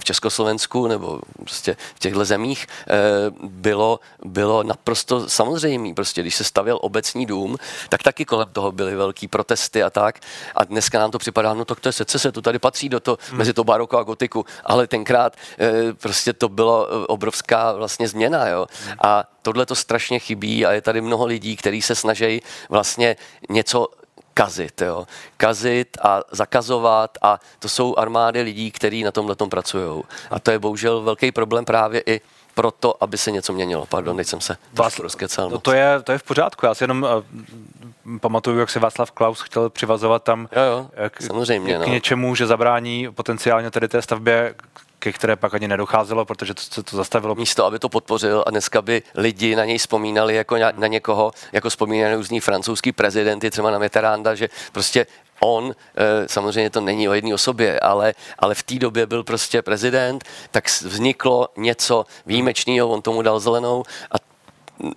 v 0.00 0.04
Československu 0.04 0.86
nebo 0.86 1.20
prostě 1.36 1.76
v 1.94 1.98
těchto 1.98 2.24
zemích 2.24 2.66
eh, 2.66 2.94
bylo, 3.42 4.00
bylo 4.24 4.62
naprosto 4.62 5.28
samozřejmé. 5.28 5.94
Prostě 5.94 6.22
když 6.22 6.34
se 6.34 6.44
stavěl 6.44 6.78
obecní 6.82 7.26
dům, 7.26 7.56
tak 7.88 8.02
taky 8.02 8.24
kolem 8.24 8.48
toho 8.52 8.72
byly 8.72 8.96
velký 8.96 9.28
protesty 9.28 9.82
a 9.82 9.90
tak. 9.90 10.20
A 10.54 10.64
dneska 10.64 10.98
nám 10.98 11.10
to 11.10 11.18
připadá, 11.18 11.54
no 11.54 11.64
tak 11.64 11.80
to 11.80 11.88
je 11.88 11.92
se 11.92 12.32
to 12.32 12.42
tady 12.42 12.58
patří 12.58 12.88
do 12.88 13.00
to, 13.00 13.18
hmm. 13.28 13.38
mezi 13.38 13.52
to 13.52 13.64
baroko 13.64 13.98
a 13.98 14.02
gotiku, 14.02 14.46
ale 14.64 14.86
tenkrát 14.86 15.36
eh, 15.58 15.92
prostě 15.92 16.32
to 16.32 16.48
bylo 16.48 17.06
obrovská 17.06 17.72
vlastně 17.72 18.08
změna. 18.08 18.48
Jo? 18.48 18.66
Hmm. 18.86 18.96
A 19.04 19.24
tohle 19.42 19.66
to 19.66 19.74
strašně 19.74 20.18
chybí 20.18 20.66
a 20.66 20.72
je 20.72 20.80
tady 20.80 21.00
mnoho 21.00 21.26
lidí, 21.26 21.56
kteří 21.56 21.82
se 21.82 21.94
snaží 21.94 22.42
vlastně 22.68 23.16
něco 23.50 23.88
kazit, 24.34 24.80
jo. 24.80 25.06
Kazit 25.36 25.98
a 26.02 26.20
zakazovat 26.30 27.18
a 27.22 27.40
to 27.58 27.68
jsou 27.68 27.96
armády 27.96 28.42
lidí, 28.42 28.70
kteří 28.70 29.04
na 29.04 29.10
tomhle 29.10 29.36
tom 29.36 29.50
pracují. 29.50 30.02
A 30.30 30.38
to 30.38 30.50
je 30.50 30.58
bohužel 30.58 31.02
velký 31.02 31.32
problém 31.32 31.64
právě 31.64 32.02
i 32.06 32.20
proto, 32.54 33.04
aby 33.04 33.18
se 33.18 33.30
něco 33.30 33.52
měnilo. 33.52 33.86
Pardon, 33.86 34.16
teď 34.16 34.26
jsem 34.26 34.40
se 34.40 34.56
Vás, 34.72 34.98
rozkecel. 34.98 35.50
No 35.50 35.58
to 35.58 35.72
je, 35.72 36.02
to 36.02 36.12
je 36.12 36.18
v 36.18 36.22
pořádku. 36.22 36.66
Já 36.66 36.74
si 36.74 36.84
jenom 36.84 37.02
uh, 37.02 38.18
pamatuju, 38.18 38.58
jak 38.58 38.70
se 38.70 38.78
Václav 38.78 39.10
Klaus 39.10 39.40
chtěl 39.40 39.70
přivazovat 39.70 40.22
tam 40.22 40.48
jo, 40.56 40.62
jo, 40.62 40.90
k, 41.10 41.22
samozřejmě, 41.22 41.74
k, 41.74 41.82
k 41.82 41.86
no. 41.86 41.92
něčemu, 41.92 42.34
že 42.34 42.46
zabrání 42.46 43.08
potenciálně 43.14 43.70
tady 43.70 43.88
té 43.88 44.02
stavbě 44.02 44.54
ke 45.02 45.12
které 45.12 45.36
pak 45.36 45.54
ani 45.54 45.68
nedocházelo, 45.68 46.24
protože 46.24 46.54
to 46.54 46.62
se 46.62 46.82
to 46.82 46.96
zastavilo. 46.96 47.34
Místo, 47.34 47.64
aby 47.64 47.78
to 47.78 47.88
podpořil 47.88 48.44
a 48.46 48.50
dneska 48.50 48.82
by 48.82 49.02
lidi 49.14 49.56
na 49.56 49.64
něj 49.64 49.78
vzpomínali 49.78 50.34
jako 50.34 50.56
na, 50.56 50.72
na 50.76 50.86
někoho, 50.86 51.32
jako 51.52 51.70
vzpomínají 51.70 52.14
různý 52.14 52.40
francouzský 52.40 52.92
prezidenty, 52.92 53.50
třeba 53.50 53.70
na 53.70 53.78
Mitterranda, 53.78 54.34
že 54.34 54.48
prostě 54.72 55.06
on, 55.40 55.74
eh, 55.74 56.28
samozřejmě 56.28 56.70
to 56.70 56.80
není 56.80 57.08
o 57.08 57.12
jedné 57.12 57.34
osobě, 57.34 57.80
ale, 57.80 58.14
ale 58.38 58.54
v 58.54 58.62
té 58.62 58.74
době 58.74 59.06
byl 59.06 59.24
prostě 59.24 59.62
prezident, 59.62 60.24
tak 60.50 60.68
vzniklo 60.68 61.48
něco 61.56 62.06
výjimečného, 62.26 62.88
on 62.88 63.02
tomu 63.02 63.22
dal 63.22 63.40
zelenou 63.40 63.82
a 64.10 64.31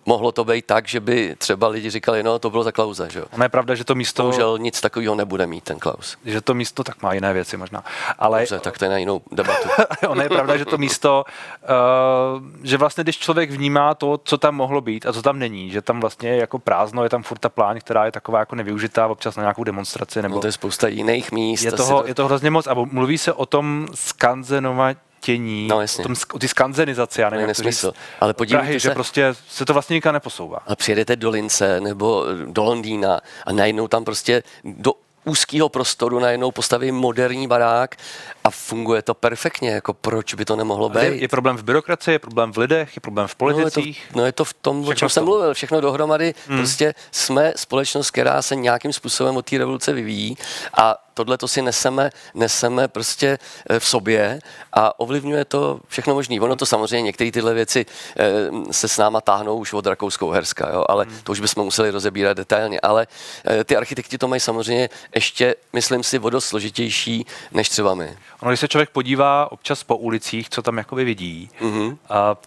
mohlo 0.05 0.31
to 0.31 0.43
být 0.43 0.65
tak, 0.65 0.87
že 0.87 0.99
by 0.99 1.35
třeba 1.37 1.67
lidi 1.67 1.89
říkali, 1.89 2.23
no 2.23 2.39
to 2.39 2.49
bylo 2.49 2.63
za 2.63 2.71
Klauze, 2.71 3.09
že 3.09 3.19
jo. 3.19 3.25
Ono 3.31 3.45
je 3.45 3.49
pravda, 3.49 3.75
že 3.75 3.83
to 3.83 3.95
místo... 3.95 4.23
Bohužel 4.23 4.57
nic 4.57 4.81
takového 4.81 5.15
nebude 5.15 5.47
mít 5.47 5.63
ten 5.63 5.79
Klaus. 5.79 6.17
Že 6.25 6.41
to 6.41 6.53
místo 6.53 6.83
tak 6.83 7.01
má 7.01 7.13
jiné 7.13 7.33
věci 7.33 7.57
možná. 7.57 7.83
Ale... 8.19 8.39
Dobře, 8.39 8.59
tak 8.59 8.77
to 8.77 8.85
je 8.85 8.89
na 8.89 8.97
jinou 8.97 9.21
debatu. 9.31 9.69
ono 10.07 10.21
je 10.21 10.29
pravda, 10.29 10.57
že 10.57 10.65
to 10.65 10.77
místo, 10.77 11.25
uh, 11.63 12.43
že 12.63 12.77
vlastně 12.77 13.03
když 13.03 13.17
člověk 13.17 13.51
vnímá 13.51 13.93
to, 13.93 14.19
co 14.23 14.37
tam 14.37 14.55
mohlo 14.55 14.81
být 14.81 15.05
a 15.05 15.13
co 15.13 15.21
tam 15.21 15.39
není, 15.39 15.71
že 15.71 15.81
tam 15.81 15.99
vlastně 15.99 16.29
je 16.29 16.37
jako 16.37 16.59
prázdno, 16.59 17.03
je 17.03 17.09
tam 17.09 17.23
furt 17.23 17.39
ta 17.39 17.49
pláň, 17.49 17.79
která 17.79 18.05
je 18.05 18.11
taková 18.11 18.39
jako 18.39 18.55
nevyužitá 18.55 19.07
občas 19.07 19.35
na 19.35 19.43
nějakou 19.43 19.63
demonstraci. 19.63 20.21
Nebo... 20.21 20.35
No 20.35 20.41
to 20.41 20.47
je 20.47 20.51
spousta 20.51 20.87
jiných 20.87 21.31
míst. 21.31 21.63
Je 21.63 21.71
toho, 21.71 22.01
to... 22.01 22.07
je 22.07 22.15
to 22.15 22.25
hrozně 22.25 22.51
moc 22.51 22.67
a 22.67 22.73
mluví 22.73 23.17
se 23.17 23.33
o 23.33 23.45
tom 23.45 23.87
skanzenovat 23.93 24.97
chtění, 25.25 25.67
no, 25.67 25.81
jasně. 25.81 26.03
o, 26.03 26.07
tom, 26.07 26.15
o 26.33 26.39
ty 26.39 26.47
skanzenizaci, 26.47 27.21
já 27.21 27.29
nevím, 27.29 27.47
nesmysl. 27.47 27.93
Ale 28.19 28.33
podívejte 28.33 28.65
Prahy, 28.65 28.79
se, 28.79 28.87
že 28.87 28.89
prostě 28.89 29.35
se 29.49 29.65
to 29.65 29.73
vlastně 29.73 29.93
nikam 29.93 30.13
neposouvá. 30.13 30.59
A 30.67 30.75
přijedete 30.75 31.15
do 31.15 31.29
Lince 31.29 31.81
nebo 31.81 32.25
do 32.45 32.63
Londýna 32.63 33.19
a 33.45 33.51
najednou 33.51 33.87
tam 33.87 34.05
prostě 34.05 34.43
do 34.63 34.93
úzkého 35.23 35.69
prostoru 35.69 36.19
najednou 36.19 36.51
postaví 36.51 36.91
moderní 36.91 37.47
barák 37.47 37.95
a 38.43 38.49
funguje 38.49 39.01
to 39.01 39.13
perfektně, 39.13 39.69
jako 39.69 39.93
proč 39.93 40.33
by 40.33 40.45
to 40.45 40.55
nemohlo 40.55 40.89
být. 40.89 41.03
Je, 41.03 41.15
je 41.15 41.27
problém 41.27 41.57
v 41.57 41.63
byrokracii, 41.63 42.15
je 42.15 42.19
problém 42.19 42.53
v 42.53 42.57
lidech, 42.57 42.95
je 42.95 42.99
problém 42.99 43.27
v 43.27 43.35
politicích. 43.35 44.03
No 44.03 44.05
je 44.05 44.13
to, 44.13 44.19
no 44.19 44.25
je 44.25 44.31
to 44.31 44.45
v 44.45 44.53
tom, 44.53 44.83
všechno 44.83 44.91
o 44.91 44.95
čem 44.95 45.09
jsem 45.09 45.23
mluvil, 45.25 45.53
všechno 45.53 45.81
dohromady. 45.81 46.33
Hmm. 46.47 46.57
Prostě 46.57 46.93
jsme 47.11 47.53
společnost, 47.55 48.11
která 48.11 48.41
se 48.41 48.55
nějakým 48.55 48.93
způsobem 48.93 49.37
od 49.37 49.49
té 49.49 49.57
revoluce 49.57 49.93
vyvíjí 49.93 50.37
a 50.77 51.04
tohle 51.15 51.37
to 51.37 51.47
si 51.47 51.61
neseme, 51.61 52.09
neseme 52.33 52.87
prostě 52.87 53.39
eh, 53.69 53.79
v 53.79 53.85
sobě 53.85 54.39
a 54.73 54.99
ovlivňuje 54.99 55.45
to 55.45 55.79
všechno 55.87 56.13
možné. 56.13 56.41
Ono 56.41 56.55
to 56.55 56.65
samozřejmě 56.65 57.01
některé 57.01 57.31
tyhle 57.31 57.53
věci 57.53 57.85
eh, 58.17 58.73
se 58.73 58.87
s 58.87 58.97
náma 58.97 59.21
táhnou 59.21 59.57
už 59.57 59.73
od 59.73 59.85
Rakouskou 59.87 60.29
Herska, 60.29 60.69
jo, 60.73 60.85
ale 60.89 61.05
hmm. 61.05 61.19
to 61.23 61.31
už 61.31 61.39
bychom 61.39 61.63
museli 61.63 61.89
rozebírat 61.89 62.37
detailně. 62.37 62.79
Ale 62.81 63.07
eh, 63.45 63.63
ty 63.63 63.77
architekti 63.77 64.17
to 64.17 64.27
mají 64.27 64.39
samozřejmě 64.39 64.89
ještě, 65.15 65.55
myslím 65.73 66.03
si, 66.03 66.19
o 66.19 66.29
dost 66.29 66.45
složitější 66.45 67.25
než 67.51 67.69
třeba 67.69 67.95
my. 67.95 68.17
Ono, 68.41 68.51
když 68.51 68.59
se 68.59 68.67
člověk 68.67 68.89
podívá 68.89 69.51
občas 69.51 69.83
po 69.83 69.97
ulicích, 69.97 70.49
co 70.49 70.61
tam 70.61 70.77
jakoby 70.77 71.03
vidí, 71.03 71.49
mm-hmm. 71.61 71.97
a, 72.09 72.37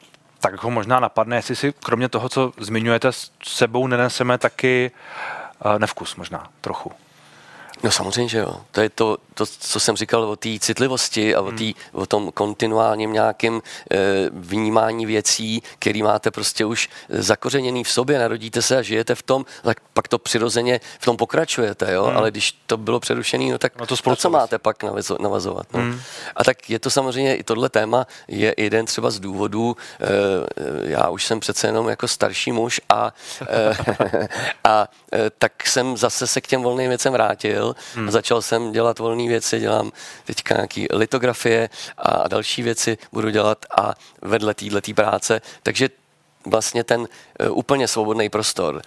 tak 0.40 0.62
ho 0.62 0.70
možná 0.70 1.00
napadne, 1.00 1.37
jestli 1.37 1.57
si 1.57 1.72
kromě 1.72 2.09
toho, 2.09 2.28
co 2.28 2.52
zmiňujete, 2.59 3.12
s 3.12 3.31
sebou 3.42 3.87
neneseme 3.87 4.38
taky 4.38 4.90
nevkus 5.78 6.16
možná 6.16 6.50
trochu. 6.61 6.92
No 7.83 7.91
samozřejmě, 7.91 8.29
že 8.29 8.38
jo. 8.38 8.57
To 8.71 8.81
je 8.81 8.91
to, 8.91 9.17
to 9.35 9.47
co 9.47 9.81
jsem 9.81 9.97
říkal 9.97 10.25
o 10.25 10.37
té 10.37 10.49
citlivosti 10.59 11.35
a 11.35 11.41
o, 11.41 11.53
tý, 11.53 11.75
o 11.93 12.07
tom 12.07 12.33
kontinuálním 12.33 13.12
nějakém 13.12 13.61
e, 13.91 13.97
vnímání 14.33 15.07
věcí, 15.07 15.62
který 15.79 16.03
máte 16.03 16.31
prostě 16.31 16.64
už 16.64 16.88
zakořeněný 17.09 17.85
v 17.85 17.91
sobě, 17.91 18.19
narodíte 18.19 18.62
se 18.62 18.77
a 18.77 18.83
žijete 18.83 19.14
v 19.14 19.23
tom, 19.23 19.45
tak 19.62 19.81
pak 19.93 20.09
to 20.09 20.19
přirozeně 20.19 20.81
v 21.01 21.05
tom 21.05 21.17
pokračujete, 21.17 21.93
jo. 21.93 22.05
Hmm. 22.05 22.17
Ale 22.17 22.31
když 22.31 22.53
to 22.67 22.77
bylo 22.77 23.01
přerušené, 23.01 23.53
no 23.53 23.59
tak 23.59 23.81
no 23.81 23.87
to 23.87 23.95
na 24.07 24.17
co 24.17 24.31
máte 24.31 24.59
pak 24.59 24.85
navazovat? 25.19 25.67
No? 25.75 25.81
Hmm. 25.81 26.01
A 26.37 26.45
tak 26.45 26.71
je 26.71 26.79
to 26.79 26.91
samozřejmě, 26.91 27.37
i 27.37 27.43
tohle 27.43 27.69
téma 27.69 28.07
je 28.29 28.55
jeden 28.57 28.87
třeba 28.87 29.11
z 29.11 29.21
důvodů, 29.21 29.77
e, 30.01 30.07
já 30.91 31.09
už 31.09 31.25
jsem 31.25 31.41
přece 31.41 31.69
jenom 31.69 31.88
jako 31.88 32.09
starší 32.09 32.53
muž 32.53 32.81
a, 32.88 33.12
e, 33.49 34.29
a 34.64 34.88
e, 35.12 35.31
tak 35.38 35.67
jsem 35.67 35.97
zase 35.97 36.27
se 36.27 36.41
k 36.41 36.47
těm 36.47 36.62
volným 36.62 36.88
věcem 36.88 37.12
vrátil 37.12 37.67
hmm. 37.94 38.09
a 38.09 38.11
začal 38.11 38.42
jsem 38.42 38.72
dělat 38.72 38.98
volné 38.98 39.28
věci, 39.28 39.61
dělám 39.61 39.92
teďka 40.24 40.54
nějaký 40.54 40.87
litografie 40.92 41.68
a 41.98 42.28
další 42.28 42.62
věci 42.62 42.98
budu 43.12 43.31
dělat 43.31 43.66
a 43.78 43.94
vedle 44.22 44.54
této 44.54 44.94
práce, 44.94 45.40
takže 45.62 45.88
vlastně 46.46 46.85
ten 46.85 47.00
uh, 47.00 47.07
úplně 47.59 47.88
svobodný 47.88 48.28
prostor 48.28 48.74
uh, 48.74 48.81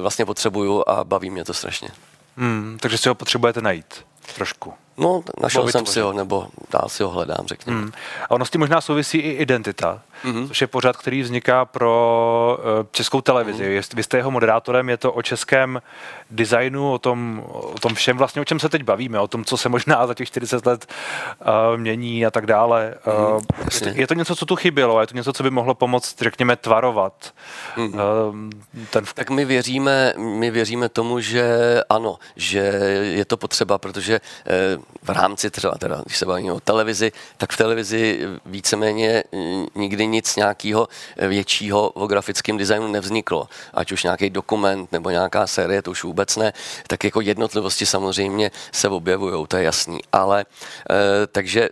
vlastně 0.00 0.24
potřebuju 0.24 0.84
a 0.86 1.04
baví 1.04 1.30
mě 1.30 1.44
to 1.44 1.54
strašně. 1.54 1.88
Hmm, 2.36 2.78
takže 2.80 2.98
si 2.98 3.08
ho 3.08 3.14
potřebujete 3.14 3.60
najít 3.60 4.04
trošku. 4.34 4.74
No, 5.02 5.22
našel 5.42 5.68
jsem 5.68 5.86
si 5.86 6.00
ho, 6.00 6.12
nebo 6.12 6.46
dál 6.70 6.88
si 6.88 7.02
ho 7.02 7.10
hledám, 7.10 7.46
řekněme. 7.46 7.80
Hmm. 7.80 7.92
A 8.24 8.30
ono 8.30 8.44
s 8.44 8.50
tím 8.50 8.60
možná 8.60 8.80
souvisí 8.80 9.18
i 9.18 9.30
identita, 9.30 10.02
mm-hmm. 10.24 10.48
což 10.48 10.60
je 10.60 10.66
pořád, 10.66 10.96
který 10.96 11.22
vzniká 11.22 11.64
pro 11.64 12.58
uh, 12.58 12.86
českou 12.92 13.20
televizi. 13.20 13.64
Mm-hmm. 13.64 13.96
Vy 13.96 14.02
jste 14.02 14.16
jeho 14.16 14.30
moderátorem, 14.30 14.88
je 14.88 14.96
to 14.96 15.12
o 15.12 15.22
českém 15.22 15.82
designu, 16.30 16.92
o 16.92 16.98
tom, 16.98 17.44
o 17.48 17.78
tom 17.78 17.94
všem 17.94 18.18
vlastně, 18.18 18.42
o 18.42 18.44
čem 18.44 18.60
se 18.60 18.68
teď 18.68 18.82
bavíme, 18.82 19.18
o 19.18 19.28
tom, 19.28 19.44
co 19.44 19.56
se 19.56 19.68
možná 19.68 20.06
za 20.06 20.14
těch 20.14 20.28
40 20.28 20.66
let 20.66 20.86
uh, 21.40 21.80
mění 21.80 22.26
a 22.26 22.30
tak 22.30 22.46
dále. 22.46 22.94
Uh, 23.06 23.40
mm, 23.40 23.46
je, 23.74 23.80
to, 23.80 24.00
je 24.00 24.06
to 24.06 24.14
něco, 24.14 24.36
co 24.36 24.46
tu 24.46 24.56
chybělo, 24.56 25.00
je 25.00 25.06
to 25.06 25.14
něco, 25.14 25.32
co 25.32 25.42
by 25.42 25.50
mohlo 25.50 25.74
pomoct, 25.74 26.22
řekněme, 26.22 26.56
tvarovat. 26.56 27.34
Mm-hmm. 27.76 27.94
Uh, 27.94 28.50
ten... 28.90 29.04
Tak 29.14 29.30
my 29.30 29.44
věříme, 29.44 30.14
my 30.16 30.50
věříme 30.50 30.88
tomu, 30.88 31.20
že 31.20 31.44
ano, 31.88 32.18
že 32.36 32.58
je 33.02 33.24
to 33.24 33.36
potřeba, 33.36 33.78
protože 33.78 34.20
uh, 34.76 34.82
v 35.02 35.10
rámci 35.10 35.50
třeba, 35.50 35.74
teda, 35.78 36.02
když 36.04 36.18
se 36.18 36.26
bavíme 36.26 36.52
o 36.52 36.60
televizi, 36.60 37.12
tak 37.36 37.52
v 37.52 37.56
televizi 37.56 38.28
víceméně 38.46 39.24
nikdy 39.74 40.06
nic 40.06 40.36
nějakého 40.36 40.88
většího 41.16 41.90
o 41.90 42.06
grafickém 42.06 42.58
designu 42.58 42.88
nevzniklo. 42.88 43.48
Ať 43.74 43.92
už 43.92 44.02
nějaký 44.02 44.30
dokument 44.30 44.92
nebo 44.92 45.10
nějaká 45.10 45.46
série, 45.46 45.82
to 45.82 45.90
už 45.90 46.04
vůbec 46.04 46.36
ne. 46.36 46.52
Tak 46.86 47.04
jako 47.04 47.20
jednotlivosti 47.20 47.86
samozřejmě 47.86 48.50
se 48.72 48.88
objevují, 48.88 49.46
to 49.46 49.56
je 49.56 49.62
jasný. 49.62 50.00
Ale 50.12 50.44
e, 50.90 51.26
takže 51.26 51.68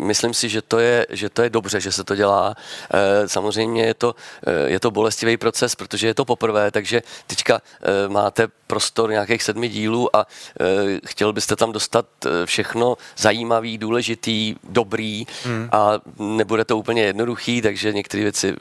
myslím 0.00 0.34
si, 0.34 0.48
že 0.48 0.62
to, 0.62 0.78
je, 0.78 1.06
že 1.10 1.28
to 1.28 1.42
je 1.42 1.50
dobře, 1.50 1.80
že 1.80 1.92
se 1.92 2.04
to 2.04 2.16
dělá. 2.16 2.54
E, 2.90 3.28
samozřejmě 3.28 3.84
je 3.84 3.94
to, 3.94 4.14
e, 4.46 4.70
je 4.70 4.80
to 4.80 4.90
bolestivý 4.90 5.36
proces, 5.36 5.74
protože 5.74 6.06
je 6.06 6.14
to 6.14 6.24
poprvé, 6.24 6.70
takže 6.70 7.02
teďka 7.26 7.54
e, 7.56 8.08
máte 8.08 8.48
prostor 8.66 9.10
nějakých 9.10 9.42
sedmi 9.42 9.68
dílů 9.68 10.16
a 10.16 10.26
e, 10.60 11.00
chtěl 11.06 11.32
byste 11.32 11.56
tam 11.56 11.72
dostat 11.72 12.06
všechno 12.44 12.96
zajímavý, 13.16 13.78
důležitý, 13.78 14.54
dobrý 14.64 15.26
hmm. 15.44 15.68
a 15.72 15.92
nebude 16.18 16.64
to 16.64 16.78
úplně 16.78 17.02
jednoduchý, 17.02 17.62
takže 17.62 17.92
některé 17.92 18.22
věci 18.22 18.56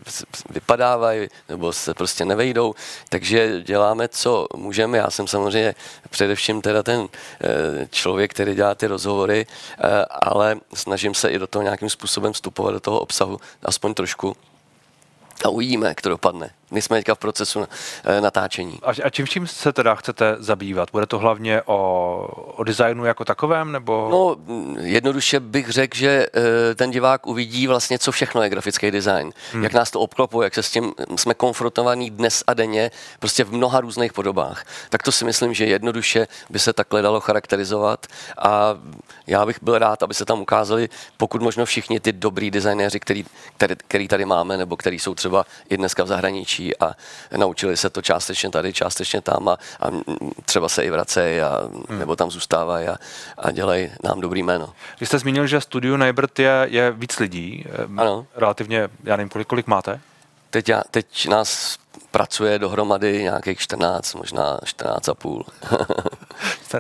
vypadávají 0.50 1.28
nebo 1.50 1.74
se 1.74 1.94
prostě 1.94 2.26
nevejdou, 2.26 2.74
takže 3.10 3.62
děláme, 3.62 4.08
co 4.08 4.48
můžeme. 4.56 4.98
Já 4.98 5.10
jsem 5.10 5.28
samozřejmě 5.28 5.76
především 6.10 6.62
teda 6.62 6.84
ten 6.84 7.08
eh, 7.42 7.88
člověk, 7.92 8.32
který 8.32 8.56
dělá 8.56 8.76
ty 8.76 8.88
rozhovory, 8.88 9.46
eh, 9.78 10.06
ale 10.22 10.58
snažím 10.74 11.14
se 11.14 11.30
i 11.30 11.40
do 11.40 11.48
toho 11.48 11.64
nějakým 11.64 11.90
způsobem 11.90 12.34
vstupovat 12.34 12.72
do 12.72 12.80
toho 12.80 13.00
obsahu, 13.00 13.40
aspoň 13.64 13.94
trošku 13.94 14.36
a 15.46 15.50
uvidíme, 15.50 15.88
jak 15.88 16.02
to 16.02 16.10
dopadne. 16.10 16.50
My 16.72 16.82
jsme 16.82 16.98
teďka 16.98 17.16
v 17.16 17.20
procesu 17.20 17.68
eh, 18.04 18.22
natáčení. 18.22 18.80
A, 18.84 18.90
a 19.04 19.10
čím 19.10 19.28
čím 19.28 19.48
se 19.48 19.74
teda 19.74 19.96
chcete 19.96 20.36
zabývat? 20.40 20.90
Bude 20.92 21.06
to 21.06 21.20
hlavně 21.20 21.62
o, 21.66 21.76
o 22.56 22.64
designu 22.64 23.06
jako 23.06 23.26
takovém, 23.26 23.72
nebo? 23.72 24.08
No, 24.12 24.36
jednoduše 24.82 25.40
bych 25.40 25.70
řekl, 25.70 25.98
že 25.98 26.28
eh, 26.34 26.76
ten 26.76 26.92
divák 26.92 27.28
uvidí 27.28 27.68
vlastně, 27.68 28.00
co 28.00 28.12
všechno 28.12 28.42
je 28.44 28.50
grafický 28.50 28.92
design. 28.92 29.32
Hmm. 29.54 29.64
Jak 29.64 29.74
nás 29.74 29.92
to 29.92 30.00
obklopuje, 30.00 30.46
jak 30.46 30.56
se 30.56 30.64
s 30.64 30.72
tím 30.72 30.94
jsme 31.16 31.34
konfrontovaní 31.34 32.10
dnes 32.10 32.44
a 32.48 32.54
denně, 32.54 32.92
prostě 33.20 33.44
v 33.44 33.54
mnoha 33.54 33.82
různých 33.82 34.14
podobách. 34.14 34.66
Tak 34.90 35.04
to 35.04 35.12
si 35.12 35.26
myslím, 35.26 35.54
že 35.54 35.66
jednoduše 35.66 36.28
by 36.50 36.60
se 36.60 36.74
takhle 36.74 37.02
dalo 37.02 37.20
charakterizovat 37.20 38.08
a 38.38 38.78
já 39.28 39.46
bych 39.46 39.58
byl 39.62 39.78
rád, 39.78 40.04
aby 40.04 40.14
se 40.14 40.26
tam 40.26 40.42
ukázali 40.42 40.90
pokud 41.18 41.42
možno 41.42 41.66
všichni 41.66 42.00
ty 42.00 42.12
dobrý 42.12 42.52
designéři, 42.52 43.00
který, 43.00 43.26
který, 43.58 43.76
který 43.88 44.08
tady 44.08 44.26
máme, 44.26 44.58
nebo 44.58 44.78
který 44.78 45.00
jsou 45.00 45.16
třeba 45.16 45.46
i 45.70 45.78
dneska 45.78 46.04
v 46.04 46.08
zahraničí 46.08 46.55
a 46.80 46.92
naučili 47.38 47.78
se 47.78 47.90
to 47.90 48.02
částečně 48.02 48.50
tady, 48.50 48.74
částečně 48.74 49.22
tam 49.22 49.48
a, 49.48 49.58
a 49.80 49.88
třeba 50.46 50.70
se 50.70 50.84
i 50.84 50.90
vracejí 50.90 51.42
a, 51.42 51.70
hmm. 51.90 52.00
nebo 52.00 52.16
tam 52.16 52.32
zůstávají 52.32 52.88
a, 52.88 52.96
a 53.38 53.52
dělají 53.52 53.92
nám 54.04 54.22
dobrý 54.22 54.44
jméno. 54.44 54.74
Vy 55.00 55.06
jste 55.06 55.20
zmínil, 55.20 55.48
že 55.48 55.62
studio 55.62 55.98
Neibert 55.98 56.40
je, 56.40 56.68
je 56.70 56.92
víc 56.92 57.20
lidí. 57.20 57.66
Ano. 57.98 58.28
Relativně, 58.36 58.90
já 59.04 59.16
nevím, 59.16 59.30
kolik, 59.30 59.48
kolik 59.48 59.68
máte? 59.68 60.00
Teď, 60.50 60.70
já, 60.70 60.82
teď 60.92 61.28
nás 61.28 61.78
pracuje 62.12 62.60
dohromady 62.60 63.24
nějakých 63.24 63.60
14, 63.60 64.14
možná 64.14 64.60
14 64.64 65.10
a 65.10 65.14
půl. 65.14 65.46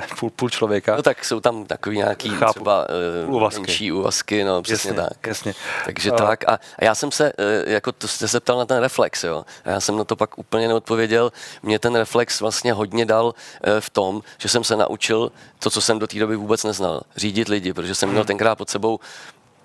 půl, 0.19 0.29
půl 0.29 0.49
člověka. 0.49 0.95
No 0.95 1.03
tak 1.03 1.25
jsou 1.25 1.39
tam 1.39 1.65
takový 1.65 1.97
nějaký 1.97 2.29
Chápu. 2.29 2.53
třeba 2.53 2.87
uh, 3.27 3.35
úvazky. 3.35 3.61
menší 3.61 3.91
úvazky, 3.91 4.43
no 4.43 4.61
přesně 4.61 4.89
jasně, 4.89 5.03
tak. 5.03 5.27
Jasně. 5.27 5.53
Takže 5.85 6.11
uh. 6.11 6.17
tak 6.17 6.43
a, 6.47 6.53
a 6.53 6.85
já 6.85 6.95
jsem 6.95 7.11
se, 7.11 7.33
uh, 7.33 7.71
jako 7.71 7.91
to 7.91 8.07
jste 8.07 8.27
se 8.27 8.39
ptal 8.39 8.57
na 8.57 8.65
ten 8.65 8.77
reflex, 8.77 9.23
jo. 9.23 9.45
A 9.65 9.69
já 9.69 9.79
jsem 9.79 9.97
na 9.97 10.03
to 10.03 10.15
pak 10.15 10.37
úplně 10.37 10.67
neodpověděl. 10.67 11.31
Mě 11.63 11.79
ten 11.79 11.95
reflex 11.95 12.41
vlastně 12.41 12.73
hodně 12.73 13.05
dal 13.05 13.25
uh, 13.25 13.33
v 13.79 13.89
tom, 13.89 14.21
že 14.37 14.49
jsem 14.49 14.63
se 14.63 14.75
naučil 14.75 15.31
to, 15.59 15.69
co 15.69 15.81
jsem 15.81 15.99
do 15.99 16.07
té 16.07 16.19
doby 16.19 16.35
vůbec 16.35 16.63
neznal. 16.63 17.01
Řídit 17.15 17.47
lidi, 17.47 17.73
protože 17.73 17.95
jsem 17.95 18.09
měl 18.09 18.21
hmm. 18.21 18.27
tenkrát 18.27 18.55
pod 18.55 18.69
sebou 18.69 18.99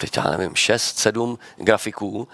teď 0.00 0.16
já 0.16 0.30
nevím, 0.30 0.54
6, 0.54 0.98
7 0.98 1.38
grafiků, 1.56 2.28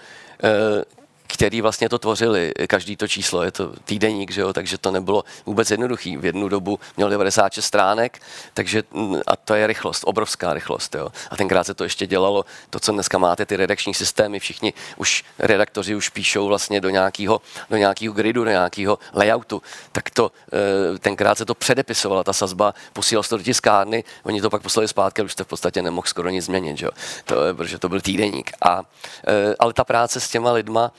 který 1.27 1.61
vlastně 1.61 1.89
to 1.89 1.99
tvořili, 1.99 2.51
každý 2.67 2.95
to 2.95 3.07
číslo, 3.07 3.43
je 3.43 3.51
to 3.51 3.73
týdeník, 3.85 4.31
že 4.31 4.41
jo, 4.41 4.53
takže 4.53 4.77
to 4.77 4.91
nebylo 4.91 5.23
vůbec 5.45 5.71
jednoduchý. 5.71 6.17
V 6.17 6.25
jednu 6.25 6.49
dobu 6.49 6.79
měl 6.97 7.09
96 7.09 7.65
stránek, 7.65 8.21
takže 8.53 8.83
mm, 8.91 9.15
a 9.27 9.35
to 9.35 9.53
je 9.53 9.67
rychlost, 9.67 10.03
obrovská 10.05 10.53
rychlost, 10.53 10.95
jo. 10.95 11.07
A 11.31 11.35
tenkrát 11.35 11.63
se 11.63 11.73
to 11.73 11.83
ještě 11.83 12.07
dělalo, 12.07 12.45
to, 12.69 12.79
co 12.79 12.91
dneska 12.91 13.17
máte, 13.17 13.45
ty 13.45 13.55
redakční 13.55 13.93
systémy, 13.93 14.39
všichni 14.39 14.73
už 14.97 15.23
redaktoři 15.39 15.95
už 15.95 16.09
píšou 16.09 16.47
vlastně 16.47 16.81
do 16.81 16.89
nějakého, 16.89 17.41
do 17.69 17.77
nějakého 17.77 18.13
gridu, 18.13 18.43
do 18.43 18.49
nějakého 18.49 18.99
layoutu, 19.13 19.61
tak 19.91 20.09
to 20.09 20.31
eh, 20.53 20.99
tenkrát 20.99 21.37
se 21.37 21.45
to 21.45 21.55
předepisovala 21.55 22.23
ta 22.23 22.33
sazba, 22.33 22.73
posílal 22.93 23.23
se 23.23 23.29
to 23.29 23.37
do 23.37 23.43
tiskárny, 23.43 24.03
oni 24.23 24.41
to 24.41 24.49
pak 24.49 24.61
poslali 24.61 24.87
zpátky, 24.87 25.21
už 25.21 25.31
jste 25.31 25.43
v 25.43 25.47
podstatě 25.47 25.81
nemohl 25.81 26.07
skoro 26.07 26.29
nic 26.29 26.45
změnit, 26.45 26.77
že 26.77 26.85
jo. 26.85 26.91
To, 27.25 27.35
protože 27.53 27.79
to 27.79 27.89
byl 27.89 28.01
týdeník. 28.01 28.51
A, 28.61 28.83
eh, 29.27 29.55
ale 29.59 29.73
ta 29.73 29.83
práce 29.83 30.19
s 30.19 30.29
těma 30.29 30.51
lidma 30.51 30.91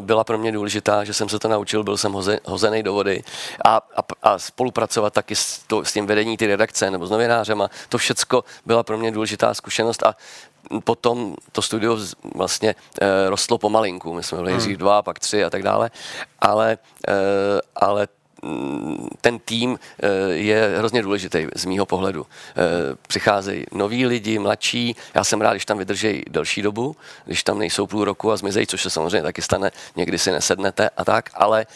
byla 0.00 0.24
pro 0.24 0.38
mě 0.38 0.52
důležitá, 0.52 1.04
že 1.04 1.14
jsem 1.14 1.28
se 1.28 1.38
to 1.38 1.48
naučil, 1.48 1.84
byl 1.84 1.96
jsem 1.96 2.12
hoze, 2.12 2.38
hozený 2.44 2.82
do 2.82 2.92
vody 2.92 3.22
a, 3.64 3.76
a, 3.76 3.80
a 4.22 4.38
spolupracovat 4.38 5.12
taky 5.12 5.36
s, 5.36 5.58
to, 5.58 5.84
s 5.84 5.92
tím 5.92 6.06
vedení 6.06 6.36
ty 6.36 6.46
redakce 6.46 6.90
nebo 6.90 7.06
s 7.06 7.10
novinářema, 7.10 7.70
to 7.88 7.98
všecko 7.98 8.44
byla 8.66 8.82
pro 8.82 8.98
mě 8.98 9.10
důležitá 9.10 9.54
zkušenost 9.54 10.06
a 10.06 10.16
potom 10.84 11.34
to 11.52 11.62
studio 11.62 11.98
vlastně 12.34 12.74
e, 13.00 13.30
rostlo 13.30 13.58
pomalinku. 13.58 14.14
My 14.14 14.22
jsme 14.22 14.38
byli 14.38 14.52
hmm. 14.52 14.76
dva, 14.76 15.02
pak 15.02 15.18
tři 15.18 15.44
a 15.44 15.50
tak 15.50 15.62
dále, 15.62 15.90
ale, 16.40 16.78
e, 17.08 17.14
ale 17.76 18.08
ten 19.20 19.38
tým 19.38 19.78
eh, 19.78 20.08
je 20.32 20.74
hrozně 20.78 21.02
důležitý 21.02 21.46
z 21.56 21.64
mýho 21.64 21.86
pohledu. 21.86 22.26
Eh, 22.26 22.96
přicházejí 23.08 23.64
noví 23.72 24.06
lidi, 24.06 24.38
mladší, 24.38 24.96
já 25.14 25.24
jsem 25.24 25.40
rád, 25.40 25.52
když 25.52 25.64
tam 25.64 25.78
vydrží 25.78 26.22
delší 26.30 26.62
dobu, 26.62 26.96
když 27.24 27.42
tam 27.42 27.58
nejsou 27.58 27.86
půl 27.86 28.04
roku 28.04 28.32
a 28.32 28.36
zmizejí, 28.36 28.66
což 28.66 28.82
se 28.82 28.90
samozřejmě 28.90 29.22
taky 29.22 29.42
stane, 29.42 29.70
někdy 29.96 30.18
si 30.18 30.30
nesednete 30.30 30.90
a 30.96 31.04
tak, 31.04 31.30
ale, 31.34 31.66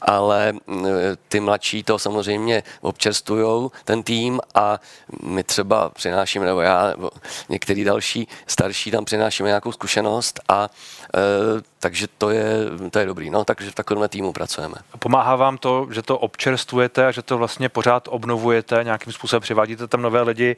ale 0.00 0.52
mm, 0.52 0.84
ty 1.28 1.40
mladší 1.40 1.82
to 1.82 1.98
samozřejmě 1.98 2.62
občerstujou, 2.80 3.70
ten 3.84 4.02
tým 4.02 4.40
a 4.54 4.80
my 5.22 5.44
třeba 5.44 5.90
přinášíme, 5.90 6.46
nebo 6.46 6.60
já, 6.60 6.86
nebo 6.86 7.10
některý 7.48 7.84
další 7.84 8.28
starší 8.46 8.90
tam 8.90 9.04
přinášíme 9.04 9.48
nějakou 9.48 9.72
zkušenost 9.72 10.40
a 10.48 10.68
e, 11.14 11.74
takže 11.80 12.06
to 12.18 12.30
je, 12.30 12.44
to 12.90 12.98
je 12.98 13.06
dobrý. 13.06 13.30
No, 13.30 13.44
takže 13.44 13.70
v 13.70 13.74
takovém 13.74 14.08
týmu 14.08 14.32
pracujeme. 14.32 14.74
Pomáhá 14.98 15.36
vám 15.36 15.58
to, 15.58 15.88
že 15.90 16.02
to 16.02 16.13
občerstvujete 16.18 17.06
a 17.06 17.10
že 17.10 17.22
to 17.22 17.38
vlastně 17.38 17.68
pořád 17.68 18.08
obnovujete, 18.10 18.80
nějakým 18.84 19.12
způsobem 19.12 19.42
přivádíte 19.42 19.86
tam 19.86 20.02
nové 20.02 20.22
lidi, 20.22 20.56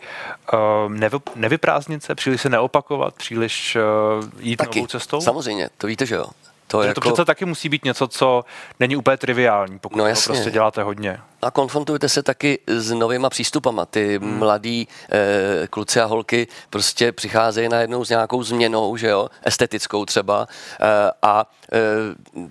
nevy, 0.88 1.18
nevyprázdnit 1.34 2.02
se, 2.02 2.14
příliš 2.14 2.40
se 2.40 2.48
neopakovat, 2.48 3.14
příliš 3.14 3.76
uh, 3.76 4.24
jít 4.40 4.56
Taky, 4.56 4.78
novou 4.78 4.86
cestou? 4.86 5.20
samozřejmě, 5.20 5.68
to 5.78 5.86
víte, 5.86 6.06
že 6.06 6.14
jo. 6.14 6.26
To, 6.66 6.82
jako... 6.82 7.00
to 7.00 7.00
přece 7.00 7.24
taky 7.24 7.44
musí 7.44 7.68
být 7.68 7.84
něco, 7.84 8.08
co 8.08 8.44
není 8.80 8.96
úplně 8.96 9.16
triviální, 9.16 9.78
pokud 9.78 9.98
no, 9.98 10.04
to 10.04 10.20
prostě 10.24 10.50
děláte 10.50 10.82
hodně. 10.82 11.20
A 11.46 11.50
konfrontujete 11.50 12.08
se 12.08 12.22
taky 12.22 12.58
s 12.66 12.92
novýma 12.92 13.30
přístupama. 13.30 13.86
Ty 13.86 14.18
hmm. 14.18 14.38
mladí 14.38 14.88
e, 15.12 15.66
kluci 15.66 16.00
a 16.00 16.04
holky 16.04 16.48
prostě 16.70 17.12
přicházejí 17.12 17.68
najednou 17.68 18.04
s 18.04 18.10
nějakou 18.10 18.42
změnou, 18.42 18.96
že 18.96 19.08
jo, 19.08 19.28
estetickou 19.42 20.04
třeba. 20.04 20.48
E, 20.80 21.12
a 21.22 21.46
e, 21.72 21.78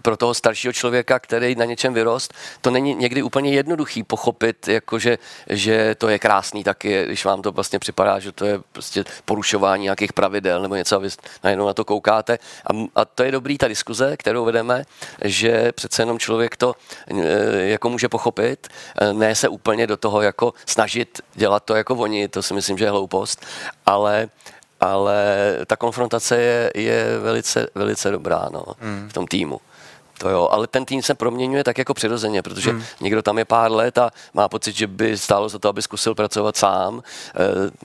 pro 0.02 0.18
toho 0.18 0.34
staršího 0.34 0.74
člověka, 0.74 1.20
který 1.20 1.56
na 1.56 1.66
něčem 1.66 1.94
vyrost, 1.94 2.34
to 2.62 2.72
není 2.72 2.96
někdy 2.96 3.24
úplně 3.24 3.52
jednoduchý 3.52 4.04
pochopit, 4.04 4.68
jakože, 4.68 5.18
že 5.50 5.96
to 5.96 6.10
je 6.10 6.20
krásný 6.20 6.64
taky, 6.64 7.06
když 7.06 7.26
vám 7.26 7.42
to 7.42 7.52
vlastně 7.52 7.80
připadá, 7.80 8.20
že 8.20 8.32
to 8.32 8.46
je 8.46 8.60
prostě 8.72 9.04
porušování 9.26 9.84
nějakých 9.84 10.14
pravidel 10.14 10.62
nebo 10.62 10.76
něco, 10.76 10.96
a 10.96 11.00
vy 11.00 11.10
najednou 11.44 11.68
na 11.68 11.74
to 11.74 11.86
koukáte. 11.86 12.40
A, 12.68 13.02
a 13.02 13.06
to 13.06 13.24
je 13.24 13.32
dobrý 13.32 13.58
ta 13.58 13.68
diskuze, 13.68 14.18
kterou 14.18 14.46
vedeme, 14.46 14.84
že 15.24 15.72
přece 15.72 16.02
jenom 16.02 16.20
člověk 16.20 16.58
to 16.58 16.74
e, 17.08 17.68
jako 17.68 17.90
může 17.90 18.10
pochopit 18.10 18.68
ne 19.14 19.36
se 19.36 19.48
úplně 19.48 19.88
do 19.88 19.98
toho 19.98 20.22
jako 20.22 20.54
snažit 20.66 21.22
dělat 21.36 21.64
to 21.64 21.76
jako 21.76 21.96
oni, 21.96 22.28
to 22.28 22.44
si 22.44 22.54
myslím, 22.54 22.78
že 22.78 22.86
je 22.86 22.90
hloupost, 22.90 23.46
ale 23.86 24.30
ale 24.80 25.26
ta 25.68 25.76
konfrontace 25.76 26.42
je, 26.42 26.72
je 26.76 27.20
velice, 27.20 27.68
velice 27.76 28.12
dobrá 28.12 28.50
no, 28.52 28.66
hmm. 28.80 29.10
v 29.10 29.14
tom 29.14 29.28
týmu. 29.28 29.62
To 30.18 30.30
jo, 30.30 30.48
ale 30.52 30.68
ten 30.68 30.86
tým 30.86 31.04
se 31.04 31.14
proměňuje 31.16 31.64
tak 31.64 31.78
jako 31.78 31.94
přirozeně, 31.94 32.42
protože 32.42 32.72
hmm. 32.72 32.84
někdo 33.02 33.22
tam 33.22 33.38
je 33.38 33.46
pár 33.46 33.72
let 33.72 33.98
a 33.98 34.12
má 34.34 34.48
pocit, 34.48 34.76
že 34.76 34.88
by 34.88 35.18
stálo 35.18 35.50
za 35.50 35.60
to, 35.60 35.70
aby 35.70 35.82
zkusil 35.82 36.16
pracovat 36.16 36.58
sám 36.58 37.04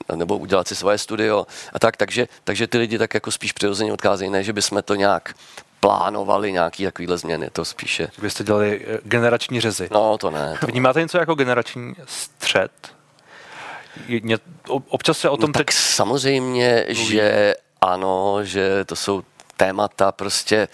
e, 0.09 0.15
nebo 0.15 0.37
udělat 0.37 0.67
si 0.67 0.75
svoje 0.75 0.97
studio 0.97 1.45
a 1.73 1.79
tak, 1.79 1.97
takže, 1.97 2.27
takže 2.43 2.67
ty 2.67 2.77
lidi 2.77 2.97
tak 2.97 3.13
jako 3.13 3.31
spíš 3.31 3.51
přirozeně 3.51 3.93
odcházejí, 3.93 4.29
ne, 4.29 4.43
že 4.43 4.53
bychom 4.53 4.83
to 4.83 4.95
nějak 4.95 5.35
plánovali 5.81 6.51
nějaký 6.51 6.83
takovýhle 6.83 7.17
změny, 7.17 7.49
to 7.49 7.65
spíše. 7.65 8.07
Byste 8.21 8.43
dělali 8.43 8.85
eh, 8.87 8.99
generační 9.03 9.61
řezy. 9.61 9.89
No, 9.91 10.17
to 10.17 10.31
ne. 10.31 10.57
To 10.59 10.67
Vnímáte 10.67 11.01
něco 11.01 11.17
jako 11.17 11.35
generační 11.35 11.95
střed? 12.05 12.71
Občas 14.67 15.17
se 15.17 15.29
o 15.29 15.37
tom 15.37 15.49
no, 15.49 15.53
teď... 15.53 15.65
Tak 15.65 15.71
samozřejmě, 15.71 16.85
mluví. 16.87 17.05
že 17.05 17.55
ano, 17.81 18.43
že 18.43 18.85
to 18.85 18.95
jsou 18.95 19.23
témata 19.57 20.11
prostě 20.11 20.67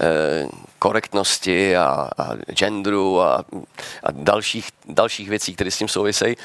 eh, 0.00 0.48
korektnosti 0.78 1.76
a, 1.76 2.08
a 2.18 2.34
genderu 2.52 3.20
a, 3.20 3.44
a 4.02 4.10
dalších, 4.10 4.68
dalších 4.88 5.28
věcí, 5.28 5.54
které 5.54 5.70
s 5.70 5.78
tím 5.78 5.88
souvisejí. 5.88 6.36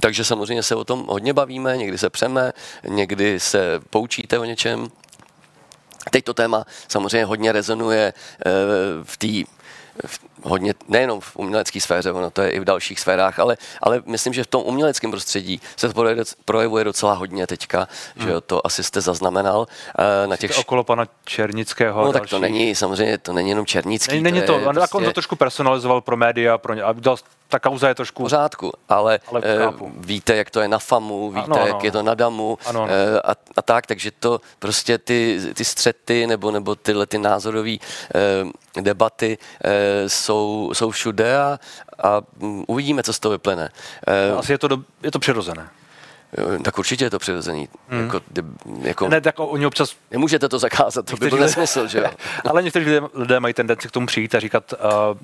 Takže 0.00 0.24
samozřejmě 0.24 0.62
se 0.62 0.74
o 0.74 0.84
tom 0.84 1.04
hodně 1.08 1.32
bavíme, 1.32 1.76
někdy 1.76 1.98
se 1.98 2.10
přeme, 2.10 2.52
někdy 2.88 3.40
se 3.40 3.80
poučíte 3.90 4.38
o 4.38 4.44
něčem. 4.44 4.88
Teď 6.10 6.24
to 6.24 6.34
téma 6.34 6.64
samozřejmě 6.88 7.24
hodně 7.24 7.52
rezonuje 7.52 8.12
eh, 8.12 8.50
v 9.04 9.16
té 9.16 9.50
hodně, 10.48 10.74
nejenom 10.88 11.20
v 11.20 11.36
umělecké 11.36 11.80
sféře, 11.80 12.12
ono 12.12 12.30
to 12.30 12.42
je 12.42 12.50
i 12.50 12.60
v 12.60 12.64
dalších 12.64 13.00
sférách, 13.00 13.38
ale, 13.38 13.56
ale 13.82 14.02
myslím, 14.06 14.32
že 14.32 14.44
v 14.44 14.46
tom 14.46 14.62
uměleckém 14.66 15.10
prostředí 15.10 15.60
se 15.76 15.92
to 15.92 16.04
projevuje 16.44 16.84
docela 16.84 17.12
hodně 17.12 17.46
teďka, 17.46 17.88
hmm. 18.16 18.26
že 18.26 18.32
jo, 18.32 18.40
to 18.40 18.66
asi 18.66 18.84
jste 18.84 19.00
zaznamenal. 19.00 19.58
Uh, 19.60 20.30
na 20.30 20.36
těch... 20.36 20.58
Okolo 20.58 20.84
pana 20.84 21.06
Černického. 21.24 22.04
No 22.04 22.12
tak 22.12 22.28
to 22.28 22.38
není, 22.38 22.74
samozřejmě, 22.74 23.18
to 23.18 23.32
není 23.32 23.48
jenom 23.48 23.66
Černický. 23.66 24.12
Není, 24.12 24.22
není 24.22 24.40
to, 24.40 24.58
to 24.58 24.72
prostě... 24.72 24.96
on 24.96 25.04
to 25.04 25.12
trošku 25.12 25.36
personalizoval 25.36 26.00
pro 26.00 26.16
média, 26.16 26.58
pro 26.58 26.74
ně, 26.74 26.82
a 26.82 26.92
dal 26.92 27.16
ta 27.48 27.58
kauza 27.58 27.88
je 27.88 27.94
trošku... 27.94 28.22
pořádku, 28.22 28.72
ale, 28.88 29.18
ale 29.32 29.40
e, 29.44 29.72
víte, 29.96 30.36
jak 30.36 30.50
to 30.50 30.60
je 30.60 30.68
na 30.68 30.78
FAMu, 30.78 31.30
víte, 31.30 31.46
ano, 31.46 31.56
jak 31.66 31.74
ano. 31.74 31.80
je 31.82 31.92
to 31.92 32.02
na 32.02 32.14
DAMu 32.14 32.58
ano, 32.66 32.82
ano. 32.82 32.92
E, 32.92 33.20
a, 33.20 33.34
a 33.56 33.62
tak, 33.62 33.86
takže 33.86 34.10
to 34.10 34.40
prostě 34.58 34.98
ty, 34.98 35.40
ty 35.54 35.64
střety 35.64 36.26
nebo, 36.26 36.50
nebo 36.50 36.74
tyhle 36.74 37.06
ty 37.06 37.18
názorové 37.18 37.70
e, 37.70 37.80
debaty 38.80 39.38
e, 39.64 40.08
jsou, 40.08 40.35
jsou 40.72 40.90
všude 40.90 41.38
a, 41.38 41.58
a 42.02 42.20
uvidíme, 42.66 43.02
co 43.02 43.12
z 43.12 43.18
toho 43.18 43.32
vyplyne. 43.32 43.70
E, 44.06 44.32
Asi 44.32 44.52
je 44.52 44.58
to, 44.58 44.68
do, 44.68 44.78
je 45.02 45.10
to 45.10 45.18
přirozené. 45.18 45.68
Tak 46.62 46.78
určitě 46.78 47.04
je 47.04 47.10
to 47.10 47.18
přirozený. 47.18 47.68
Hmm. 47.88 48.02
Jako, 48.04 48.20
jako, 48.82 49.08
ne, 49.08 49.20
tak 49.20 49.34
oni 49.38 49.66
občas... 49.66 49.96
Nemůžete 50.10 50.48
to 50.48 50.58
zakázat, 50.58 51.06
to 51.06 51.16
by 51.16 51.28
byl 51.28 51.38
nesmysl, 51.38 51.86
že 51.86 51.98
jo? 51.98 52.10
ale 52.44 52.62
někteří 52.62 52.84
lidé, 52.86 53.06
lidé 53.14 53.40
mají 53.40 53.54
tendenci 53.54 53.88
k 53.88 53.90
tomu 53.90 54.06
přijít 54.06 54.34
a 54.34 54.40
říkat, 54.40 54.72
uh, 54.72 55.18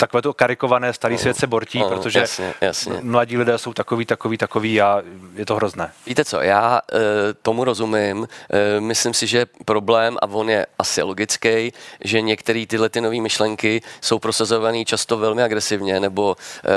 takové 0.00 0.22
to 0.22 0.34
karikované 0.34 0.92
starý 0.92 1.18
svět 1.18 1.36
se 1.36 1.46
bortí, 1.46 1.82
oh, 1.84 1.88
protože 1.88 2.18
jasně, 2.18 2.54
jasně. 2.60 2.98
mladí 3.02 3.36
lidé 3.36 3.58
jsou 3.58 3.72
takový, 3.72 4.06
takový, 4.06 4.38
takový 4.38 4.80
a 4.80 5.02
je 5.34 5.46
to 5.46 5.56
hrozné. 5.56 5.92
Víte 6.06 6.24
co, 6.24 6.40
já 6.40 6.80
e, 6.92 6.98
tomu 7.42 7.64
rozumím. 7.64 8.28
E, 8.50 8.80
myslím 8.80 9.14
si, 9.14 9.26
že 9.26 9.46
problém, 9.64 10.16
a 10.22 10.26
on 10.26 10.50
je 10.50 10.66
asi 10.78 11.02
logický, 11.02 11.72
že 12.04 12.20
některé 12.20 12.64
tyhle 12.66 12.88
ty 12.88 13.00
nové 13.00 13.20
myšlenky 13.20 13.82
jsou 14.00 14.18
prosazované 14.18 14.84
často 14.84 15.18
velmi 15.18 15.42
agresivně, 15.42 16.00
nebo 16.00 16.36
e, 16.64 16.70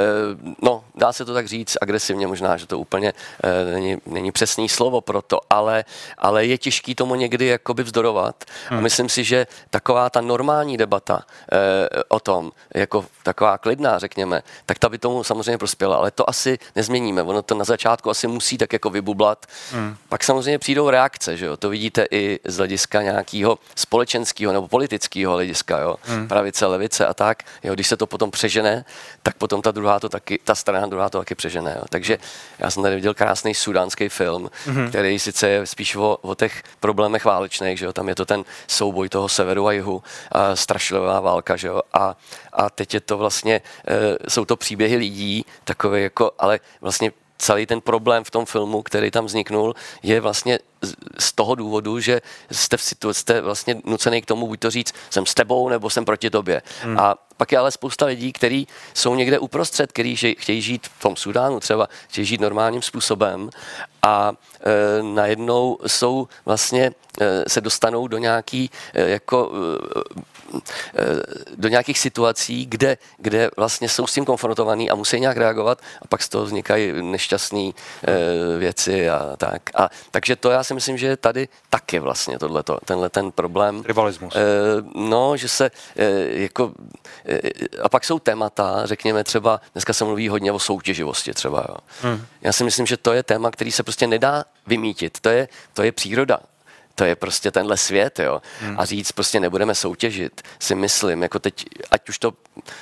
no, 0.61 0.83
dá 0.95 1.13
se 1.13 1.25
to 1.25 1.33
tak 1.33 1.47
říct, 1.47 1.77
agresivně 1.81 2.27
možná, 2.27 2.57
že 2.57 2.67
to 2.67 2.79
úplně 2.79 3.13
e, 3.43 3.73
není, 3.73 3.97
není 4.05 4.31
přesný 4.31 4.69
slovo 4.69 5.01
pro 5.01 5.21
to, 5.21 5.39
ale, 5.49 5.85
ale 6.17 6.45
je 6.45 6.57
těžký 6.57 6.95
tomu 6.95 7.15
někdy 7.15 7.45
jakoby 7.45 7.83
vzdorovat. 7.83 8.43
Hmm. 8.69 8.79
A 8.79 8.81
myslím 8.81 9.09
si, 9.09 9.23
že 9.23 9.47
taková 9.69 10.09
ta 10.09 10.21
normální 10.21 10.77
debata 10.77 11.23
e, 11.51 12.03
o 12.07 12.19
tom, 12.19 12.51
jako 12.75 13.05
taková 13.23 13.57
klidná, 13.57 13.99
řekněme, 13.99 14.43
tak 14.65 14.79
ta 14.79 14.89
by 14.89 14.97
tomu 14.97 15.23
samozřejmě 15.23 15.57
prospěla, 15.57 15.97
ale 15.97 16.11
to 16.11 16.29
asi 16.29 16.59
nezměníme. 16.75 17.23
Ono 17.23 17.41
to 17.41 17.55
na 17.55 17.65
začátku 17.65 18.09
asi 18.09 18.27
musí 18.27 18.57
tak 18.57 18.73
jako 18.73 18.89
vybublat. 18.89 19.45
Hmm. 19.71 19.95
Pak 20.09 20.23
samozřejmě 20.23 20.59
přijdou 20.59 20.89
reakce, 20.89 21.37
že 21.37 21.45
jo? 21.45 21.57
To 21.57 21.69
vidíte 21.69 22.05
i 22.11 22.39
z 22.45 22.57
hlediska 22.57 23.01
nějakého 23.01 23.59
společenského 23.75 24.53
nebo 24.53 24.67
politického 24.67 25.33
hlediska, 25.33 25.79
jo? 25.79 25.95
Hmm. 26.03 26.27
Pravice, 26.27 26.65
levice 26.65 27.05
a 27.05 27.13
tak. 27.13 27.43
Jo? 27.63 27.73
Když 27.73 27.87
se 27.87 27.97
to 27.97 28.07
potom 28.07 28.31
přežene, 28.31 28.85
tak 29.23 29.35
potom 29.35 29.61
ta 29.61 29.71
druhá 29.71 29.99
to 29.99 30.09
taky, 30.09 30.39
ta 30.43 30.55
strana 30.55 30.87
druhá 30.87 31.09
to 31.09 31.17
taky 31.17 31.35
přežene. 31.35 31.75
Jo? 31.77 31.83
Takže 31.89 32.17
já 32.59 32.71
jsem 32.71 32.83
tady 32.83 32.95
viděl 32.95 33.13
krásný 33.13 33.55
sudánský 33.55 34.09
film, 34.09 34.51
hmm. 34.65 34.89
který 34.89 35.19
sice 35.19 35.49
je 35.49 35.65
spíš 35.65 35.95
o, 35.95 36.17
o 36.21 36.35
těch 36.35 36.63
problémech 36.79 37.25
válečných, 37.25 37.79
že 37.79 37.85
jo? 37.85 37.93
Tam 37.93 38.09
je 38.09 38.15
to 38.15 38.25
ten 38.25 38.45
souboj 38.67 39.09
toho 39.09 39.29
severu 39.29 39.67
a 39.67 39.71
jihu, 39.71 40.03
a 40.31 40.55
strašlivá 40.55 41.19
válka, 41.19 41.55
že 41.55 41.67
jo? 41.67 41.81
A, 41.93 42.15
a 42.53 42.69
teď 42.69 42.93
je 42.93 43.01
to 43.05 43.17
vlastně, 43.17 43.61
e, 43.87 44.29
jsou 44.29 44.45
to 44.45 44.55
příběhy 44.55 44.95
lidí, 44.95 45.45
takové 45.63 46.01
jako, 46.01 46.31
ale 46.39 46.59
vlastně 46.81 47.11
celý 47.37 47.65
ten 47.65 47.81
problém 47.81 48.23
v 48.23 48.31
tom 48.31 48.45
filmu, 48.45 48.81
který 48.81 49.11
tam 49.11 49.25
vzniknul, 49.25 49.75
je 50.03 50.21
vlastně 50.21 50.59
z 51.19 51.33
toho 51.33 51.55
důvodu, 51.55 51.99
že 51.99 52.21
jste, 52.51 52.77
v 52.77 52.81
situaci, 52.81 53.19
jste 53.19 53.41
vlastně 53.41 53.75
nucený 53.83 54.21
k 54.21 54.25
tomu 54.25 54.47
buď 54.47 54.59
to 54.59 54.69
říct, 54.69 54.93
jsem 55.09 55.25
s 55.25 55.33
tebou 55.33 55.69
nebo 55.69 55.89
jsem 55.89 56.05
proti 56.05 56.29
tobě. 56.29 56.61
Hmm. 56.81 56.99
A 56.99 57.15
pak 57.37 57.51
je 57.51 57.57
ale 57.57 57.71
spousta 57.71 58.05
lidí, 58.05 58.33
kteří 58.33 58.67
jsou 58.93 59.15
někde 59.15 59.39
uprostřed, 59.39 59.91
kteří 59.91 60.15
chtějí 60.15 60.61
žít 60.61 60.87
v 60.87 61.01
tom 61.01 61.15
Sudánu 61.15 61.59
třeba, 61.59 61.89
chtějí 62.09 62.25
žít 62.25 62.41
normálním 62.41 62.81
způsobem 62.81 63.49
a 64.01 64.31
e, 64.31 65.03
najednou 65.03 65.77
jsou 65.87 66.27
vlastně, 66.45 66.91
e, 67.21 67.49
se 67.49 67.61
dostanou 67.61 68.07
do 68.07 68.17
nějaký 68.17 68.71
e, 68.93 69.09
jako 69.09 69.51
e, 69.51 70.23
do 71.55 71.67
nějakých 71.67 71.99
situací, 71.99 72.65
kde, 72.65 72.97
kde 73.17 73.49
vlastně 73.57 73.89
jsou 73.89 74.07
s 74.07 74.13
tím 74.13 74.25
konfrontovaný 74.25 74.89
a 74.89 74.95
musí 74.95 75.19
nějak 75.19 75.37
reagovat 75.37 75.81
a 76.01 76.07
pak 76.07 76.23
z 76.23 76.29
toho 76.29 76.45
vznikají 76.45 76.93
nešťastné 77.01 77.59
e, 77.59 77.71
věci 78.57 79.09
a 79.09 79.35
tak. 79.37 79.61
A, 79.75 79.89
takže 80.11 80.35
to 80.35 80.51
já 80.51 80.63
si 80.63 80.73
myslím, 80.73 80.97
že 80.97 81.07
je 81.07 81.17
tady 81.17 81.47
taky 81.69 81.99
vlastně 81.99 82.39
tohleto, 82.39 82.77
tenhle 82.85 83.09
ten 83.09 83.31
problém. 83.31 83.83
Rivalismus. 83.85 84.35
E, 84.35 84.39
no, 84.95 85.37
že 85.37 85.47
se 85.47 85.71
jako 86.29 86.71
a 87.81 87.89
pak 87.89 88.05
jsou 88.05 88.19
témata, 88.19 88.85
řekněme 88.85 89.23
třeba, 89.23 89.61
dneska 89.73 89.93
se 89.93 90.05
mluví 90.05 90.29
hodně 90.29 90.51
o 90.51 90.59
soutěživosti 90.59 91.33
třeba. 91.33 91.65
Jo. 91.69 91.75
Hmm. 92.01 92.25
Já 92.41 92.51
si 92.51 92.63
myslím, 92.63 92.85
že 92.85 92.97
to 92.97 93.13
je 93.13 93.23
téma, 93.23 93.51
který 93.51 93.71
se 93.71 93.83
prostě 93.83 94.07
nedá 94.07 94.45
vymítit. 94.67 95.19
To 95.19 95.29
je, 95.29 95.47
to 95.73 95.83
je 95.83 95.91
příroda 95.91 96.39
to 96.95 97.05
je 97.05 97.15
prostě 97.15 97.51
tenhle 97.51 97.77
svět, 97.77 98.19
jo. 98.19 98.41
Hmm. 98.59 98.79
A 98.79 98.85
říct 98.85 99.11
prostě 99.11 99.39
nebudeme 99.39 99.75
soutěžit, 99.75 100.41
si 100.59 100.75
myslím, 100.75 101.23
jako 101.23 101.39
teď, 101.39 101.65
ať 101.91 102.09
už 102.09 102.19
to, 102.19 102.33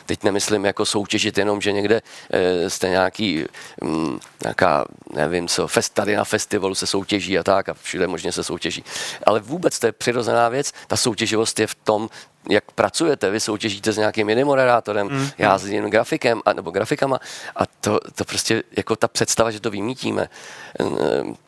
teď 0.05 0.23
nemyslím 0.23 0.65
jako 0.65 0.85
soutěžit 0.85 1.37
jenom, 1.37 1.61
že 1.61 1.71
někde 1.71 2.01
e, 2.33 2.69
jste 2.69 2.89
nějaký, 2.89 3.45
m, 3.81 3.89
mm, 3.89 4.19
nějaká, 4.43 4.85
nevím 5.13 5.47
co, 5.47 5.67
fest, 5.67 5.93
tady 5.93 6.15
na 6.15 6.23
festivalu 6.23 6.75
se 6.75 6.87
soutěží 6.87 7.39
a 7.39 7.43
tak 7.43 7.69
a 7.69 7.73
všude 7.73 8.07
možně 8.07 8.31
se 8.31 8.43
soutěží. 8.43 8.83
Ale 9.23 9.39
vůbec 9.39 9.79
to 9.79 9.85
je 9.85 9.91
přirozená 9.91 10.49
věc, 10.49 10.73
ta 10.87 10.95
soutěživost 10.95 11.59
je 11.59 11.67
v 11.67 11.75
tom, 11.75 12.09
jak 12.49 12.71
pracujete, 12.71 13.29
vy 13.29 13.39
soutěžíte 13.39 13.91
s 13.91 13.97
nějakým 13.97 14.29
jiným 14.29 14.47
moderátorem, 14.47 15.07
mm. 15.07 15.29
já 15.37 15.57
s 15.57 15.65
jiným 15.65 15.89
grafikem, 15.89 16.41
a, 16.45 16.53
nebo 16.53 16.71
grafikama 16.71 17.19
a 17.55 17.65
to, 17.65 17.99
to 18.15 18.25
prostě 18.25 18.63
jako 18.77 18.95
ta 18.95 19.07
představa, 19.07 19.51
že 19.51 19.59
to 19.59 19.69
vymítíme, 19.69 20.29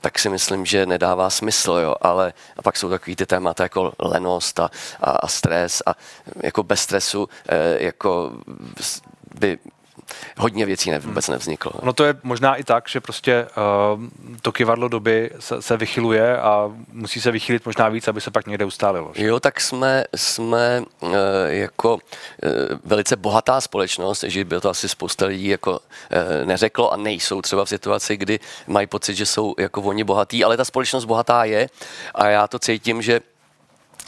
tak 0.02 0.20
si 0.20 0.30
myslím, 0.30 0.66
že 0.66 0.86
nedává 0.86 1.30
smysl, 1.30 1.72
jo, 1.72 1.96
ale 2.02 2.34
a 2.58 2.62
pak 2.62 2.78
jsou 2.78 2.90
takový 2.90 3.16
ty 3.16 3.26
témata 3.26 3.64
jako 3.64 3.94
lenost 4.00 4.60
a, 4.60 4.70
a, 5.02 5.12
a 5.12 5.28
stres 5.28 5.82
a 5.86 5.96
jako 6.44 6.64
bez 6.64 6.82
stresu 6.82 7.30
eh, 7.50 7.84
jako 7.84 8.32
by 9.40 9.60
hodně 10.38 10.66
věcí 10.66 10.92
ne, 10.92 11.00
vůbec 11.00 11.28
nevzniklo. 11.28 11.72
No 11.84 11.94
to 11.94 12.04
je 12.04 12.16
možná 12.24 12.56
i 12.56 12.64
tak, 12.64 12.90
že 12.90 13.02
prostě 13.02 13.48
uh, 13.96 14.04
to 14.42 14.52
kivadlo 14.52 14.88
doby 14.88 15.32
se, 15.40 15.62
se 15.62 15.78
vychyluje 15.78 16.38
a 16.38 16.72
musí 16.92 17.22
se 17.22 17.32
vychylit 17.32 17.66
možná 17.66 17.90
víc, 17.90 18.08
aby 18.08 18.22
se 18.22 18.32
pak 18.32 18.48
někde 18.48 18.66
ustálilo. 18.66 19.12
Že? 19.16 19.26
Jo, 19.26 19.40
tak 19.40 19.62
jsme, 19.62 20.04
jsme 20.16 20.84
uh, 21.00 21.12
jako 21.48 21.94
uh, 21.94 22.00
velice 22.86 23.16
bohatá 23.16 23.62
společnost, 23.62 24.24
že 24.24 24.46
by 24.46 24.60
to 24.60 24.70
asi 24.70 24.90
spousta 24.90 25.26
lidí 25.26 25.48
jako 25.48 25.72
uh, 25.72 25.80
neřeklo 26.46 26.94
a 26.94 26.98
nejsou 26.98 27.42
třeba 27.42 27.66
v 27.66 27.70
situaci, 27.70 28.18
kdy 28.18 28.40
mají 28.68 28.88
pocit, 28.88 29.16
že 29.16 29.26
jsou 29.26 29.56
jako 29.60 29.82
oni 29.82 30.04
bohatí, 30.04 30.44
ale 30.44 30.58
ta 30.58 30.66
společnost 30.66 31.06
bohatá 31.06 31.44
je 31.44 31.70
a 32.16 32.28
já 32.28 32.48
to 32.48 32.60
cítím, 32.60 33.02
že 33.02 33.22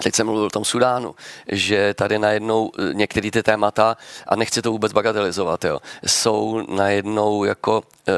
Teď 0.04 0.16
jsem 0.16 0.26
mluvil 0.26 0.46
o 0.46 0.50
tom 0.50 0.66
Sudánu, 0.66 1.16
že 1.48 1.94
tady 1.94 2.20
najednou 2.20 2.72
eh, 2.80 2.94
některé 2.94 3.32
ty 3.32 3.44
témata, 3.44 3.98
a 4.28 4.36
nechci 4.36 4.62
to 4.62 4.72
vůbec 4.72 4.94
bagatelizovat, 4.94 5.66
jo, 5.66 5.80
jsou 6.06 6.66
najednou 6.76 7.44
jako, 7.44 7.84
eh, 8.08 8.14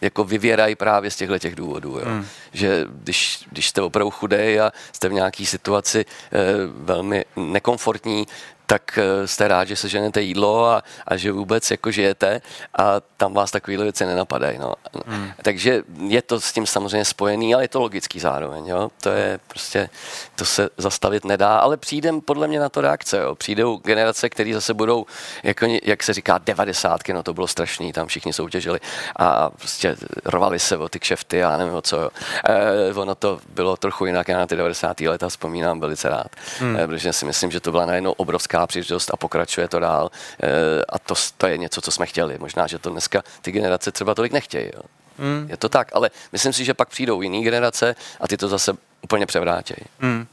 jako 0.00 0.24
vyvěrají 0.24 0.74
právě 0.74 1.10
z 1.10 1.16
těchto 1.16 1.38
těch 1.38 1.54
důvodů. 1.54 1.98
Jo. 1.98 2.04
Hmm. 2.04 2.26
Že 2.52 2.86
když, 2.90 3.44
když 3.50 3.68
jste 3.68 3.82
opravdu 3.82 4.10
chudej 4.10 4.60
a 4.60 4.72
jste 4.92 5.08
v 5.08 5.12
nějaké 5.12 5.46
situaci 5.46 6.04
eh, 6.04 6.38
velmi 6.74 7.24
nekomfortní, 7.36 8.26
tak 8.70 8.98
eh, 8.98 9.26
jste 9.26 9.48
rád, 9.48 9.64
že 9.64 9.76
seženete 9.76 10.22
jídlo 10.22 10.66
a, 10.66 10.82
a 11.06 11.16
že 11.16 11.32
vůbec 11.32 11.70
jako 11.70 11.90
žijete 11.90 12.40
a 12.78 13.00
tam 13.16 13.34
vás 13.34 13.50
takovéhle 13.50 13.84
věci 13.84 14.06
nenapadají. 14.06 14.58
No. 14.58 14.74
Hmm. 15.06 15.30
Takže 15.42 15.82
je 16.06 16.22
to 16.22 16.40
s 16.40 16.52
tím 16.52 16.66
samozřejmě 16.66 17.04
spojený, 17.04 17.54
ale 17.54 17.64
je 17.64 17.68
to 17.68 17.80
logický 17.80 18.20
zároveň. 18.20 18.66
Jo. 18.66 18.90
To 19.00 19.08
je 19.08 19.40
prostě, 19.48 19.88
to 20.34 20.44
se 20.44 20.68
zastavit 20.76 21.24
nedá, 21.24 21.58
ale 21.58 21.76
přijde 21.76 22.12
podle 22.24 22.48
mě 22.48 22.60
na 22.60 22.68
to 22.68 22.80
reakce. 22.80 23.18
Jo. 23.18 23.34
Přijdou 23.34 23.76
generace, 23.76 24.28
které 24.28 24.54
zase 24.54 24.74
budou, 24.74 25.06
jako, 25.42 25.66
jak 25.82 26.02
se 26.02 26.12
říká, 26.12 26.38
devadesátky, 26.38 27.12
no 27.12 27.22
to 27.22 27.34
bylo 27.34 27.46
strašný, 27.46 27.92
tam 27.92 28.06
všichni 28.06 28.32
soutěžili 28.32 28.80
a 29.16 29.50
prostě 29.50 29.96
rovali 30.24 30.58
se 30.58 30.76
o 30.76 30.88
ty 30.88 31.00
kšefty 31.00 31.42
a 31.42 31.56
nevím 31.56 31.74
o 31.74 31.82
co. 31.82 31.96
Jo. 31.96 32.10
E, 32.44 32.94
ono 32.94 33.14
to 33.14 33.40
bylo 33.48 33.76
trochu 33.76 34.06
jinak, 34.06 34.28
já 34.28 34.38
na 34.38 34.46
ty 34.46 34.56
90. 34.56 35.00
leta 35.00 35.28
vzpomínám 35.28 35.80
velice 35.80 36.08
rád, 36.08 36.28
hmm. 36.58 36.76
e, 36.76 36.86
protože 36.86 37.12
si 37.12 37.26
myslím, 37.26 37.50
že 37.50 37.60
to 37.60 37.70
byla 37.70 37.86
najednou 37.86 38.12
obrovská 38.12 38.59
velká 38.60 38.66
příležitost 38.66 39.10
a 39.12 39.16
pokračuje 39.16 39.68
to 39.68 39.78
dál. 39.78 40.10
Eh, 40.42 40.84
a 40.88 40.98
to, 40.98 41.14
to 41.38 41.46
je 41.46 41.58
něco, 41.58 41.80
co 41.80 41.90
jsme 41.90 42.06
chtěli. 42.06 42.38
Možná, 42.38 42.66
že 42.66 42.78
to 42.78 42.90
dneska 42.90 43.22
ty 43.42 43.52
generace 43.52 43.92
třeba 43.92 44.14
tolik 44.14 44.32
nechtějí. 44.32 44.70
Jo. 44.74 44.82
Mm. 45.18 45.46
Je 45.50 45.56
to 45.56 45.68
tak, 45.68 45.88
ale 45.92 46.10
myslím 46.32 46.52
si, 46.52 46.64
že 46.64 46.74
pak 46.74 46.88
přijdou 46.88 47.22
jiné 47.22 47.40
generace 47.40 47.96
a 48.20 48.28
ty 48.28 48.36
to 48.36 48.48
zase 48.48 48.76
úplně 49.02 49.26
převrátějí. 49.26 49.86
Mm. 50.00 50.26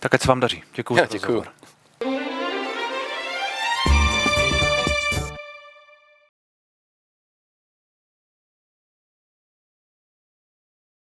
Tak 0.00 0.14
ať 0.14 0.22
se 0.22 0.28
vám 0.28 0.40
daří. 0.40 0.62
Děkuji. 0.74 1.00
Děkuji. 1.10 1.44